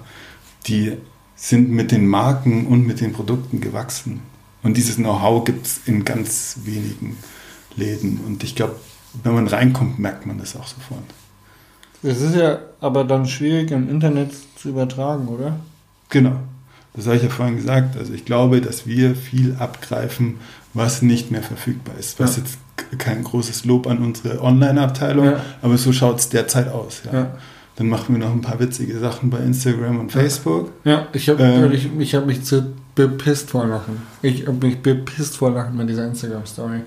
Die 0.67 0.95
sind 1.37 1.71
mit 1.71 1.93
den 1.93 2.07
Marken 2.07 2.67
und 2.67 2.87
mit 2.87 3.01
den 3.01 3.13
Produkten 3.13 3.61
gewachsen. 3.61 4.21
Und 4.63 4.77
dieses 4.77 4.97
Know-how 4.97 5.45
gibt 5.45 5.67
es 5.67 5.81
in 5.85 6.05
ganz 6.05 6.61
wenigen 6.65 7.19
Läden. 7.77 8.21
Und 8.27 8.43
ich 8.45 8.55
glaube, 8.55 8.77
wenn 9.23 9.35
man 9.35 9.47
reinkommt, 9.47 9.99
merkt 9.99 10.25
man 10.25 10.39
das 10.39 10.57
auch 10.57 10.67
sofort. 10.67 11.05
Es 12.03 12.23
ist 12.23 12.35
ja 12.35 12.61
aber 12.81 13.05
dann 13.05 13.27
schwierig 13.27 13.71
im 13.71 13.91
Internet 13.91 14.33
zu 14.57 14.71
übertragen, 14.71 15.29
oder? 15.29 15.61
Genau. 16.09 16.37
Das 16.95 17.07
habe 17.07 17.17
ich 17.17 17.23
ja 17.23 17.29
vorhin 17.29 17.57
gesagt. 17.57 17.97
Also 17.97 18.15
ich 18.15 18.25
glaube, 18.25 18.61
dass 18.61 18.87
wir 18.87 19.15
viel 19.15 19.57
abgreifen, 19.59 20.37
was 20.75 21.03
nicht 21.03 21.31
mehr 21.31 21.43
verfügbar 21.43 21.95
ist. 21.99 22.19
Was 22.21 22.37
Ja. 22.37 22.43
jetzt 22.43 22.59
kein 22.99 23.23
großes 23.25 23.65
Lob 23.65 23.87
an 23.87 23.99
unsere 23.99 24.41
Online-Abteilung, 24.43 25.27
Ja. 25.27 25.41
aber 25.61 25.77
so 25.79 25.93
schaut 25.93 26.19
es 26.19 26.29
derzeit 26.29 26.69
aus. 26.69 27.03
Ja. 27.07 27.13
Ja. 27.21 27.31
Dann 27.77 27.89
machen 27.89 28.15
wir 28.15 28.25
noch 28.25 28.33
ein 28.33 28.43
paar 28.43 28.61
witzige 28.61 28.99
Sachen 28.99 29.31
bei 29.31 29.39
Instagram 29.39 29.99
und 30.01 30.13
Facebook. 30.13 30.71
Ja, 30.85 31.07
ich 31.13 31.29
habe 31.29 31.43
Ähm. 31.43 31.73
ich, 31.73 31.89
ich 31.99 32.15
hab 32.15 32.27
mich 32.27 32.43
zu 32.45 32.73
bepisst 32.95 33.51
vor 33.51 33.67
Lachen. 33.67 34.03
Ich 34.21 34.47
habe 34.47 34.67
mich 34.67 34.79
bepisst 34.83 35.37
vor 35.39 35.51
Lachen 35.53 35.77
mit 35.79 35.89
dieser 35.89 36.07
Instagram-Story, 36.07 36.81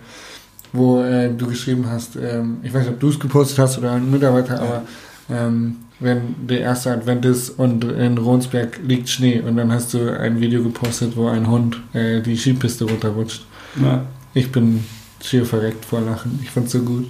wo 0.74 1.02
äh, 1.02 1.34
du 1.34 1.48
geschrieben 1.48 1.86
hast, 1.90 2.16
ähm, 2.16 2.58
ich 2.62 2.72
weiß 2.74 2.82
nicht, 2.86 2.94
ob 2.94 3.00
du 3.00 3.10
es 3.10 3.20
gepostet 3.20 3.58
hast 3.60 3.78
oder 3.80 3.94
ein 3.94 4.10
Mitarbeiter, 4.12 4.62
aber 4.62 4.84
ähm, 5.30 5.78
wenn 6.00 6.36
der 6.48 6.60
erste 6.60 6.92
Advent 6.92 7.26
ist 7.26 7.52
und 7.52 7.84
in 7.86 8.18
Ronsberg 8.18 8.80
liegt 8.86 9.10
Schnee 9.10 9.40
und 9.40 9.56
dann 9.58 9.72
hast 9.72 9.94
du 9.94 10.12
ein 10.20 10.40
Video 10.40 10.62
gepostet, 10.62 11.16
wo 11.16 11.28
ein 11.30 11.50
Hund 11.50 11.80
äh, 11.94 12.22
die 12.22 12.38
Skipiste 12.38 12.84
runterrutscht. 12.86 13.46
Ja. 13.82 14.06
Ich 14.34 14.52
bin 14.52 14.84
schier 15.24 15.46
verreckt 15.46 15.86
vor 15.86 16.02
Lachen. 16.02 16.40
Ich 16.44 16.52
fand's 16.52 16.72
so 16.72 16.82
gut. 16.84 17.10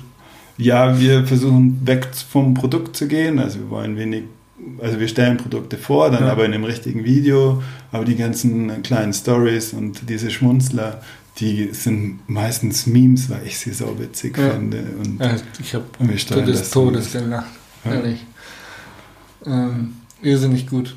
Ja, 0.58 1.00
wir 1.00 1.26
versuchen 1.28 1.86
weg 1.86 2.08
vom 2.30 2.54
Produkt 2.54 2.96
zu 2.96 3.08
gehen. 3.08 3.40
Also 3.40 3.60
wir 3.60 3.70
wollen 3.70 3.98
wenig, 3.98 4.24
also 4.82 5.00
wir 5.00 5.08
stellen 5.08 5.38
Produkte 5.38 5.78
vor, 5.78 6.10
dann 6.12 6.24
Ja. 6.26 6.32
aber 6.32 6.46
in 6.46 6.54
einem 6.54 6.64
richtigen 6.64 7.04
Video. 7.04 7.62
Aber 7.92 8.06
die 8.06 8.16
ganzen 8.16 8.82
kleinen 8.84 9.14
Stories 9.14 9.74
und 9.74 10.10
diese 10.10 10.32
Schmunzler, 10.32 11.02
die 11.40 11.70
sind 11.74 12.20
meistens 12.28 12.88
Memes, 12.88 13.30
weil 13.30 13.42
ich 13.46 13.58
sie 13.60 13.72
so 13.74 13.98
witzig 14.00 14.38
Ja. 14.38 14.52
finde. 14.52 14.84
Und, 15.04 15.20
Äh, 15.20 15.36
ich 15.60 15.74
habe 15.74 15.86
des 16.46 16.70
Todes 16.72 17.12
gelacht. 17.12 17.46
Ja. 17.84 17.94
Ehrlich. 17.94 18.26
Ähm, 19.46 19.96
irrsinnig 20.22 20.68
gut. 20.68 20.96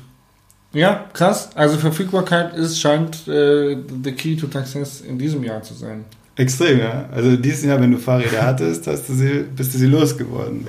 Ja, 0.71 1.05
krass. 1.13 1.49
Also 1.55 1.77
Verfügbarkeit 1.77 2.55
ist, 2.55 2.79
scheint 2.79 3.27
äh, 3.27 3.77
the 4.03 4.11
key 4.11 4.35
to 4.35 4.47
success 4.47 5.01
in 5.01 5.17
diesem 5.17 5.43
Jahr 5.43 5.63
zu 5.63 5.73
sein. 5.73 6.05
Extrem, 6.35 6.79
ja. 6.79 7.09
Also 7.11 7.35
dieses 7.35 7.65
Jahr, 7.65 7.81
wenn 7.81 7.91
du 7.91 7.97
Fahrräder 7.97 8.43
hattest, 8.43 8.85
hast 8.87 9.09
du 9.09 9.13
sie, 9.13 9.45
bist 9.55 9.73
du 9.73 9.77
sie 9.77 9.87
losgeworden. 9.87 10.65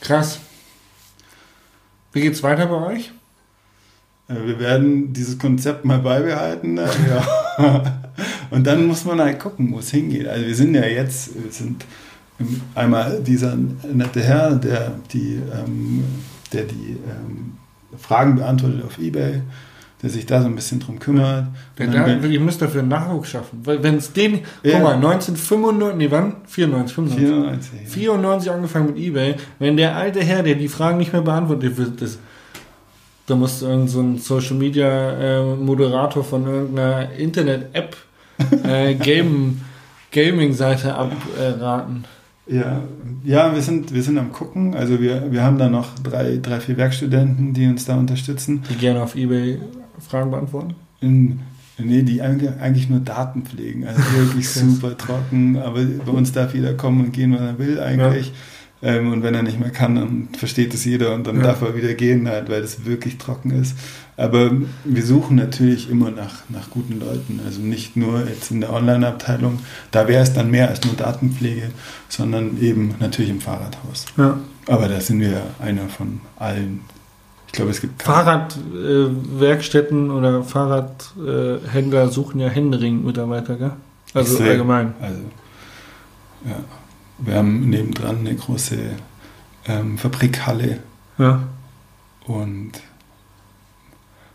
Krass. 0.00 0.38
Wie 2.12 2.20
geht's 2.20 2.42
weiter 2.42 2.66
bei 2.66 2.94
euch? 2.94 3.10
Äh, 4.28 4.34
Wir 4.46 4.58
werden 4.60 5.12
dieses 5.12 5.38
Konzept 5.38 5.84
mal 5.84 5.98
beibehalten. 5.98 6.78
Ja. 7.58 8.00
Und 8.50 8.66
dann 8.66 8.86
muss 8.86 9.04
man 9.04 9.20
halt 9.20 9.38
gucken, 9.38 9.72
wo 9.72 9.78
es 9.78 9.90
hingeht. 9.90 10.26
Also 10.26 10.44
wir 10.44 10.54
sind 10.56 10.74
ja 10.74 10.84
jetzt, 10.84 11.30
wir 11.40 11.52
sind 11.52 11.84
einmal 12.74 13.22
dieser 13.22 13.56
nette 13.56 14.20
Herr, 14.22 14.56
der 14.56 14.92
die, 15.12 15.40
ähm, 15.52 16.04
der 16.52 16.64
die 16.64 16.96
ähm, 17.08 17.56
Fragen 17.98 18.36
beantwortet 18.36 18.84
auf 18.84 18.98
Ebay, 18.98 19.42
der 20.02 20.10
sich 20.10 20.26
da 20.26 20.40
so 20.42 20.46
ein 20.48 20.54
bisschen 20.54 20.80
drum 20.80 20.98
kümmert. 20.98 21.46
Dann 21.76 21.92
da, 21.92 22.06
ihr 22.26 22.40
müsst 22.40 22.60
dafür 22.60 22.80
einen 22.80 22.90
Nachwuchs 22.90 23.30
schaffen. 23.30 23.60
Weil 23.64 23.82
wenn 23.82 23.96
es 23.96 24.12
den, 24.12 24.40
Ja. 24.62 24.72
guck 24.74 24.82
mal, 24.82 24.94
1995, 24.96 25.96
nee 25.98 26.10
wann? 26.10 26.36
94, 26.46 26.94
95. 26.94 27.28
94. 27.28 27.88
94 27.88 28.50
angefangen 28.52 28.86
mit 28.88 28.98
Ebay. 28.98 29.34
Wenn 29.58 29.76
der 29.76 29.96
alte 29.96 30.20
Herr, 30.22 30.42
der 30.42 30.56
die 30.56 30.68
Fragen 30.68 30.98
nicht 30.98 31.12
mehr 31.12 31.22
beantwortet 31.22 31.76
wird, 31.76 32.02
das, 32.02 32.18
da 33.26 33.34
musst 33.34 33.62
du 33.62 33.66
irgendein 33.66 33.88
so 33.88 34.00
ein 34.00 34.18
Social 34.18 34.56
Media 34.56 35.12
äh, 35.40 35.54
Moderator 35.56 36.22
von 36.22 36.46
irgendeiner 36.46 37.10
Internet-App 37.12 37.96
äh, 38.64 38.94
Game, 38.96 39.60
Gaming-Seite 40.12 40.94
abraten. 40.94 42.04
Ja, 42.46 42.82
ja 43.24 43.54
wir, 43.54 43.62
sind, 43.62 43.94
wir 43.94 44.02
sind 44.02 44.18
am 44.18 44.32
gucken. 44.32 44.74
Also 44.74 45.00
wir, 45.00 45.32
wir 45.32 45.42
haben 45.42 45.58
da 45.58 45.68
noch 45.68 45.98
drei, 45.98 46.38
drei, 46.42 46.60
vier 46.60 46.76
Werkstudenten, 46.76 47.54
die 47.54 47.66
uns 47.66 47.84
da 47.84 47.96
unterstützen. 47.96 48.62
die 48.68 48.76
gerne 48.76 49.02
auf 49.02 49.16
Ebay 49.16 49.60
Fragen 49.98 50.30
beantworten. 50.30 50.74
In, 51.00 51.40
nee, 51.78 52.02
die 52.02 52.20
eigentlich 52.20 52.88
nur 52.88 53.00
Daten 53.00 53.44
pflegen. 53.44 53.86
Also 53.86 54.00
wirklich 54.14 54.48
super 54.50 54.96
trocken. 54.96 55.56
Aber 55.56 55.82
bei 55.82 56.12
uns 56.12 56.32
darf 56.32 56.54
jeder 56.54 56.74
kommen 56.74 57.06
und 57.06 57.12
gehen, 57.12 57.32
wann 57.32 57.46
er 57.46 57.58
will 57.58 57.80
eigentlich. 57.80 58.32
Ähm, 58.84 59.12
und 59.12 59.22
wenn 59.22 59.34
er 59.34 59.42
nicht 59.42 59.58
mehr 59.58 59.70
kann, 59.70 59.94
dann 59.94 60.28
versteht 60.38 60.74
es 60.74 60.84
jeder 60.84 61.14
und 61.14 61.26
dann 61.26 61.36
Ja. 61.38 61.42
darf 61.44 61.62
er 61.62 61.74
wieder 61.74 61.94
gehen, 61.94 62.28
halt, 62.28 62.50
weil 62.50 62.62
es 62.62 62.84
wirklich 62.84 63.16
trocken 63.18 63.50
ist. 63.50 63.74
Aber 64.16 64.50
wir 64.84 65.02
suchen 65.04 65.36
natürlich 65.36 65.90
immer 65.90 66.10
nach, 66.10 66.42
nach 66.50 66.70
guten 66.70 67.00
Leuten. 67.00 67.40
Also 67.44 67.60
nicht 67.62 67.96
nur 67.96 68.26
jetzt 68.28 68.50
in 68.50 68.60
der 68.60 68.72
Online-Abteilung. 68.72 69.58
Da 69.90 70.06
wäre 70.06 70.22
es 70.22 70.32
dann 70.34 70.50
mehr 70.50 70.68
als 70.68 70.84
nur 70.84 70.94
Datenpflege, 70.94 71.70
sondern 72.08 72.60
eben 72.60 72.94
natürlich 73.00 73.30
im 73.30 73.40
Fahrradhaus. 73.40 74.04
Ja. 74.16 74.38
Aber 74.68 74.86
da 74.88 75.00
sind 75.00 75.20
wir 75.20 75.42
einer 75.60 75.88
von 75.88 76.20
allen. 76.36 76.80
Ich 77.48 77.52
glaube, 77.54 77.70
es 77.70 77.80
gibt 77.80 77.98
keine- 78.00 78.14
Fahrradwerkstätten 78.14 80.08
äh, 80.08 80.12
oder 80.12 80.42
Fahrradhändler 80.44 82.08
suchen 82.08 82.40
ja 82.40 82.48
Händering 82.48 83.04
Mitarbeiter, 83.04 83.56
gell? 83.56 83.72
Also 84.12 84.32
Extrem. 84.34 84.50
allgemein. 84.50 84.94
Also, 85.00 85.20
ja. 86.46 86.56
Wir 87.18 87.36
haben 87.36 87.68
nebendran 87.70 88.18
eine 88.20 88.34
große 88.34 88.76
ähm, 89.66 89.98
Fabrikhalle 89.98 90.78
Ja. 91.18 91.44
und 92.26 92.72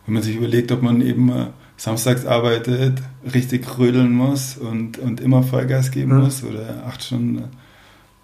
wenn 0.06 0.14
man 0.16 0.24
sich 0.24 0.36
überlegt, 0.38 0.72
ob 0.72 0.82
man 0.82 1.02
eben 1.02 1.30
äh, 1.30 1.48
samstags 1.78 2.26
arbeitet, 2.26 3.00
richtig 3.34 3.78
rödeln 3.78 4.12
muss 4.12 4.58
und, 4.58 4.98
und 4.98 5.22
immer 5.22 5.44
Vollgas 5.44 5.92
geben 5.92 6.12
Ja. 6.12 6.20
muss 6.20 6.44
oder 6.44 6.84
acht 6.88 7.04
Stunden 7.04 7.44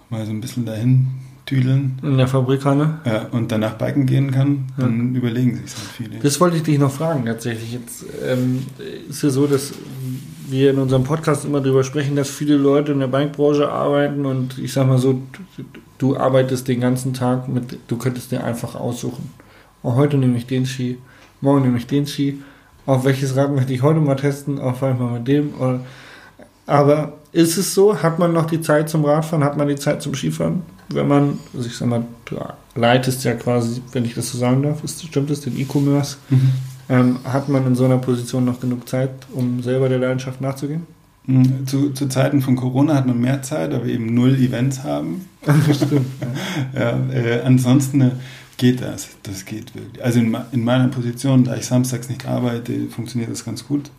mal 0.10 0.26
so 0.26 0.32
ein 0.32 0.41
bisschen 0.41 0.66
dahin 0.66 1.08
tüdeln 1.45 1.99
In 2.01 2.18
der 2.18 2.28
Fabrikhalle. 2.28 2.99
ja, 3.06 3.28
und 3.32 3.51
danach 3.51 3.74
biken 3.76 4.08
gehen 4.08 4.32
kann, 4.32 4.66
dann 4.78 5.14
überlegen 5.16 5.56
sich 5.58 5.76
halt 5.78 5.88
viele. 5.95 6.20
Das 6.20 6.39
wollte 6.41 6.58
ich 6.58 6.64
dich 6.64 6.80
noch 6.80 6.91
fragen, 6.91 7.26
tatsächlich. 7.26 7.74
Jetzt 7.74 8.03
ähm, 8.28 8.66
ist 9.10 9.22
ja 9.22 9.30
so, 9.30 9.45
dass 9.45 9.74
wir 10.48 10.72
in 10.72 10.80
unserem 10.80 11.04
Podcast 11.04 11.46
immer 11.46 11.62
darüber 11.62 11.84
sprechen, 11.84 12.16
dass 12.16 12.30
viele 12.30 12.56
Leute 12.56 12.91
in 12.91 13.00
der 13.00 13.08
Bikebranche 13.08 13.70
arbeiten 13.70 14.26
und 14.26 14.58
ich 14.58 14.74
sag 14.74 14.88
mal 14.88 14.98
so, 14.98 15.22
du, 15.98 16.18
arbeitest 16.18 16.68
den 16.68 16.82
ganzen 16.82 17.14
Tag 17.14 17.48
mit, 17.48 17.80
du 17.88 17.98
könntest 17.98 18.32
dir 18.32 18.43
einfach 18.43 18.76
aussuchen. 18.76 19.32
Oh, 19.84 19.96
heute 19.96 20.18
nehme 20.18 20.38
ich 20.38 20.46
den 20.46 20.66
Ski, 20.66 20.98
morgen 21.41 21.64
nehme 21.64 21.78
ich 21.78 21.88
den 21.88 22.08
Ski. 22.08 22.41
Auf 22.86 23.04
welches 23.04 23.36
Rad 23.36 23.54
möchte 23.54 23.74
ich 23.74 23.82
heute 23.82 24.00
mal 24.00 24.16
testen? 24.16 24.60
Auf 24.60 24.84
einmal 24.84 25.14
mit 25.14 25.28
dem. 25.28 25.54
Aber 26.68 27.14
ist 27.32 27.58
es 27.58 27.74
so? 27.74 28.02
Hat 28.02 28.20
man 28.20 28.32
noch 28.34 28.46
die 28.46 28.62
Zeit 28.62 28.89
zum 28.89 29.06
Radfahren? 29.06 29.43
Hat 29.43 29.58
man 29.58 29.68
die 29.68 29.76
Zeit 29.76 30.02
zum 30.02 30.14
Skifahren? 30.14 30.62
Wenn 30.89 31.08
man, 31.08 31.39
also 31.56 31.68
ich 31.68 31.76
sag 31.76 31.88
mal, 31.88 32.06
du 32.26 32.38
leitest 32.76 33.24
ja 33.24 33.34
quasi, 33.34 33.82
wenn 33.91 34.06
ich 34.06 34.14
das 34.14 34.32
so 34.32 34.38
sagen 34.38 34.62
darf, 34.62 34.84
ist, 34.84 35.04
stimmt 35.04 35.32
das, 35.32 35.41
den 35.41 35.58
E-Commerce? 35.60 36.18
Mhm. 36.30 36.52
Ähm, 36.88 37.18
hat 37.24 37.50
man 37.50 37.66
in 37.66 37.76
so 37.76 37.86
einer 37.86 37.98
Position 37.98 38.46
noch 38.46 38.60
genug 38.60 38.88
Zeit, 38.88 39.10
um 39.34 39.62
selber 39.64 39.90
der 39.90 40.00
Leidenschaft 40.00 40.40
nachzugehen? 40.42 40.84
Mhm. 41.26 41.66
Zu, 41.66 41.90
zu 41.92 42.08
Zeiten 42.08 42.42
von 42.42 42.56
Corona 42.56 42.94
hat 42.94 43.08
man 43.08 43.20
mehr 43.20 43.42
Zeit, 43.42 43.74
aber 43.74 43.86
eben 43.86 44.14
null 44.14 44.36
Events 44.36 44.84
haben. 44.84 45.26
Stimmt. 45.74 46.06
Ja, 46.76 47.00
äh, 47.12 47.42
ansonsten 47.44 48.02
äh, 48.02 48.12
geht 48.58 48.82
das. 48.82 49.08
Das 49.24 49.46
geht 49.46 49.74
wirklich. 49.74 50.04
Also 50.04 50.20
in, 50.20 50.38
in 50.52 50.64
meiner 50.64 50.88
Position, 50.90 51.44
da 51.46 51.56
ich 51.56 51.66
samstags 51.66 52.10
nicht 52.10 52.28
arbeite, 52.28 52.88
funktioniert 52.90 53.32
das 53.32 53.44
ganz 53.46 53.66
gut. 53.68 53.90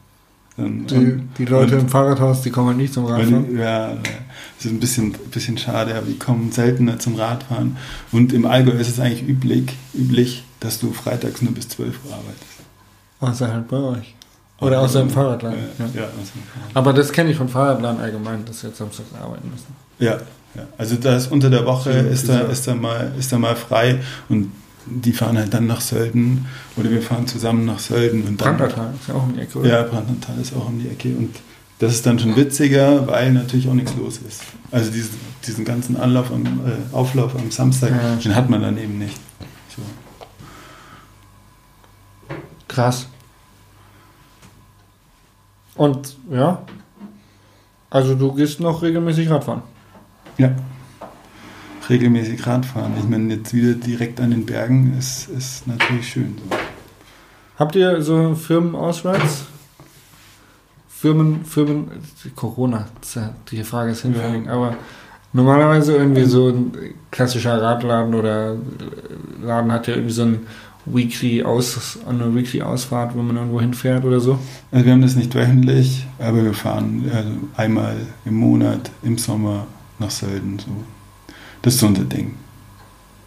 Dann, 0.57 0.87
Die, 0.87 1.21
die 1.39 1.45
Leute 1.45 1.75
und- 1.75 1.83
im 1.83 1.89
Fahrradhaus, 1.89 2.41
die 2.43 2.51
kommen 2.51 2.69
halt 2.69 2.77
nicht 2.79 2.95
zum 2.95 3.05
Radfahren. 3.07 3.59
ja, 3.59 3.95
das 4.57 4.65
ist 4.65 4.71
ein 4.73 4.81
bisschen, 4.81 5.13
bisschen 5.33 5.59
schade, 5.59 5.95
aber 5.97 6.07
die 6.07 6.19
kommen 6.19 6.51
seltener 6.53 6.99
zum 6.99 7.17
Radfahren. 7.17 7.77
Und 8.13 8.33
im 8.33 8.47
Allgäu 8.47 8.73
ist 8.73 8.89
es 8.89 9.01
eigentlich 9.01 9.29
üblich, 9.29 9.77
üblich 9.95 10.45
dass 10.61 10.79
du 10.81 10.93
freitags 10.93 11.43
nur 11.43 11.53
bis 11.53 11.69
12 11.69 11.99
Uhr 12.07 12.13
arbeitest. 12.15 12.56
Außer 13.21 13.53
halt 13.53 13.69
bei 13.69 13.77
euch. 13.79 14.15
Oder 14.61 14.81
außer 14.81 15.03
im 15.03 15.11
Fahrradladen. 15.11 15.59
Ja, 15.79 15.85
Ja. 15.87 16.01
ja. 16.03 16.09
Aber 16.75 16.93
das 16.93 17.13
kenne 17.13 17.31
ich 17.31 17.37
von 17.37 17.49
Fahrradladen 17.49 18.01
allgemein, 18.01 18.45
dass 18.45 18.61
sie 18.61 18.69
jetzt 18.69 18.79
samstags 18.79 19.11
arbeiten 19.15 19.51
müssen. 19.51 19.75
Ja, 19.99 20.13
ja. 20.55 20.63
Also 20.79 20.97
das 20.97 21.27
unter 21.29 21.51
der 21.51 21.67
Woche 21.67 21.91
Ja, 21.93 22.01
ist 22.01 22.29
da, 22.29 22.41
ist, 22.41 22.67
da 22.67 22.75
mal, 22.75 23.13
ist 23.19 23.33
da 23.33 23.39
mal 23.39 23.55
frei 23.57 24.01
und 24.29 24.51
die 24.87 25.13
fahren 25.13 25.37
halt 25.37 25.53
dann 25.53 25.67
nach 25.67 25.81
Sölden 25.81 26.47
oder 26.77 26.91
wir 26.91 27.03
fahren 27.03 27.27
zusammen 27.27 27.65
nach 27.67 27.79
Sölden 27.81 28.23
und 28.23 28.41
dann. 28.41 28.57
Brandnertal 28.57 28.95
ist 28.99 29.09
ja 29.09 29.15
auch 29.15 29.25
um 29.25 29.35
die 29.35 29.41
Ecke, 29.41 29.59
oder? 29.59 29.69
Ja, 29.69 29.83
Brandnertal 29.83 30.39
ist 30.41 30.55
auch 30.57 30.69
um 30.69 30.79
die 30.79 30.89
Ecke 30.89 31.09
und 31.09 31.35
das 31.79 31.93
ist 31.93 32.07
dann 32.07 32.19
schon 32.19 32.35
witziger, 32.37 33.07
weil 33.07 33.33
natürlich 33.33 33.69
auch 33.69 33.75
nichts 33.75 33.95
los 33.97 34.21
ist. 34.27 34.41
Also 34.71 34.91
diesen, 34.91 35.11
diesen 35.47 35.65
ganzen 35.65 35.97
Anlauf 35.97 36.31
am, 36.33 36.45
äh, 36.45 36.95
Auflauf 36.95 37.35
am 37.35 37.51
Samstag, 37.51 37.91
den 38.25 38.35
hat 38.35 38.49
man 38.49 38.63
dann 38.63 38.79
eben 38.79 38.97
nicht. 38.99 39.19
So. 39.77 39.83
Krass. 42.77 43.07
Und 45.77 46.15
ja, 46.31 46.61
also 47.89 48.15
du 48.15 48.35
gehst 48.35 48.61
noch 48.61 48.83
regelmäßig 48.83 49.31
Radfahren. 49.31 49.63
Ja. 50.37 50.51
Regelmäßig 51.89 52.47
Radfahren. 52.47 52.93
Ich 52.99 53.09
meine, 53.09 53.33
jetzt 53.33 53.55
wieder 53.55 53.73
direkt 53.73 54.21
an 54.21 54.31
den 54.31 54.45
Bergen 54.45 54.95
ist, 54.99 55.31
ist 55.31 55.67
natürlich 55.67 56.07
schön. 56.07 56.37
So. 56.37 56.55
Habt 57.59 57.77
ihr 57.77 58.03
so 58.03 58.35
Firmenausweis? 58.35 59.47
Firmen, 60.87 61.47
Firmen, 61.47 61.91
Corona, 62.35 62.89
ja- 63.15 63.35
die 63.51 63.65
Frage 63.65 63.93
ist 63.93 64.03
hinfällig, 64.03 64.51
aber 64.51 64.77
normalerweise 65.33 65.97
irgendwie 65.97 66.25
so 66.25 66.49
ein 66.51 66.73
klassischer 67.11 67.63
Radladen 67.63 68.15
oder 68.15 68.57
Laden 69.41 69.73
hat 69.73 69.87
ja 69.87 69.95
irgendwie 69.95 70.13
so 70.13 70.25
ein 70.25 70.47
Weekly 70.87 71.43
Aus, 71.43 71.99
eine 72.09 72.35
Weekly 72.35 72.63
Ausfahrt, 72.63 73.17
wenn 73.17 73.27
man 73.27 73.37
irgendwo 73.37 73.61
hinfährt 73.61 74.05
oder 74.05 74.21
so. 74.21 74.39
Also 74.71 74.85
wir 74.87 74.93
haben 74.93 75.03
das 75.03 75.17
nicht 75.17 75.35
wöchentlich, 75.35 76.07
aber 76.19 76.45
wir 76.45 76.55
fahren 76.55 77.11
also 77.13 77.31
einmal 77.57 77.97
im 78.25 78.35
Monat 78.35 78.91
im 79.03 79.19
Sommer 79.19 79.67
nach 79.99 80.11
Sölden. 80.11 80.59
So. 80.59 80.67
Das 81.63 81.75
ist 81.75 81.81
so 81.81 81.87
unser 81.89 82.05
Ding. 82.05 82.35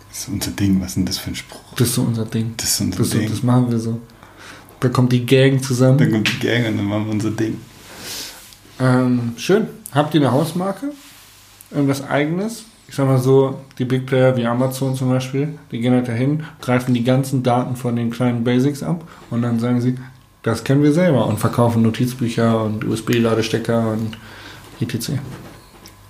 Das 0.09 0.19
ist 0.19 0.29
unser 0.29 0.51
Ding. 0.51 0.79
Was 0.79 0.87
ist 0.89 0.95
denn 0.97 1.05
das 1.05 1.17
für 1.17 1.31
ein 1.31 1.35
Spruch? 1.35 1.59
Das 1.75 1.89
ist 1.89 1.95
so 1.95 2.01
unser 2.03 2.25
Ding. 2.25 2.53
Das 2.57 2.69
ist 2.69 2.81
unser 2.81 2.99
Das, 2.99 3.09
Ding. 3.09 3.29
das 3.29 3.43
machen 3.43 3.69
wir 3.69 3.79
so. 3.79 3.99
Da 4.79 4.87
kommt 4.89 5.11
die 5.11 5.25
Gang 5.25 5.61
zusammen. 5.61 5.97
Dann 5.97 6.11
kommt 6.11 6.29
die 6.33 6.39
Gang 6.47 6.65
und 6.67 6.77
dann 6.77 6.85
machen 6.85 7.05
wir 7.05 7.11
unser 7.11 7.31
Ding. 7.31 7.57
Ähm, 8.79 9.33
schön. 9.35 9.67
Habt 9.91 10.13
ihr 10.15 10.21
eine 10.21 10.31
Hausmarke? 10.31 10.93
Irgendwas 11.71 12.01
eigenes? 12.07 12.63
Ich 12.89 12.95
sag 12.95 13.05
mal 13.05 13.19
so, 13.19 13.59
die 13.77 13.85
Big 13.85 14.07
Player 14.07 14.35
wie 14.35 14.45
Amazon 14.47 14.95
zum 14.95 15.09
Beispiel, 15.09 15.49
die 15.71 15.79
gehen 15.79 15.93
halt 15.93 16.07
dahin, 16.07 16.43
greifen 16.59 16.95
die 16.95 17.03
ganzen 17.03 17.43
Daten 17.43 17.75
von 17.75 17.95
den 17.95 18.09
kleinen 18.09 18.43
Basics 18.43 18.81
ab 18.81 19.07
und 19.29 19.43
dann 19.43 19.59
sagen 19.59 19.79
sie, 19.79 19.95
das 20.41 20.63
kennen 20.63 20.81
wir 20.81 20.91
selber 20.91 21.27
und 21.27 21.37
verkaufen 21.39 21.83
Notizbücher 21.83 22.63
und 22.63 22.83
USB-Ladestecker 22.83 23.91
und 23.91 24.17
etc. 24.81 25.11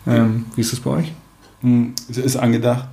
Ähm, 0.07 0.45
wie 0.55 0.61
ist 0.61 0.71
das 0.71 0.79
bei 0.79 0.91
euch? 0.91 1.11
Hm, 1.61 1.93
Es 2.09 2.17
ist 2.17 2.37
angedacht. 2.37 2.87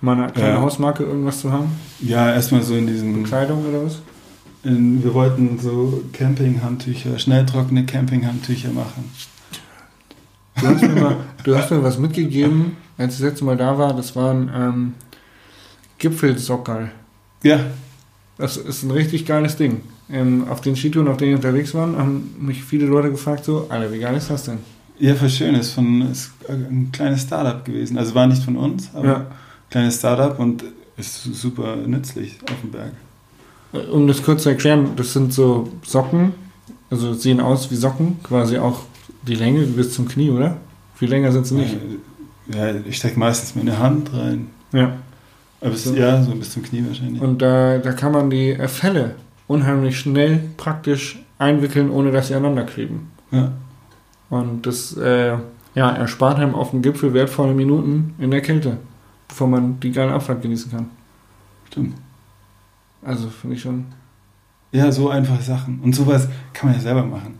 Mal 0.00 0.16
eine 0.16 0.32
kleine 0.32 0.54
Ja. 0.54 0.60
Hausmarke, 0.62 1.02
irgendwas 1.02 1.40
zu 1.40 1.52
haben? 1.52 1.70
Ja, 2.00 2.32
erstmal 2.32 2.62
so 2.62 2.76
in 2.76 2.86
diesem. 2.86 3.24
Kleidung 3.24 3.66
oder 3.66 3.84
was? 3.84 3.98
In, 4.62 5.04
wir 5.04 5.12
wollten 5.12 5.58
so 5.58 6.02
Campinghandtücher, 6.14 7.18
schnelltrockene 7.18 7.84
Campinghandtücher 7.84 8.70
machen. 8.70 9.10
Du 10.60 10.66
hast 10.66 10.82
mir, 10.82 10.88
mal, 11.00 11.16
du 11.44 11.56
hast 11.56 11.70
mir 11.70 11.82
was 11.82 11.98
mitgegeben, 11.98 12.76
als 12.98 13.14
ich 13.14 13.20
das 13.20 13.30
letzte 13.30 13.44
Mal 13.44 13.56
da 13.56 13.78
war, 13.78 13.94
das 13.94 14.14
waren 14.16 14.50
ähm, 14.54 14.92
Gipfelsockerl. 15.98 16.90
Ja, 17.42 17.60
Das 18.36 18.56
ist 18.56 18.82
ein 18.82 18.90
richtig 18.90 19.26
geiles 19.26 19.56
Ding. 19.56 19.80
Ähm, 20.10 20.46
auf 20.48 20.60
den 20.60 20.76
Skitouren, 20.76 21.08
auf 21.08 21.16
denen 21.16 21.30
wir 21.32 21.36
unterwegs 21.36 21.74
waren, 21.74 21.96
haben 21.96 22.34
mich 22.40 22.62
viele 22.64 22.86
Leute 22.86 23.10
gefragt, 23.10 23.44
so, 23.44 23.66
Alter, 23.68 23.92
wie 23.92 23.98
geil 23.98 24.16
ist 24.16 24.30
das 24.30 24.44
denn? 24.44 24.58
ja, 25.00 25.14
voll 25.14 25.28
schön. 25.28 25.54
Ist 25.54 25.72
von 25.72 26.02
ist 26.10 26.32
ein 26.48 26.90
kleines 26.92 27.22
Startup 27.22 27.64
gewesen. 27.64 27.96
Also 27.98 28.14
war 28.16 28.26
nicht 28.26 28.42
von 28.42 28.56
uns, 28.56 28.90
aber 28.94 29.06
Ja. 29.06 29.26
kleines 29.70 29.96
Startup 29.98 30.36
und 30.40 30.64
ist 30.96 31.22
super 31.22 31.76
nützlich 31.76 32.36
auf 32.50 32.60
dem 32.62 32.70
Berg. 32.72 32.92
Äh, 33.72 33.78
Um 33.90 34.08
das 34.08 34.22
kurz 34.22 34.42
zu 34.42 34.48
erklären, 34.48 34.90
das 34.96 35.12
sind 35.12 35.32
so 35.32 35.70
Socken, 35.84 36.32
also 36.90 37.12
sehen 37.14 37.38
aus 37.40 37.70
wie 37.70 37.76
Socken, 37.76 38.18
quasi 38.24 38.58
auch 38.58 38.80
die 39.22 39.34
Länge 39.36 39.60
bis 39.66 39.92
zum 39.94 40.08
Knie, 40.08 40.30
oder? 40.30 40.56
Viel 40.96 41.08
länger 41.10 41.30
sind 41.30 41.46
sie 41.46 41.54
nicht. 41.54 41.76
Ja, 42.54 42.74
ich 42.74 42.96
stecke 42.96 43.18
meistens 43.18 43.54
meine 43.54 43.78
Hand 43.78 44.12
rein. 44.14 44.48
Ja. 44.72 44.92
Aber 45.60 45.72
es 45.72 45.84
So. 45.84 45.94
ja 45.94 46.22
so 46.22 46.32
bis 46.32 46.52
zum 46.52 46.62
Knie 46.62 46.84
wahrscheinlich. 46.86 47.20
Und 47.20 47.42
da, 47.42 47.78
da 47.78 47.92
kann 47.92 48.12
man 48.12 48.30
die 48.30 48.50
äh, 48.50 48.68
Felle 48.68 49.16
unheimlich 49.46 49.98
schnell 49.98 50.40
praktisch 50.56 51.22
einwickeln, 51.38 51.90
ohne 51.90 52.10
dass 52.10 52.28
sie 52.28 52.34
aneinander 52.34 52.64
kleben. 52.64 53.10
ja. 53.30 53.52
Und 54.30 54.66
das 54.66 54.94
äh, 54.98 55.36
ja, 55.74 55.90
erspart 55.90 56.38
einem 56.38 56.54
auf 56.54 56.70
dem 56.72 56.82
Gipfel 56.82 57.14
wertvolle 57.14 57.54
Minuten 57.54 58.14
in 58.18 58.30
der 58.30 58.42
Kälte, 58.42 58.76
bevor 59.26 59.46
man 59.48 59.80
die 59.80 59.90
geile 59.90 60.12
Abfahrt 60.12 60.42
genießen 60.42 60.70
kann. 60.70 60.90
Stimmt. 61.68 61.94
Also 63.02 63.30
finde 63.30 63.56
ich 63.56 63.62
schon. 63.62 63.86
Ja, 64.70 64.92
so 64.92 65.08
einfache 65.08 65.42
Sachen. 65.42 65.80
Und 65.80 65.94
sowas 65.94 66.28
kann 66.52 66.68
man 66.68 66.76
ja 66.76 66.82
selber 66.82 67.04
machen. 67.04 67.36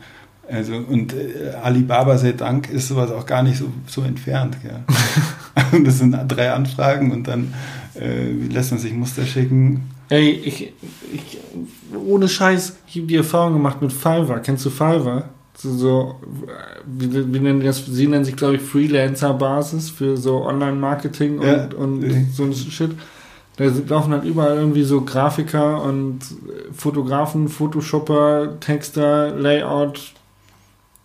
Also, 0.51 0.75
und 0.77 1.13
äh, 1.13 1.51
Alibaba 1.63 2.17
sei 2.17 2.33
Dank 2.33 2.71
ist 2.71 2.89
sowas 2.89 3.11
auch 3.11 3.27
gar 3.27 3.43
nicht 3.43 3.59
so, 3.59 3.67
so 3.87 4.03
entfernt. 4.03 4.57
Gell? 4.63 4.81
Und 5.73 5.87
das 5.87 5.99
sind 5.99 6.17
drei 6.29 6.53
Anfragen 6.53 7.11
und 7.11 7.27
dann 7.27 7.53
äh, 8.01 8.31
lässt 8.31 8.71
man 8.71 8.81
sich 8.81 8.93
Muster 8.95 9.27
schicken. 9.27 9.91
Ey, 10.09 10.31
ich, 10.31 10.73
ich 11.13 11.39
ohne 12.07 12.29
Scheiß, 12.29 12.77
ich 12.87 12.97
habe 12.97 13.07
die 13.09 13.17
Erfahrung 13.17 13.55
gemacht 13.55 13.83
mit 13.83 13.93
Fiverr. 13.93 14.39
Kennst 14.39 14.65
du 14.65 14.71
Fiverr? 14.71 15.25
So, 15.57 15.73
so 15.77 16.15
wie, 16.87 17.13
wie 17.35 17.41
nennen 17.41 17.61
das? 17.61 17.85
Sie 17.85 18.07
nennen 18.07 18.25
sich, 18.25 18.37
glaube 18.37 18.55
ich, 18.55 18.63
Freelancer-Basis 18.63 19.91
für 19.91 20.17
so 20.17 20.45
Online-Marketing 20.47 21.41
und, 21.41 21.47
Ja. 21.47 21.69
und 21.77 22.05
so 22.33 22.45
ein 22.45 22.55
Shit. 22.55 22.93
Da 23.57 23.65
laufen 23.89 24.13
halt 24.13 24.25
überall 24.25 24.57
irgendwie 24.57 24.85
so 24.85 25.01
Grafiker 25.01 25.83
und 25.83 26.21
Fotografen, 26.73 27.49
Photoshopper, 27.49 28.61
Texter, 28.61 29.35
Layout, 29.37 30.13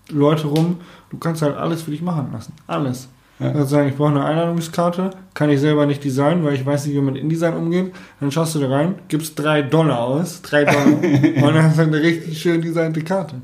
Leute 0.09 0.47
rum. 0.47 0.77
Du 1.09 1.17
kannst 1.17 1.41
halt 1.41 1.55
alles 1.55 1.83
für 1.83 1.91
dich 1.91 2.01
machen 2.01 2.29
lassen. 2.31 2.53
Alles. 2.67 3.07
Ja. 3.39 3.51
Also 3.51 3.65
sagen, 3.65 3.89
ich 3.89 3.95
brauche 3.95 4.11
eine 4.11 4.23
Einladungskarte, 4.23 5.09
kann 5.33 5.49
ich 5.49 5.59
selber 5.59 5.85
nicht 5.85 6.03
designen, 6.03 6.43
weil 6.45 6.53
ich 6.53 6.65
weiß 6.65 6.85
nicht, 6.85 6.95
wie 6.95 7.01
man 7.01 7.13
mit 7.13 7.23
InDesign 7.23 7.55
umgeht. 7.55 7.91
Dann 8.19 8.31
schaust 8.31 8.53
du 8.55 8.59
da 8.59 8.69
rein, 8.69 8.95
gibst 9.07 9.37
drei 9.39 9.63
Dollar 9.63 9.99
aus, 9.99 10.41
drei 10.43 10.63
Dollar, 10.65 10.85
und 11.01 11.41
dann 11.41 11.63
hast 11.63 11.77
du 11.77 11.81
eine 11.81 11.99
richtig 12.01 12.39
schön 12.39 12.61
designte 12.61 13.01
Karte. 13.01 13.35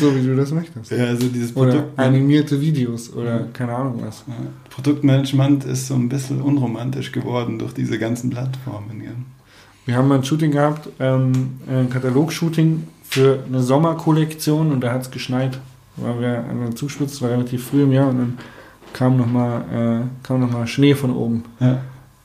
So 0.00 0.14
wie 0.14 0.24
du 0.24 0.36
das 0.36 0.52
möchtest. 0.52 0.92
Ja, 0.92 1.06
also 1.06 1.26
dieses 1.28 1.56
Oder 1.56 1.72
Produkt, 1.72 1.98
animierte 1.98 2.60
Videos 2.60 3.12
oder 3.12 3.48
keine 3.52 3.74
Ahnung 3.74 4.00
was. 4.06 4.24
ja, 4.28 4.34
Produktmanagement 4.70 5.64
ist 5.64 5.88
so 5.88 5.94
ein 5.94 6.08
bisschen 6.08 6.40
unromantisch 6.40 7.10
geworden 7.10 7.58
durch 7.58 7.74
diese 7.74 7.98
ganzen 7.98 8.30
Plattformen. 8.30 9.00
Gell? 9.00 9.16
Wir 9.86 9.96
haben 9.96 10.08
mal 10.08 10.16
ein 10.16 10.24
Shooting 10.24 10.52
gehabt, 10.52 10.88
ähm, 11.00 11.58
ein 11.68 11.90
Katalogshooting 11.90 12.86
für 13.02 13.40
eine 13.46 13.62
Sommerkollektion 13.62 14.70
und 14.70 14.80
da 14.80 14.92
hat 14.92 15.02
es 15.02 15.10
geschneit. 15.10 15.58
Weil 15.96 16.20
wir 16.20 16.44
an 16.44 16.60
der 16.60 16.74
Zugspitze, 16.74 17.20
war 17.22 17.30
relativ 17.30 17.66
früh 17.68 17.82
im 17.82 17.92
Jahr 17.92 18.08
und 18.08 18.18
dann 18.18 18.38
kam 18.92 19.16
nochmal 19.16 19.62
äh, 19.72 20.26
kam 20.26 20.40
noch 20.40 20.50
mal 20.50 20.66
Schnee 20.66 20.94
von 20.94 21.14
oben. 21.14 21.44
Ja. 21.60 21.80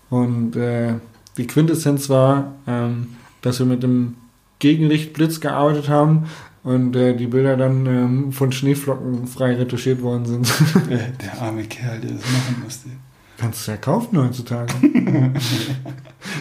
Und 0.09 0.55
äh, 0.55 0.95
die 1.37 1.47
Quintessenz 1.47 2.09
war, 2.09 2.53
ähm, 2.67 3.15
dass 3.41 3.59
wir 3.59 3.65
mit 3.65 3.81
dem 3.83 4.15
Gegenlichtblitz 4.59 5.39
gearbeitet 5.39 5.89
haben 5.89 6.25
und 6.63 6.95
äh, 6.95 7.15
die 7.15 7.27
Bilder 7.27 7.57
dann 7.57 7.85
ähm, 7.85 8.31
von 8.31 8.51
Schneeflocken 8.51 9.25
frei 9.27 9.55
retuschiert 9.55 10.01
worden 10.01 10.25
sind. 10.25 10.51
Äh, 10.89 11.11
Der 11.23 11.41
arme 11.41 11.63
Kerl, 11.63 11.99
der 12.01 12.11
das 12.11 12.21
machen 12.21 12.61
musste. 12.63 12.89
Kannst 13.37 13.65
du 13.67 13.71
ja 13.71 13.77
kaufen 13.77 14.17
heutzutage. 14.19 14.73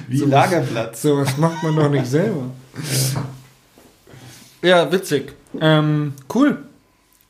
Wie 0.09 0.19
So 0.19 0.27
Lagerplatz. 0.27 1.01
So 1.03 1.17
was 1.19 1.39
macht 1.39 1.63
man 1.63 1.77
doch 1.77 1.89
nicht 1.91 2.07
selber. 2.07 2.43
Ja, 4.63 4.91
witzig. 4.93 5.33
Ähm, 5.61 6.13
cool. 6.35 6.59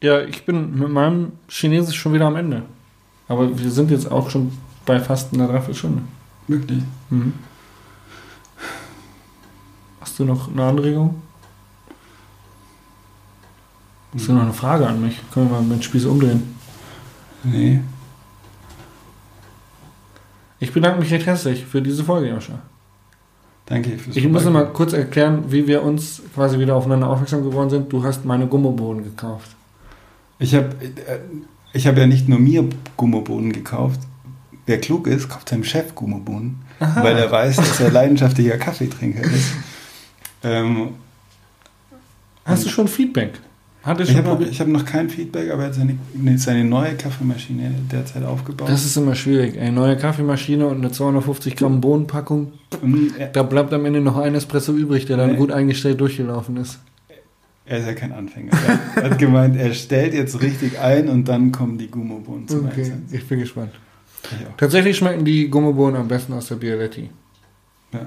Ja, 0.03 0.23
ich 0.23 0.47
bin 0.47 0.79
mit 0.79 0.89
meinem 0.89 1.33
Chinesisch 1.49 1.97
schon 1.97 2.15
wieder 2.15 2.27
am 2.27 2.37
Ende. 2.37 2.63
Aber 3.29 3.59
wir 3.59 3.71
sind 3.71 3.91
jetzt 3.91 4.11
auch 4.11 4.31
schon 4.31 4.53
bei 4.87 4.99
fast 4.99 5.35
einer 5.35 5.47
Dreiviertelstunde. 5.47 6.03
Wirklich. 6.49 6.83
Mhm. 7.11 7.35
Hast 10.01 10.19
du 10.19 10.25
noch 10.25 10.51
eine 10.51 10.65
Anregung? 10.65 11.23
Hast 14.15 14.27
du 14.27 14.33
noch 14.33 14.43
eine 14.43 14.53
Frage 14.53 14.87
an 14.87 15.01
mich? 15.01 15.21
Können 15.33 15.51
wir 15.51 15.61
mal 15.61 15.69
den 15.69 15.83
Spieß 15.83 16.07
umdrehen? 16.07 16.57
Nee. 17.45 17.81
Ich 20.59 20.73
bedanke 20.73 21.01
mich 21.01 21.13
recht 21.13 21.27
herzlich 21.27 21.65
für 21.65 21.81
diese 21.81 22.03
Folge, 22.03 22.31
Joscha. 22.31 22.59
Danke 23.67 23.97
fürs 23.97 24.17
Ich 24.17 24.27
muss 24.27 24.45
noch 24.45 24.53
mal 24.53 24.67
kurz 24.73 24.93
erklären, 24.93 25.45
wie 25.53 25.67
wir 25.67 25.83
uns 25.83 26.23
quasi 26.35 26.59
wieder 26.59 26.75
aufeinander 26.75 27.09
aufmerksam 27.09 27.45
geworden 27.45 27.71
sind. 27.71 27.93
Du 27.93 28.03
hast 28.03 28.25
meine 28.25 28.47
Gummobohnen 28.47 29.05
gekauft. 29.05 29.55
Ich 30.41 30.55
habe 30.55 30.71
ich 31.73 31.87
hab 31.87 31.97
ja 31.97 32.07
nicht 32.07 32.29
nur 32.29 32.39
mir 32.41 32.65
Gummobohnen 32.97 33.53
gekauft. 33.53 34.01
Wer 34.67 34.81
klug 34.81 35.07
ist, 35.07 35.29
kauft 35.29 35.49
seinem 35.49 35.65
Chef 35.65 35.95
Gummobohnen, 35.95 36.57
Aha. 36.81 37.03
weil 37.05 37.17
er 37.17 37.31
weiß, 37.31 37.57
dass 37.57 37.81
er 37.81 37.91
leidenschaftlicher 37.91 38.57
Kaffeetrinker 38.59 39.23
ist. 39.23 39.53
Ähm, 40.43 40.89
Hast 42.45 42.65
du 42.65 42.69
schon 42.71 42.89
Feedback? 42.89 43.33
Hat 43.83 43.99
ich 44.01 44.15
habe 44.15 44.45
hab 44.47 44.67
noch 44.69 44.85
kein 44.85 45.09
Feedback, 45.09 45.51
aber 45.51 45.63
er 45.63 45.69
hat 45.69 45.75
seine, 45.75 45.97
ne, 46.13 46.37
seine 46.37 46.65
neue 46.65 46.95
Kaffeemaschine 46.97 47.73
derzeit 47.91 48.25
aufgebaut. 48.25 48.69
Das 48.69 48.85
ist 48.85 48.95
immer 48.97 49.15
schwierig. 49.15 49.59
Eine 49.59 49.73
neue 49.73 49.97
Kaffeemaschine 49.97 50.67
und 50.67 50.79
eine 50.79 50.93
250 50.93 51.57
Gramm 51.57 51.81
Bohnenpackung. 51.81 52.53
Er, 53.19 53.29
Da 53.29 53.43
bleibt 53.43 53.73
am 53.73 53.87
Ende 53.87 54.03
noch 54.03 54.19
ein 54.19 54.35
Espresso 54.35 54.73
übrig, 54.73 55.07
der 55.07 55.17
dann 55.17 55.33
Nee. 55.33 55.37
gut 55.39 55.51
eingestellt 55.51 55.99
durchgelaufen 56.01 56.59
ist. 56.59 56.79
Er 57.71 57.79
ist 57.79 57.87
ja 57.87 57.95
kein 57.95 58.13
Anfänger. 58.13 58.51
Er 58.97 59.11
hat 59.11 59.19
gemeint, 59.19 59.57
er 59.57 59.73
stellt 59.75 60.13
jetzt 60.13 60.41
richtig 60.43 60.79
ein 60.81 61.09
und 61.09 61.27
dann 61.29 61.53
kommen 61.53 61.79
die 61.79 61.89
Gummobohnen 61.89 62.49
zum 62.49 62.67
Okay, 62.67 62.83
Einsatz. 62.83 63.13
ich 63.13 63.27
bin 63.29 63.39
gespannt. 63.41 63.73
Ich. 64.25 64.31
Tatsächlich 64.57 64.97
schmecken 64.97 65.25
die 65.25 65.49
Gummobohnen 65.49 66.01
am 66.01 66.09
besten 66.09 66.33
aus 66.35 66.49
der 66.49 66.57
Bialetti. 66.57 67.11
Ja. 67.93 68.07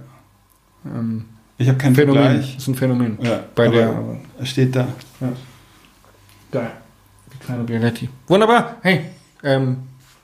Ähm, 0.86 1.26
Ich 1.58 1.68
habe 1.70 1.78
kein 1.78 1.96
Phänomen. 1.96 2.22
Vergleich. 2.24 2.58
ist 2.58 2.68
ein 2.68 2.76
Phänomen. 2.76 3.18
Ja, 3.22 3.44
Bei 3.56 3.68
aber 3.68 3.76
der- 3.76 4.18
Er 4.40 4.46
steht 4.46 4.76
da. 4.76 4.88
Geil. 6.52 6.72
Die 7.34 7.38
kleine 7.46 7.64
Bialetti. 7.64 8.10
Wunderbar. 8.28 8.78
Hey, 8.82 9.06
ähm, 9.44 9.78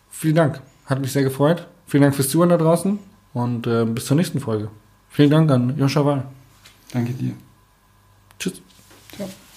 vielen 0.09 0.35
Dank. 0.35 0.61
Hat 0.85 0.99
mich 0.99 1.11
sehr 1.11 1.23
gefreut. 1.23 1.65
Vielen 1.87 2.03
Dank 2.03 2.15
fürs 2.15 2.29
Zuhören 2.29 2.49
da 2.49 2.57
draußen 2.57 2.99
und 3.33 3.65
äh, 3.67 3.85
bis 3.85 4.05
zur 4.05 4.17
nächsten 4.17 4.39
Folge. 4.39 4.69
Vielen 5.09 5.29
Dank 5.31 5.49
an 5.49 5.75
Joscha 5.77 6.05
Wahl. 6.05 6.25
Danke 6.91 7.13
dir. 7.13 7.33
Tschüss. 8.37 8.61
Yep. 9.19 9.48